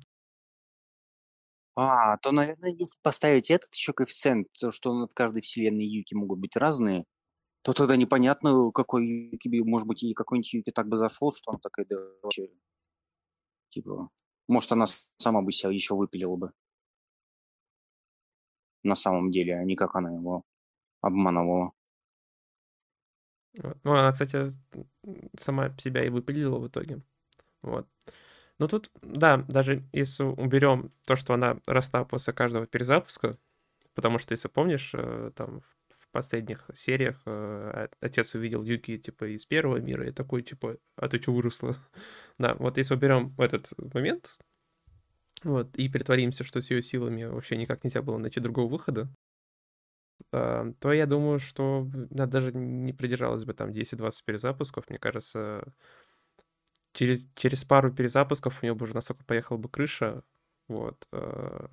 А, 1.75 2.19
то, 2.19 2.31
наверное, 2.31 2.73
если 2.73 3.01
поставить 3.03 3.51
этот 3.51 3.75
еще 3.75 3.95
коэффициент, 3.95 4.49
то, 4.61 4.71
что 4.71 5.07
в 5.07 5.15
каждой 5.15 5.41
вселенной 5.41 5.87
Юки 5.87 6.13
могут 6.13 6.41
быть 6.41 6.57
разные, 6.57 7.07
то 7.63 7.73
тогда 7.73 7.97
непонятно, 7.97 8.71
какой 8.71 9.31
Юки, 9.33 9.49
может 9.63 9.89
быть, 9.89 10.03
и 10.03 10.13
какой-нибудь 10.13 10.53
Юки 10.53 10.73
так 10.73 10.89
бы 10.89 10.99
зашел, 10.99 11.35
что 11.35 11.53
он 11.53 11.59
такая, 11.59 11.87
да, 11.89 11.97
вообще, 12.23 12.51
типа, 13.71 14.11
может, 14.49 14.73
она 14.73 14.87
сама 15.19 15.43
бы 15.43 15.53
себя 15.53 15.71
еще 15.71 15.95
выпилила 15.95 16.37
бы. 16.37 16.53
На 18.85 18.97
самом 18.97 19.31
деле, 19.31 19.55
а 19.59 19.65
не 19.65 19.77
как 19.77 19.97
она 19.97 20.11
его 20.15 20.43
обманывала. 21.03 21.73
Ну, 23.85 23.93
она, 23.93 24.13
кстати, 24.13 24.51
сама 25.39 25.75
себя 25.79 26.05
и 26.05 26.11
выпилила 26.11 26.59
в 26.59 26.69
итоге. 26.69 27.01
Вот. 27.63 27.89
Ну 28.59 28.69
тут, 28.69 28.91
да, 29.03 29.39
даже 29.49 29.85
если 29.93 30.25
уберем 30.25 30.93
то, 31.07 31.17
что 31.17 31.35
она 31.35 31.59
росла 31.67 32.05
после 32.05 32.33
каждого 32.33 32.67
перезапуска, 32.67 33.39
потому 33.95 34.19
что, 34.19 34.33
если 34.33 34.49
помнишь, 34.49 34.93
э, 34.95 35.33
там 35.37 35.61
последних 36.13 36.69
сериях 36.75 37.21
э, 37.27 37.89
отец 38.01 38.35
увидел 38.35 38.63
Юки, 38.63 38.99
типа, 38.99 39.35
из 39.35 39.45
первого 39.47 39.79
мира, 39.79 40.09
и 40.09 40.13
такой, 40.13 40.43
типа, 40.43 40.77
а 40.97 41.09
ты 41.09 41.21
что 41.21 41.33
выросла? 41.33 41.77
да, 42.39 42.55
вот 42.55 42.79
если 42.79 42.95
уберем 42.95 43.35
этот 43.39 43.73
момент, 43.95 44.39
вот, 45.43 45.77
и 45.77 45.89
притворимся, 45.89 46.45
что 46.45 46.61
с 46.61 46.71
ее 46.71 46.83
силами 46.83 47.25
вообще 47.25 47.57
никак 47.57 47.85
нельзя 47.85 48.03
было 48.03 48.19
найти 48.19 48.41
другого 48.41 48.71
выхода, 48.71 49.09
а, 50.33 50.73
то 50.81 50.93
я 50.93 51.07
думаю, 51.07 51.39
что 51.39 51.89
она 52.11 52.27
даже 52.27 52.53
не 52.53 52.93
придержалась 52.93 53.45
бы 53.45 53.53
там 53.53 53.71
10-20 53.71 54.25
перезапусков. 54.25 54.89
Мне 54.89 54.99
кажется, 54.99 55.65
через, 56.93 57.29
через 57.35 57.65
пару 57.65 57.93
перезапусков 57.93 58.63
у 58.63 58.67
нее 58.67 58.75
бы 58.75 58.85
уже 58.85 58.95
настолько 58.95 59.25
поехала 59.25 59.59
бы 59.59 59.69
крыша, 59.69 60.23
вот, 60.69 61.07
э, 61.13 61.67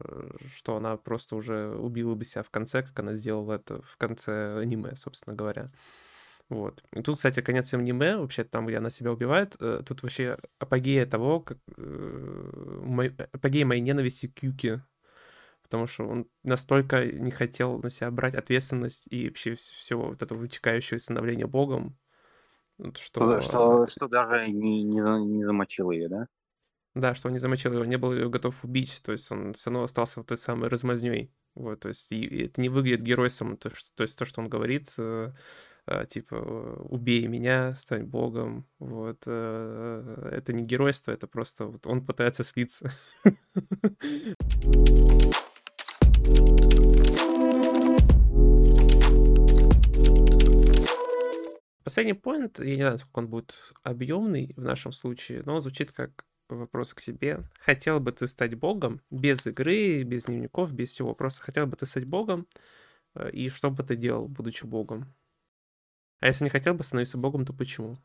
что 0.56 0.76
она 0.76 0.98
просто 0.98 1.36
уже 1.36 1.76
убила 1.76 2.16
бы 2.16 2.26
себя 2.26 2.44
в 2.44 2.50
конце, 2.50 2.84
как 2.84 2.98
она 3.00 3.16
сделала 3.16 3.54
это 3.54 3.82
в 3.82 3.98
конце 3.98 4.60
аниме, 4.60 4.96
собственно 4.96 5.36
говоря. 5.36 5.72
Вот. 6.50 6.84
И 6.92 7.02
тут, 7.02 7.16
кстати, 7.16 7.42
конец 7.42 7.74
аниме, 7.74 8.18
вообще 8.18 8.44
там, 8.44 8.68
где 8.68 8.78
она 8.78 8.90
себя 8.90 9.12
убивает, 9.12 9.56
э, 9.60 9.82
тут 9.86 10.04
вообще 10.04 10.38
апогея 10.60 11.06
того, 11.06 11.40
как... 11.40 11.58
Э, 11.78 13.10
апогея 13.32 13.66
моей 13.66 13.82
ненависти 13.82 14.28
к 14.28 14.44
Юки, 14.44 14.84
потому 15.64 15.88
что 15.88 16.04
он 16.04 16.28
настолько 16.44 17.06
не 17.06 17.32
хотел 17.32 17.80
на 17.80 17.90
себя 17.90 18.12
брать 18.12 18.36
ответственность 18.36 19.08
и 19.10 19.28
вообще 19.28 19.56
всего 19.56 20.10
вот 20.10 20.22
этого 20.22 20.38
вытекающего 20.38 21.00
становления 21.00 21.48
богом, 21.48 21.98
что... 22.96 23.40
Что, 23.40 23.86
что 23.86 24.08
даже 24.08 24.48
не, 24.50 24.84
не, 24.84 25.00
не 25.26 25.44
замочил 25.44 25.92
ее, 25.92 26.10
да? 26.10 26.28
Да, 26.96 27.16
что 27.16 27.28
он 27.28 27.34
не 27.34 27.40
замочил 27.40 27.74
его, 27.74 27.86
не 27.86 27.98
был 27.98 28.14
ее 28.14 28.30
готов 28.30 28.64
убить, 28.64 29.02
то 29.04 29.12
есть 29.12 29.32
он 29.32 29.54
все 29.54 29.72
равно 29.72 29.84
остался 29.84 30.20
вот 30.20 30.28
той 30.28 30.38
самой 30.38 30.70
размазней. 30.70 31.32
Вот, 31.56 31.80
то 31.80 31.90
есть 31.90 32.12
и 32.12 32.46
это 32.46 32.62
не 32.62 32.70
выглядит 32.70 33.02
геройством, 33.02 33.58
то, 33.58 33.74
что, 33.74 33.90
то 33.96 34.04
есть 34.04 34.18
то, 34.18 34.26
что 34.26 34.42
он 34.42 34.48
говорит, 34.48 34.94
э, 35.00 35.32
э, 35.88 36.06
типа 36.08 36.36
убей 36.36 37.28
меня, 37.28 37.74
стань 37.74 38.04
богом, 38.04 38.68
вот, 38.78 39.24
э, 39.26 40.30
это 40.34 40.54
не 40.54 40.64
геройство, 40.64 41.12
это 41.12 41.26
просто 41.26 41.66
вот 41.66 41.88
он 41.88 42.06
пытается 42.06 42.44
слиться. 42.44 42.92
Последний 51.84 52.14
поинт, 52.14 52.60
я 52.60 52.76
не 52.76 52.82
знаю, 52.82 52.98
сколько 53.00 53.20
он 53.20 53.28
будет 53.30 53.58
объемный 53.82 54.54
в 54.56 54.62
нашем 54.62 54.92
случае, 54.92 55.42
но 55.44 55.56
он 55.56 55.62
звучит 55.62 55.92
как 55.92 56.26
вопрос 56.58 56.94
к 56.94 57.02
тебе. 57.02 57.44
Хотел 57.60 58.00
бы 58.00 58.12
ты 58.12 58.28
стать 58.28 58.56
богом 58.56 59.02
без 59.10 59.46
игры, 59.48 60.04
без 60.04 60.26
дневников, 60.26 60.74
без 60.74 60.92
всего? 60.94 61.14
Просто 61.16 61.42
хотел 61.42 61.68
бы 61.68 61.76
ты 61.78 61.86
стать 61.86 62.06
богом, 62.06 62.48
э, 63.16 63.32
и 63.32 63.50
что 63.50 63.72
бы 63.72 63.84
ты 63.84 63.96
делал, 63.96 64.28
будучи 64.28 64.66
богом? 64.66 65.14
А 66.22 66.26
если 66.28 66.44
не 66.46 66.50
хотел 66.50 66.74
бы 66.74 66.84
становиться 66.84 67.20
богом, 67.20 67.46
то 67.46 67.54
почему? 67.54 67.98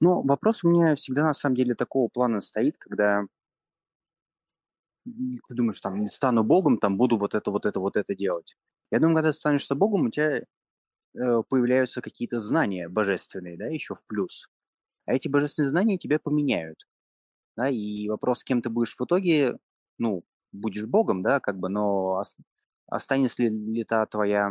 Ну, 0.00 0.22
вопрос 0.22 0.64
у 0.64 0.70
меня 0.70 0.94
всегда 0.94 1.22
на 1.22 1.32
самом 1.34 1.56
деле 1.56 1.74
такого 1.74 2.08
плана 2.08 2.40
стоит, 2.40 2.76
когда 2.78 3.24
ты 5.04 5.54
думаешь, 5.54 5.80
там, 5.80 6.06
стану 6.08 6.44
богом, 6.44 6.78
там, 6.78 6.96
буду 6.96 7.16
вот 7.16 7.34
это, 7.34 7.50
вот 7.50 7.66
это, 7.66 7.80
вот 7.80 7.96
это 7.96 8.14
делать. 8.14 8.56
Я 8.90 8.98
думаю, 9.00 9.16
когда 9.16 9.32
станешься 9.32 9.74
богом, 9.74 10.06
у 10.06 10.10
тебя 10.10 10.38
э, 11.14 11.42
появляются 11.48 12.02
какие-то 12.02 12.40
знания 12.40 12.88
божественные, 12.88 13.58
да, 13.58 13.66
еще 13.66 13.94
в 13.94 14.04
плюс. 14.06 14.48
А 15.10 15.12
эти 15.12 15.26
божественные 15.26 15.70
знания 15.70 15.98
тебя 15.98 16.20
поменяют. 16.20 16.86
Да, 17.56 17.68
и 17.68 18.08
вопрос, 18.08 18.44
кем 18.44 18.62
ты 18.62 18.70
будешь 18.70 18.94
в 18.94 19.04
итоге, 19.04 19.58
ну, 19.98 20.22
будешь 20.52 20.86
богом, 20.86 21.24
да, 21.24 21.40
как 21.40 21.58
бы, 21.58 21.68
но 21.68 22.22
останется 22.86 23.42
ли, 23.42 23.48
ли 23.48 23.82
та 23.82 24.06
твоя, 24.06 24.50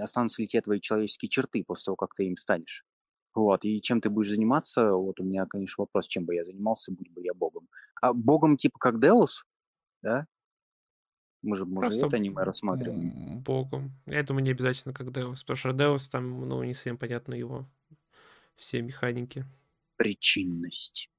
останутся 0.00 0.42
ли 0.42 0.48
те 0.48 0.60
твои 0.60 0.80
человеческие 0.80 1.28
черты 1.28 1.62
после 1.64 1.84
того, 1.84 1.96
как 1.96 2.14
ты 2.14 2.24
им 2.26 2.36
станешь. 2.36 2.84
Вот, 3.32 3.64
и 3.64 3.80
чем 3.80 4.00
ты 4.00 4.10
будешь 4.10 4.30
заниматься, 4.30 4.92
вот 4.92 5.20
у 5.20 5.22
меня, 5.22 5.46
конечно, 5.46 5.82
вопрос, 5.82 6.08
чем 6.08 6.24
бы 6.24 6.34
я 6.34 6.42
занимался, 6.42 6.90
будь 6.90 7.12
бы 7.12 7.22
я 7.22 7.32
богом. 7.32 7.68
А 8.02 8.12
богом 8.12 8.56
типа 8.56 8.80
как 8.80 9.00
Деус, 9.00 9.44
да? 10.02 10.26
Мы 11.42 11.56
же, 11.56 11.64
мы 11.64 11.88
же 11.92 11.96
это 11.96 12.16
аниме 12.16 12.42
рассматриваем. 12.42 13.40
Богом. 13.44 13.92
Я 14.06 14.24
думаю, 14.24 14.42
не 14.42 14.50
обязательно 14.50 14.92
как 14.92 15.12
Деус, 15.12 15.44
потому 15.44 15.56
что 15.56 15.72
Деус 15.72 16.08
там, 16.08 16.48
ну, 16.48 16.64
не 16.64 16.74
совсем 16.74 16.98
понятно 16.98 17.34
его 17.34 17.68
все 18.56 18.82
механики 18.82 19.46
причинность. 19.96 21.10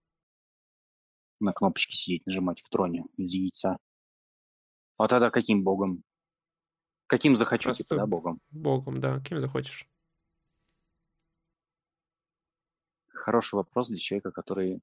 На 1.40 1.54
кнопочке 1.54 1.96
сидеть, 1.96 2.26
нажимать 2.26 2.62
в 2.62 2.70
троне 2.70 3.06
из 3.18 3.34
яйца. 3.34 3.78
А 4.98 5.08
тогда 5.08 5.30
каким 5.30 5.64
богом? 5.64 6.04
Каким 7.06 7.38
захочу, 7.38 7.74
типа, 7.74 7.96
да, 7.96 8.06
богом? 8.08 8.42
Богом, 8.50 9.00
да, 9.00 9.22
кем 9.22 9.40
захочешь. 9.40 9.88
Хороший 13.10 13.56
вопрос 13.56 13.88
для 13.88 13.98
человека, 13.98 14.32
который 14.32 14.82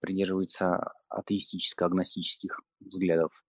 придерживается 0.00 0.92
атеистическо-агностических 1.08 2.60
взглядов. 2.80 3.44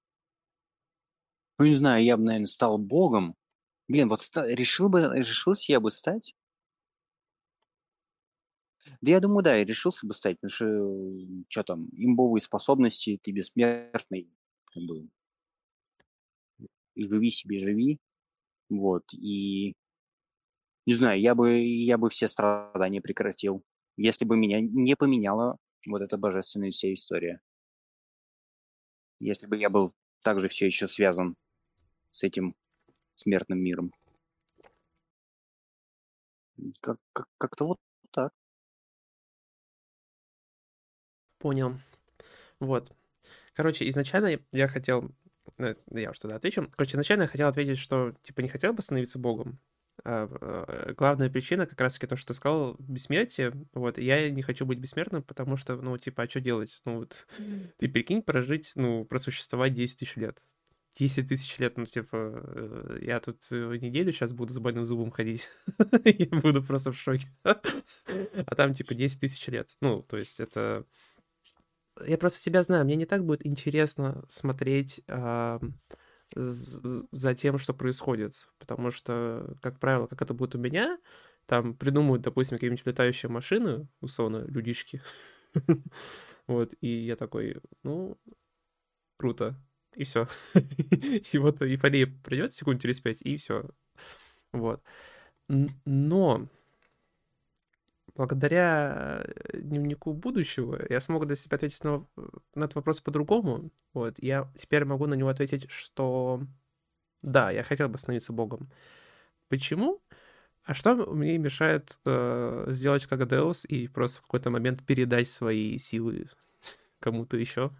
Ну, 1.57 1.65
не 1.65 1.73
знаю, 1.73 2.03
я 2.03 2.17
бы, 2.17 2.23
наверное, 2.23 2.47
стал 2.47 2.77
богом. 2.77 3.35
Блин, 3.87 4.07
вот 4.09 4.21
решил 4.35 4.89
бы, 4.89 5.11
решился 5.13 5.71
я 5.71 5.79
бы 5.79 5.91
стать 5.91 6.35
да 9.01 9.11
я 9.11 9.19
думаю, 9.19 9.43
да, 9.43 9.55
я 9.55 9.65
решился 9.65 10.05
бы 10.07 10.13
стать, 10.13 10.37
потому 10.39 10.51
что, 10.51 11.45
что 11.47 11.63
там, 11.63 11.87
имбовые 11.93 12.41
способности, 12.41 13.19
ты 13.21 13.31
бессмертный, 13.31 14.29
как 14.65 14.83
бы, 14.83 15.09
живи 16.95 17.29
себе, 17.29 17.57
живи, 17.57 17.99
вот, 18.69 19.03
и, 19.13 19.73
не 20.85 20.93
знаю, 20.95 21.19
я 21.21 21.35
бы, 21.35 21.59
я 21.59 21.97
бы 21.97 22.09
все 22.09 22.27
страдания 22.27 23.01
прекратил, 23.01 23.63
если 23.97 24.25
бы 24.25 24.37
меня 24.37 24.59
не 24.61 24.95
поменяла 24.95 25.57
вот 25.87 26.01
эта 26.01 26.17
божественная 26.17 26.71
вся 26.71 26.91
история. 26.93 27.41
Если 29.19 29.47
бы 29.47 29.57
я 29.57 29.69
был 29.69 29.93
также 30.23 30.47
все 30.47 30.65
еще 30.65 30.87
связан 30.87 31.35
с 32.11 32.23
этим 32.23 32.55
смертным 33.15 33.59
миром. 33.59 33.93
Как, 36.81 36.97
как, 37.13 37.27
как-то 37.37 37.65
вот 37.65 37.77
так. 38.11 38.31
Понял. 41.39 41.79
Вот. 42.59 42.91
Короче, 43.53 43.87
изначально 43.89 44.39
я 44.51 44.67
хотел... 44.67 45.11
Ну, 45.57 45.75
я 45.91 46.11
уж 46.11 46.19
тогда 46.19 46.35
отвечу. 46.35 46.69
Короче, 46.75 46.93
изначально 46.93 47.23
я 47.23 47.27
хотел 47.27 47.47
ответить, 47.47 47.79
что, 47.79 48.13
типа, 48.21 48.41
не 48.41 48.49
хотел 48.49 48.73
бы 48.73 48.81
становиться 48.81 49.19
богом. 49.19 49.59
А, 50.05 50.29
а, 50.29 50.93
главная 50.93 51.29
причина 51.29 51.65
как 51.65 51.79
раз-таки 51.81 52.07
то, 52.07 52.15
что 52.15 52.27
ты 52.27 52.33
сказал, 52.33 52.75
бессмертие. 52.79 53.53
Вот, 53.73 53.97
я 53.97 54.29
не 54.29 54.41
хочу 54.41 54.65
быть 54.65 54.79
бессмертным, 54.79 55.23
потому 55.23 55.57
что, 55.57 55.75
ну, 55.75 55.97
типа, 55.97 56.23
а 56.23 56.29
что 56.29 56.39
делать? 56.39 56.81
Ну, 56.85 56.99
вот, 56.99 57.27
ты 57.77 57.89
прикинь, 57.89 58.21
прожить, 58.21 58.73
ну, 58.75 59.05
просуществовать 59.05 59.73
10 59.73 59.99
тысяч 59.99 60.15
лет. 60.15 60.41
10 60.95 61.27
тысяч 61.27 61.57
лет, 61.59 61.77
ну, 61.77 61.85
типа, 61.85 62.43
э, 62.43 62.99
я 63.01 63.19
тут 63.19 63.43
э, 63.51 63.77
неделю 63.77 64.11
сейчас 64.11 64.33
буду 64.33 64.53
с 64.53 64.59
больным 64.59 64.85
зубом 64.85 65.11
ходить. 65.11 65.49
я 66.03 66.39
буду 66.39 66.63
просто 66.63 66.91
в 66.91 66.97
шоке. 66.97 67.27
а 67.43 68.55
там, 68.55 68.73
типа, 68.73 68.95
10 68.95 69.19
тысяч 69.19 69.47
лет. 69.47 69.77
Ну, 69.81 70.01
то 70.01 70.17
есть 70.17 70.39
это 70.39 70.85
я 72.05 72.17
просто 72.17 72.39
себя 72.39 72.63
знаю, 72.63 72.85
мне 72.85 72.95
не 72.95 73.05
так 73.05 73.25
будет 73.25 73.45
интересно 73.45 74.23
смотреть 74.27 75.01
э, 75.07 75.59
за 76.35 77.33
тем, 77.35 77.57
что 77.57 77.73
происходит, 77.73 78.49
потому 78.59 78.91
что, 78.91 79.55
как 79.61 79.79
правило, 79.79 80.07
как 80.07 80.21
это 80.21 80.33
будет 80.33 80.55
у 80.55 80.59
меня, 80.59 80.99
там 81.45 81.73
придумают, 81.75 82.21
допустим, 82.21 82.57
какие-нибудь 82.57 82.85
летающие 82.85 83.29
машины, 83.29 83.87
условно, 84.01 84.45
людишки, 84.47 85.01
вот, 86.47 86.73
и 86.81 86.87
я 86.87 87.15
такой, 87.15 87.57
ну, 87.83 88.17
круто, 89.17 89.55
и 89.95 90.03
все. 90.03 90.27
и 91.31 91.37
вот 91.37 91.61
эйфория 91.61 92.07
придет 92.23 92.53
секунд 92.53 92.81
через 92.81 92.99
пять, 92.99 93.21
и 93.21 93.37
все. 93.37 93.69
Вот. 94.51 94.83
Но 95.85 96.47
благодаря 98.19 99.23
э, 99.23 99.59
дневнику 99.59 100.11
будущего 100.11 100.77
я 100.89 100.99
смог 100.99 101.25
для 101.25 101.37
себя 101.37 101.55
ответить 101.55 101.81
на, 101.85 102.05
на 102.53 102.65
этот 102.65 102.75
вопрос 102.75 102.99
по-другому. 102.99 103.71
Вот, 103.93 104.15
я 104.17 104.51
теперь 104.57 104.83
могу 104.83 105.05
на 105.05 105.13
него 105.13 105.29
ответить, 105.29 105.71
что 105.71 106.41
да, 107.21 107.49
я 107.49 107.63
хотел 107.63 107.87
бы 107.87 107.97
становиться 107.97 108.33
Богом. 108.33 108.69
Почему? 109.47 110.01
А 110.65 110.73
что 110.73 110.95
мне 110.95 111.37
мешает 111.37 111.97
э, 112.05 112.65
сделать 112.67 113.05
как 113.05 113.25
Деус 113.25 113.63
и 113.63 113.87
просто 113.87 114.19
в 114.19 114.23
какой-то 114.23 114.49
момент 114.49 114.85
передать 114.85 115.29
свои 115.29 115.77
силы 115.77 116.29
кому-то 116.99 117.37
еще? 117.37 117.71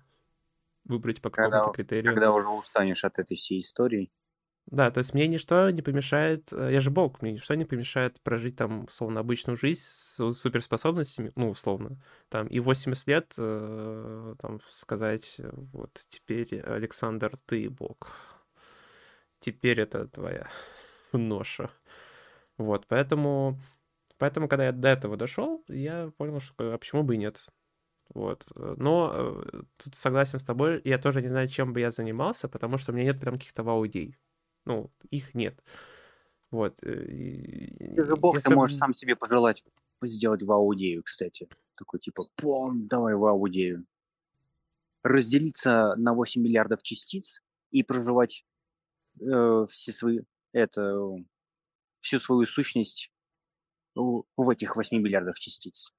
Выбрать 0.85 1.21
по 1.21 1.29
какому-то 1.29 1.71
критерию. 1.71 2.13
Когда 2.13 2.31
уже 2.31 2.47
устанешь 2.47 3.03
от 3.03 3.19
этой 3.19 3.35
всей 3.35 3.59
истории. 3.59 4.09
Да, 4.71 4.91
то 4.91 4.99
есть 4.99 5.15
мне 5.15 5.27
ничто 5.27 5.71
не 5.71 5.81
помешает, 5.81 6.53
э, 6.53 6.69
я 6.71 6.79
же 6.79 6.91
бог, 6.91 7.23
мне 7.23 7.31
ничто 7.31 7.55
не 7.55 7.65
помешает 7.65 8.21
прожить 8.21 8.55
там, 8.55 8.83
условно, 8.83 9.19
обычную 9.21 9.57
жизнь 9.57 9.81
с 9.81 10.31
суперспособностями, 10.31 11.31
ну, 11.35 11.49
условно, 11.49 11.97
там, 12.29 12.45
и 12.47 12.59
80 12.59 13.07
лет, 13.07 13.33
э, 13.37 14.35
там, 14.39 14.59
сказать, 14.67 15.37
э, 15.39 15.49
вот, 15.73 16.05
теперь, 16.09 16.61
Александр, 16.61 17.31
ты 17.47 17.67
бог. 17.67 18.11
Теперь 19.39 19.81
это 19.81 20.07
твоя 20.07 20.47
ноша. 21.13 21.71
Вот, 22.57 22.85
поэтому, 22.87 23.59
поэтому, 24.19 24.47
когда 24.47 24.65
я 24.65 24.71
до 24.71 24.89
этого 24.89 25.17
дошел, 25.17 25.63
я 25.67 26.11
понял, 26.17 26.39
что, 26.39 26.75
а 26.75 26.77
почему 26.77 27.01
бы 27.01 27.15
и 27.15 27.17
нет. 27.17 27.43
Вот. 28.13 28.45
Но 28.55 29.43
тут 29.77 29.95
согласен 29.95 30.39
с 30.39 30.43
тобой, 30.43 30.81
я 30.83 30.97
тоже 30.99 31.21
не 31.21 31.27
знаю, 31.27 31.47
чем 31.47 31.73
бы 31.73 31.79
я 31.79 31.91
занимался, 31.91 32.47
потому 32.49 32.77
что 32.77 32.91
у 32.91 32.95
меня 32.95 33.05
нет 33.05 33.19
прям 33.19 33.35
каких-то 33.35 33.63
вау-идей. 33.63 34.15
Ну, 34.69 34.91
их 35.09 35.33
нет. 35.33 35.61
Вот. 36.51 36.77
Ты 36.77 38.05
же 38.05 38.15
бог, 38.15 38.39
ты 38.39 38.55
можешь 38.55 38.77
сам 38.77 38.93
себе 38.93 39.15
пожелать 39.15 39.63
сделать 40.01 40.43
вау-идею, 40.43 41.03
кстати. 41.03 41.49
Такой 41.75 41.99
типа, 41.99 42.25
пом, 42.35 42.87
давай 42.87 43.15
вау-идею. 43.15 43.85
разделиться 45.03 45.95
на 45.95 46.13
8 46.13 46.41
миллиардов 46.41 46.83
частиц 46.83 47.41
и 47.71 47.83
проживать 47.83 48.45
э, 49.21 49.65
все 49.69 49.91
свои, 49.91 50.19
это, 50.51 51.09
всю 51.99 52.19
свою 52.19 52.45
сущность 52.45 53.11
в, 53.95 54.23
в 54.37 54.49
этих 54.49 54.75
8 54.75 55.01
миллиардах 55.01 55.39
частиц. 55.39 55.93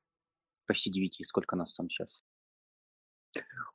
Почти 0.66 0.90
9, 0.90 1.26
сколько 1.26 1.56
нас 1.56 1.74
там 1.74 1.88
сейчас. 1.88 2.22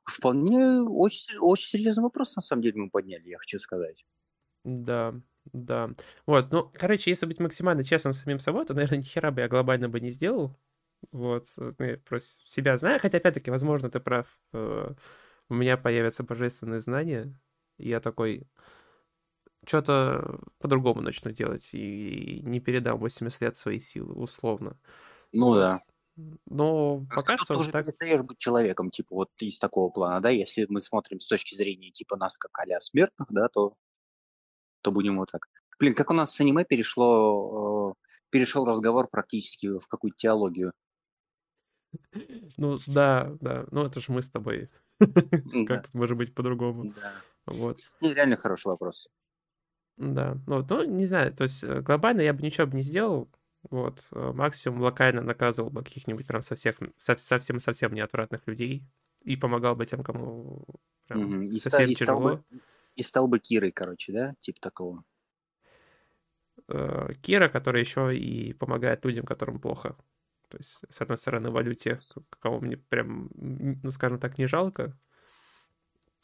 Вполне 0.04 0.82
очень, 0.82 1.38
очень 1.38 1.68
серьезный 1.68 2.04
вопрос, 2.04 2.36
на 2.36 2.42
самом 2.42 2.62
деле, 2.62 2.82
мы 2.82 2.90
подняли, 2.90 3.28
я 3.28 3.38
хочу 3.38 3.58
сказать. 3.58 4.06
Да, 4.66 5.14
да. 5.52 5.90
Вот, 6.26 6.50
ну, 6.50 6.68
короче, 6.74 7.10
если 7.10 7.26
быть 7.26 7.38
максимально 7.38 7.84
честным 7.84 8.12
с 8.12 8.18
самим 8.18 8.40
собой, 8.40 8.66
то, 8.66 8.74
наверное, 8.74 8.98
ни 8.98 9.04
хера 9.04 9.30
бы 9.30 9.42
я 9.42 9.48
глобально 9.48 9.88
бы 9.88 10.00
не 10.00 10.10
сделал. 10.10 10.56
Вот, 11.12 11.46
ну, 11.56 11.74
я 11.78 11.98
просто 11.98 12.42
себя 12.44 12.76
знаю, 12.76 12.98
хотя, 13.00 13.18
опять-таки, 13.18 13.50
возможно, 13.52 13.88
ты 13.88 14.00
прав. 14.00 14.26
Э, 14.52 14.92
у 15.48 15.54
меня 15.54 15.76
появятся 15.76 16.24
божественные 16.24 16.80
знания, 16.80 17.32
и 17.78 17.88
я 17.88 18.00
такой 18.00 18.48
что-то 19.64 20.40
по-другому 20.58 21.00
начну 21.00 21.30
делать 21.30 21.68
и 21.72 22.40
не 22.42 22.58
передам 22.58 22.98
80 22.98 23.40
лет 23.42 23.56
свои 23.56 23.78
силы, 23.78 24.14
условно. 24.14 24.76
Ну 25.32 25.46
вот. 25.46 25.58
да. 25.58 25.80
Но 26.46 27.06
пока 27.14 27.36
что... 27.36 27.54
Ты 27.54 27.60
уже 27.60 27.70
так... 27.70 27.84
перестаешь 27.84 28.22
быть 28.22 28.38
человеком, 28.38 28.90
типа, 28.90 29.14
вот 29.14 29.30
из 29.38 29.60
такого 29.60 29.90
плана, 29.90 30.20
да, 30.20 30.30
если 30.30 30.66
мы 30.68 30.80
смотрим 30.80 31.20
с 31.20 31.26
точки 31.26 31.54
зрения, 31.54 31.92
типа, 31.92 32.16
нас 32.16 32.36
как 32.36 32.50
а 32.58 32.80
смертных, 32.80 33.28
да, 33.30 33.48
то, 33.48 33.74
то 34.86 34.92
будем 34.92 35.18
вот 35.18 35.32
так. 35.32 35.48
Блин, 35.80 35.94
как 35.94 36.12
у 36.12 36.14
нас 36.14 36.32
с 36.32 36.40
аниме 36.40 36.64
перешло, 36.64 37.90
э, 37.90 37.94
перешел 38.30 38.64
разговор 38.64 39.08
практически 39.08 39.66
в 39.78 39.88
какую-то 39.88 40.16
теологию. 40.16 40.72
Ну, 42.56 42.78
да, 42.86 43.32
да, 43.40 43.66
ну 43.72 43.84
это 43.84 44.00
же 44.00 44.12
мы 44.12 44.22
с 44.22 44.30
тобой. 44.30 44.70
Как 45.66 45.86
тут 45.86 45.94
может 45.94 46.16
быть 46.16 46.34
по-другому? 46.34 46.94
Да. 46.94 47.12
Вот. 47.46 47.78
Ну, 48.00 48.12
реально 48.12 48.36
хороший 48.36 48.68
вопрос. 48.68 49.08
Да, 49.96 50.36
ну, 50.46 50.64
ну, 50.68 50.84
не 50.84 51.06
знаю, 51.06 51.32
то 51.34 51.42
есть 51.42 51.64
э, 51.64 51.80
глобально 51.80 52.20
я 52.20 52.32
бы 52.32 52.42
ничего 52.42 52.66
бы 52.68 52.76
не 52.76 52.82
сделал, 52.82 53.28
вот, 53.70 54.06
э, 54.12 54.32
максимум 54.32 54.82
локально 54.82 55.22
наказывал 55.22 55.70
бы 55.70 55.82
каких-нибудь 55.82 56.26
прям 56.26 56.42
совсем, 56.42 56.74
совсем-совсем 56.98 57.92
неотвратных 57.92 58.46
людей 58.46 58.84
и 59.24 59.36
помогал 59.36 59.74
бы 59.74 59.84
тем, 59.84 60.04
кому 60.04 60.64
прям 61.08 61.46
совсем 61.58 61.90
и 61.90 61.94
тяжело. 61.94 62.36
Стал 62.36 62.46
бы, 62.50 62.60
и 62.96 63.02
стал 63.02 63.28
бы 63.28 63.38
Кирой, 63.38 63.72
короче, 63.72 64.12
да, 64.12 64.34
типа 64.40 64.60
такого. 64.60 65.04
Э, 66.68 67.12
Кира, 67.22 67.48
который 67.48 67.80
еще 67.80 68.16
и 68.16 68.52
помогает 68.52 69.04
людям, 69.04 69.24
которым 69.24 69.60
плохо. 69.60 69.96
То 70.48 70.58
есть, 70.58 70.82
с 70.88 71.00
одной 71.00 71.18
стороны, 71.18 71.50
валю 71.50 71.74
тех, 71.74 71.98
кого 72.40 72.60
мне 72.60 72.76
прям, 72.76 73.30
ну, 73.34 73.90
скажем 73.90 74.18
так, 74.18 74.38
не 74.38 74.46
жалко, 74.46 74.96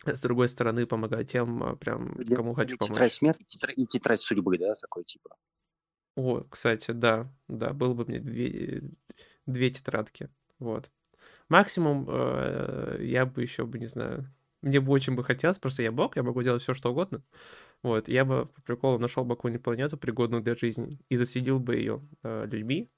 с 0.05 0.21
другой 0.21 0.49
стороны, 0.49 0.87
помогаю 0.87 1.25
тем, 1.25 1.63
а, 1.63 1.77
прям, 1.77 2.15
кому 2.15 2.55
хочу 2.55 2.77
помочь. 2.77 2.93
Тетрадь 2.93 3.13
смерти 3.13 3.47
и 3.77 3.87
тетрадь 3.87 4.21
судьбы, 4.21 4.59
да, 4.59 4.75
такой 4.75 5.05
типа? 5.05 5.37
О, 6.17 6.43
кстати, 6.43 6.91
да, 6.91 7.33
да, 7.49 7.73
было 7.73 7.95
бы 7.95 8.05
мне 8.05 8.21
две, 8.21 8.83
две 9.47 9.71
тетрадки, 9.71 10.29
вот. 10.59 10.91
Максимум 11.49 12.07
э, 12.09 12.99
я 13.01 13.27
бы 13.27 13.43
еще 13.43 13.65
бы, 13.65 13.79
не 13.79 13.87
знаю, 13.87 14.33
мне 14.63 14.81
бы 14.81 14.93
очень 14.93 15.15
бы 15.15 15.25
хотелось, 15.25 15.59
просто 15.59 15.83
я 15.83 15.93
бог, 15.93 16.17
я 16.17 16.23
могу 16.23 16.43
делать 16.43 16.63
все, 16.63 16.75
что 16.75 16.91
угодно, 16.91 17.23
вот, 17.83 18.09
я 18.09 18.25
бы 18.25 18.47
по 18.47 18.63
приколу 18.63 18.99
нашел 18.99 19.25
бы 19.25 19.37
какую-нибудь 19.37 19.65
планету, 19.65 19.97
пригодную 19.97 20.43
для 20.43 20.55
жизни, 20.55 20.91
и 21.09 21.17
заселил 21.17 21.59
бы 21.61 21.77
ее 21.77 22.01
э, 22.23 22.47
людьми, 22.47 22.91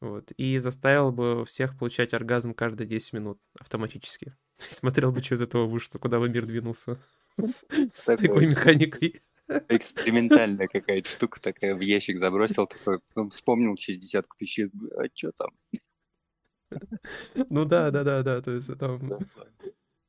вот. 0.00 0.30
И 0.36 0.58
заставил 0.58 1.10
бы 1.10 1.44
всех 1.44 1.76
получать 1.76 2.14
оргазм 2.14 2.54
каждые 2.54 2.86
10 2.86 3.14
минут 3.14 3.40
автоматически. 3.58 4.36
Смотрел 4.56 5.12
бы, 5.12 5.22
что 5.22 5.34
из 5.34 5.42
этого 5.42 5.66
вышло, 5.66 5.98
куда 5.98 6.20
бы 6.20 6.28
мир 6.28 6.46
двинулся 6.46 6.98
с, 7.38 7.64
с 7.94 8.04
такой 8.16 8.46
механикой. 8.46 9.22
Экспериментальная 9.68 10.68
какая-то 10.68 11.08
штука 11.08 11.40
такая 11.40 11.74
в 11.74 11.80
ящик 11.80 12.18
забросил, 12.18 12.66
такой, 12.66 13.00
потом 13.08 13.30
вспомнил 13.30 13.74
через 13.76 13.98
десятку 13.98 14.36
тысяч, 14.36 14.70
а 14.94 15.04
что 15.14 15.32
там? 15.32 15.50
Ну 17.48 17.64
да, 17.64 17.90
да, 17.90 18.04
да, 18.04 18.22
да, 18.22 18.42
то 18.42 18.50
есть 18.50 18.68
там... 18.78 19.10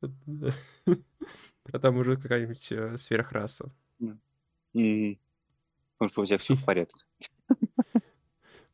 А 0.02 1.80
там 1.80 1.98
уже 1.98 2.18
какая-нибудь 2.18 2.72
э, 2.72 2.98
сверхраса. 2.98 3.72
Может, 6.00 6.18
у 6.18 6.26
тебя 6.26 6.38
все 6.38 6.56
в 6.56 6.66
порядке. 6.66 7.06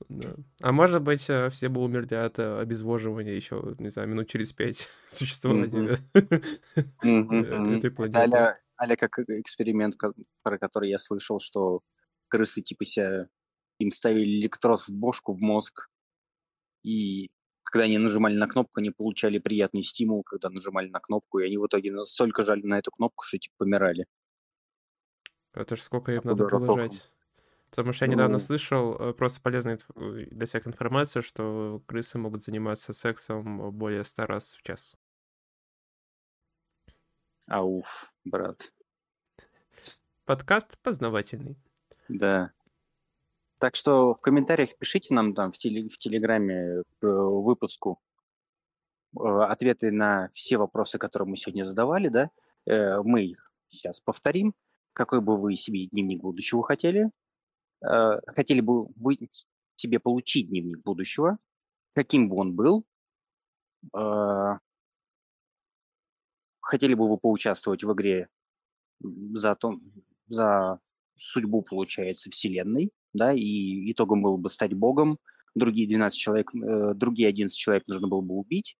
Да. 0.08 0.36
А 0.62 0.72
может 0.72 1.02
быть, 1.02 1.30
э, 1.30 1.50
все 1.50 1.68
бы 1.68 1.82
умерли 1.82 2.14
от 2.14 2.38
э, 2.40 2.60
обезвоживания 2.60 3.34
еще, 3.34 3.76
не 3.80 3.90
знаю, 3.90 4.08
минут 4.08 4.30
через 4.30 4.54
пять 4.54 4.88
существования 5.10 5.98
этой 6.14 7.92
планеты. 7.92 8.56
Аля 8.78 8.98
как 8.98 9.20
эксперимент, 9.20 9.96
про 10.44 10.60
который 10.60 10.90
я 10.90 11.00
слышал, 11.00 11.40
что 11.40 11.82
крысы 12.28 12.62
типа 12.62 12.84
себя 12.84 13.28
им 13.80 13.92
ставили 13.92 14.42
электрод 14.42 14.82
в 14.82 14.90
бошку, 14.90 15.34
в 15.34 15.42
мозг, 15.42 15.90
и 16.84 17.30
когда 17.66 17.86
они 17.86 17.98
нажимали 17.98 18.36
на 18.36 18.48
кнопку, 18.48 18.80
они 18.80 18.92
получали 18.92 19.40
приятный 19.40 19.82
стимул, 19.82 20.24
когда 20.24 20.50
нажимали 20.50 20.88
на 20.88 21.00
кнопку, 21.00 21.40
и 21.40 21.46
они 21.46 21.58
в 21.58 21.66
итоге 21.66 21.92
настолько 21.92 22.46
жали 22.46 22.62
на 22.62 22.80
эту 22.80 22.92
кнопку, 22.92 23.24
что 23.26 23.38
типа 23.38 23.56
помирали. 23.58 24.06
Это 25.54 25.76
ж 25.76 25.82
сколько 25.82 26.12
им 26.12 26.22
надо 26.24 26.48
было 26.48 26.76
жать. 26.78 27.12
Потому 27.70 27.92
что 27.92 28.06
я 28.06 28.12
недавно 28.12 28.34
ну... 28.34 28.40
слышал 28.40 28.96
э, 28.96 29.14
просто 29.14 29.42
полезную 29.42 29.80
э, 29.96 30.26
для 30.32 30.48
всех 30.48 30.68
информацию, 30.68 31.22
что 31.24 31.82
крысы 31.88 32.18
могут 32.18 32.44
заниматься 32.44 32.94
сексом 32.94 33.72
более 33.72 34.04
100 34.04 34.26
раз 34.26 34.56
в 34.56 34.64
час. 34.64 34.96
Ауф, 37.48 38.14
брат. 38.24 38.72
Подкаст 40.26 40.80
познавательный. 40.82 41.58
Да. 42.08 42.52
Так 43.60 43.76
что 43.76 44.16
в 44.16 44.22
комментариях 44.22 44.78
пишите 44.78 45.14
нам 45.14 45.34
там 45.34 45.52
в, 45.52 45.58
теле, 45.58 45.90
в 45.90 45.98
Телеграме 45.98 46.84
к 47.00 47.08
выпуску 47.08 48.00
э, 49.18 49.24
ответы 49.24 49.92
на 49.92 50.30
все 50.34 50.58
вопросы, 50.58 50.98
которые 50.98 51.30
мы 51.30 51.38
сегодня 51.38 51.64
задавали, 51.64 52.10
да. 52.10 52.30
Мы 52.68 53.26
их 53.26 53.52
сейчас 53.70 54.00
повторим. 54.00 54.56
Какой 54.94 55.22
бы 55.22 55.38
вы 55.38 55.56
себе 55.56 55.86
дневник 55.86 56.22
будущего 56.22 56.64
хотели? 56.64 57.12
Э, 57.86 58.20
хотели 58.28 58.62
бы 58.62 58.88
вы 58.96 59.18
себе 59.76 60.00
получить 60.00 60.48
дневник 60.48 60.82
будущего, 60.84 61.38
каким 61.94 62.30
бы 62.30 62.38
он 62.38 62.56
был, 62.56 62.86
э, 63.96 64.54
хотели 66.62 66.94
бы 66.94 67.10
вы 67.10 67.18
поучаствовать 67.18 67.84
в 67.84 67.94
игре 67.94 68.30
за, 69.02 69.56
то, 69.56 69.76
за 70.28 70.80
судьбу, 71.16 71.62
получается, 71.62 72.32
Вселенной, 72.32 72.92
да, 73.16 73.34
и 73.34 73.92
итогом 73.92 74.22
было 74.22 74.38
бы 74.38 74.50
стать 74.50 74.74
богом, 74.74 75.18
другие 75.56 75.88
12 75.88 76.20
человек, 76.20 76.54
э, 76.54 76.94
другие 76.94 77.30
11 77.30 77.58
человек 77.58 77.88
нужно 77.88 78.08
было 78.08 78.22
бы 78.22 78.36
убить, 78.36 78.78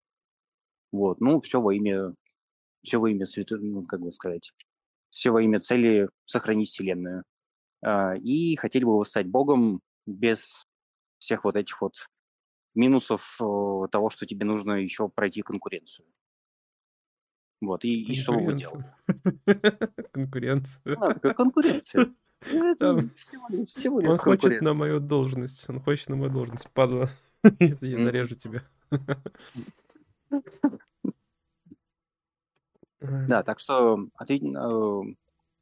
вот, 0.92 1.20
ну, 1.20 1.40
все 1.40 1.60
во 1.60 1.74
имя, 1.74 2.14
все 2.82 2.98
во 2.98 3.10
имя, 3.10 3.26
свято, 3.26 3.56
ну, 3.56 3.84
как 3.84 4.00
бы 4.00 4.12
сказать, 4.12 4.52
все 5.10 5.30
во 5.30 5.42
имя 5.42 5.58
цели 5.58 6.08
сохранить 6.24 6.68
Вселенную. 6.68 7.24
А, 7.82 8.14
и 8.14 8.56
хотели 8.56 8.84
бы 8.84 9.04
стать 9.04 9.26
богом 9.26 9.80
без 10.06 10.64
всех 11.18 11.44
вот 11.44 11.56
этих 11.56 11.80
вот 11.80 11.94
минусов 12.74 13.38
э, 13.40 13.88
того, 13.90 14.10
что 14.10 14.26
тебе 14.26 14.44
нужно 14.44 14.72
еще 14.72 15.08
пройти 15.08 15.42
конкуренцию. 15.42 16.06
Вот, 17.62 17.84
и, 17.84 18.02
и 18.02 18.14
что 18.14 18.32
вы 18.32 18.54
делали? 18.54 18.84
Конкуренцию. 20.12 20.82
Да, 21.22 21.34
конкуренция. 21.34 22.14
Это 22.40 23.08
всего, 23.16 23.64
всего 23.64 24.00
лишь 24.00 24.10
Он 24.10 24.18
хочет 24.18 24.60
на 24.60 24.74
мою 24.74 25.00
должность. 25.00 25.68
Он 25.68 25.80
хочет 25.80 26.08
на 26.08 26.16
мою 26.16 26.30
должность. 26.30 26.70
Падла. 26.70 27.08
Я 27.60 27.98
зарежу 27.98 28.34
тебя. 28.36 28.62
Да, 33.00 33.42
так 33.42 33.60
что 33.60 34.08
ответь, 34.14 34.42
э, 34.42 35.02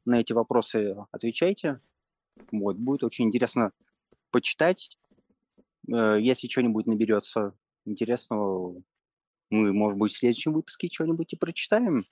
на 0.05 0.19
эти 0.19 0.33
вопросы 0.33 0.95
отвечайте. 1.11 1.79
Вот, 2.51 2.77
будет 2.77 3.03
очень 3.03 3.25
интересно 3.25 3.71
почитать. 4.31 4.97
Э, 5.87 6.17
если 6.19 6.47
что-нибудь 6.47 6.87
наберется 6.87 7.53
интересного, 7.85 8.81
мы, 9.49 9.73
может 9.73 9.99
быть, 9.99 10.13
в 10.13 10.17
следующем 10.17 10.53
выпуске 10.53 10.87
что-нибудь 10.91 11.33
и 11.33 11.37
прочитаем. 11.37 12.05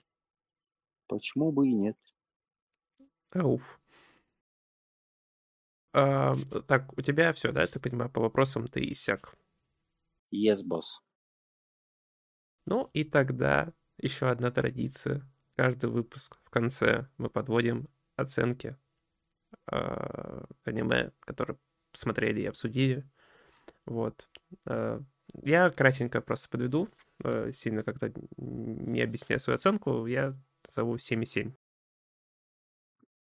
Почему 1.08 1.52
бы 1.52 1.68
и 1.68 1.74
нет? 1.74 1.98
Ауф. 3.32 3.80
А, 5.94 6.36
так, 6.68 6.98
у 6.98 7.02
тебя 7.02 7.34
все, 7.34 7.52
да, 7.52 7.68
ты 7.68 7.80
понимаю, 7.80 8.10
по 8.10 8.22
вопросам 8.22 8.68
ты 8.68 8.82
иссяк. 8.92 9.36
Yes, 10.32 10.64
босс. 10.66 11.02
Ну 12.66 12.90
и 12.94 13.04
тогда 13.04 13.74
еще 13.98 14.30
одна 14.30 14.52
традиция. 14.52 15.22
Каждый 15.56 15.90
выпуск 15.90 16.40
в 16.44 16.50
конце 16.50 17.08
мы 17.18 17.30
подводим 17.30 17.88
оценки 18.16 18.78
э, 19.72 20.46
аниме, 20.66 21.12
которые 21.22 21.58
посмотрели 21.92 22.42
и 22.42 22.46
обсудили. 22.48 23.10
Вот. 23.86 24.30
Э, 24.68 25.00
я 25.44 25.70
кратенько 25.70 26.22
просто 26.22 26.50
подведу. 26.50 26.90
э, 27.24 27.52
сильно 27.54 27.84
как-то 27.84 28.14
не 28.38 29.02
объясняю 29.02 29.40
свою 29.40 29.56
оценку, 29.56 30.06
я 30.08 30.36
зову 30.70 30.98
7,7. 30.98 31.54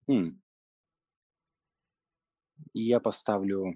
М. 0.08 0.40
Я 2.74 3.00
поставлю 3.00 3.76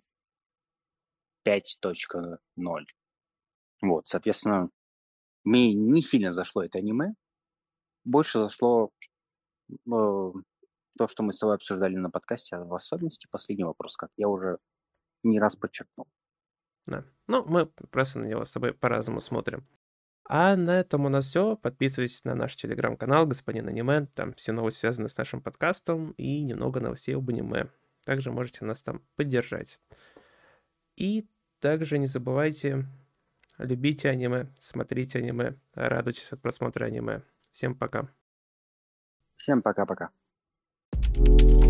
5.0. 1.47 2.85
Вот, 3.81 4.07
соответственно, 4.07 4.69
мне 5.43 5.73
не 5.73 6.01
сильно 6.01 6.33
зашло 6.33 6.63
это 6.63 6.79
аниме. 6.79 7.13
Больше 8.03 8.39
зашло 8.39 8.91
э, 9.69 9.75
то, 9.85 11.07
что 11.07 11.23
мы 11.23 11.31
с 11.31 11.39
тобой 11.39 11.55
обсуждали 11.55 11.95
на 11.95 12.09
подкасте, 12.09 12.55
а 12.55 12.63
в 12.63 12.73
особенности 12.73 13.27
последний 13.31 13.63
вопрос, 13.63 13.95
как 13.95 14.09
я 14.17 14.27
уже 14.27 14.57
не 15.23 15.39
раз 15.39 15.55
подчеркнул. 15.55 16.07
Да. 16.85 17.05
Ну, 17.27 17.45
мы 17.45 17.65
просто 17.65 18.19
на 18.19 18.25
него 18.25 18.43
с 18.45 18.51
тобой 18.51 18.73
по-разному 18.73 19.19
смотрим. 19.19 19.67
А 20.25 20.55
на 20.55 20.79
этом 20.79 21.05
у 21.05 21.09
нас 21.09 21.25
все. 21.25 21.55
Подписывайтесь 21.55 22.23
на 22.23 22.35
наш 22.35 22.55
телеграм-канал 22.55 23.25
«Господин 23.25 23.67
аниме». 23.67 24.07
Там 24.13 24.33
все 24.33 24.51
новости 24.51 24.81
связаны 24.81 25.09
с 25.09 25.17
нашим 25.17 25.41
подкастом 25.41 26.11
и 26.11 26.43
немного 26.43 26.79
новостей 26.79 27.15
об 27.15 27.29
аниме. 27.29 27.69
Также 28.09 28.31
можете 28.31 28.65
нас 28.65 28.81
там 28.81 29.03
поддержать. 29.15 29.79
И 30.95 31.27
также 31.59 31.99
не 31.99 32.07
забывайте, 32.07 32.87
любите 33.59 34.09
аниме, 34.09 34.47
смотрите 34.57 35.19
аниме, 35.19 35.59
радуйтесь 35.75 36.33
от 36.33 36.41
просмотра 36.41 36.85
аниме. 36.85 37.21
Всем 37.51 37.75
пока. 37.75 38.09
Всем 39.35 39.61
пока-пока. 39.61 40.09
thank 40.91 41.63
you 41.63 41.68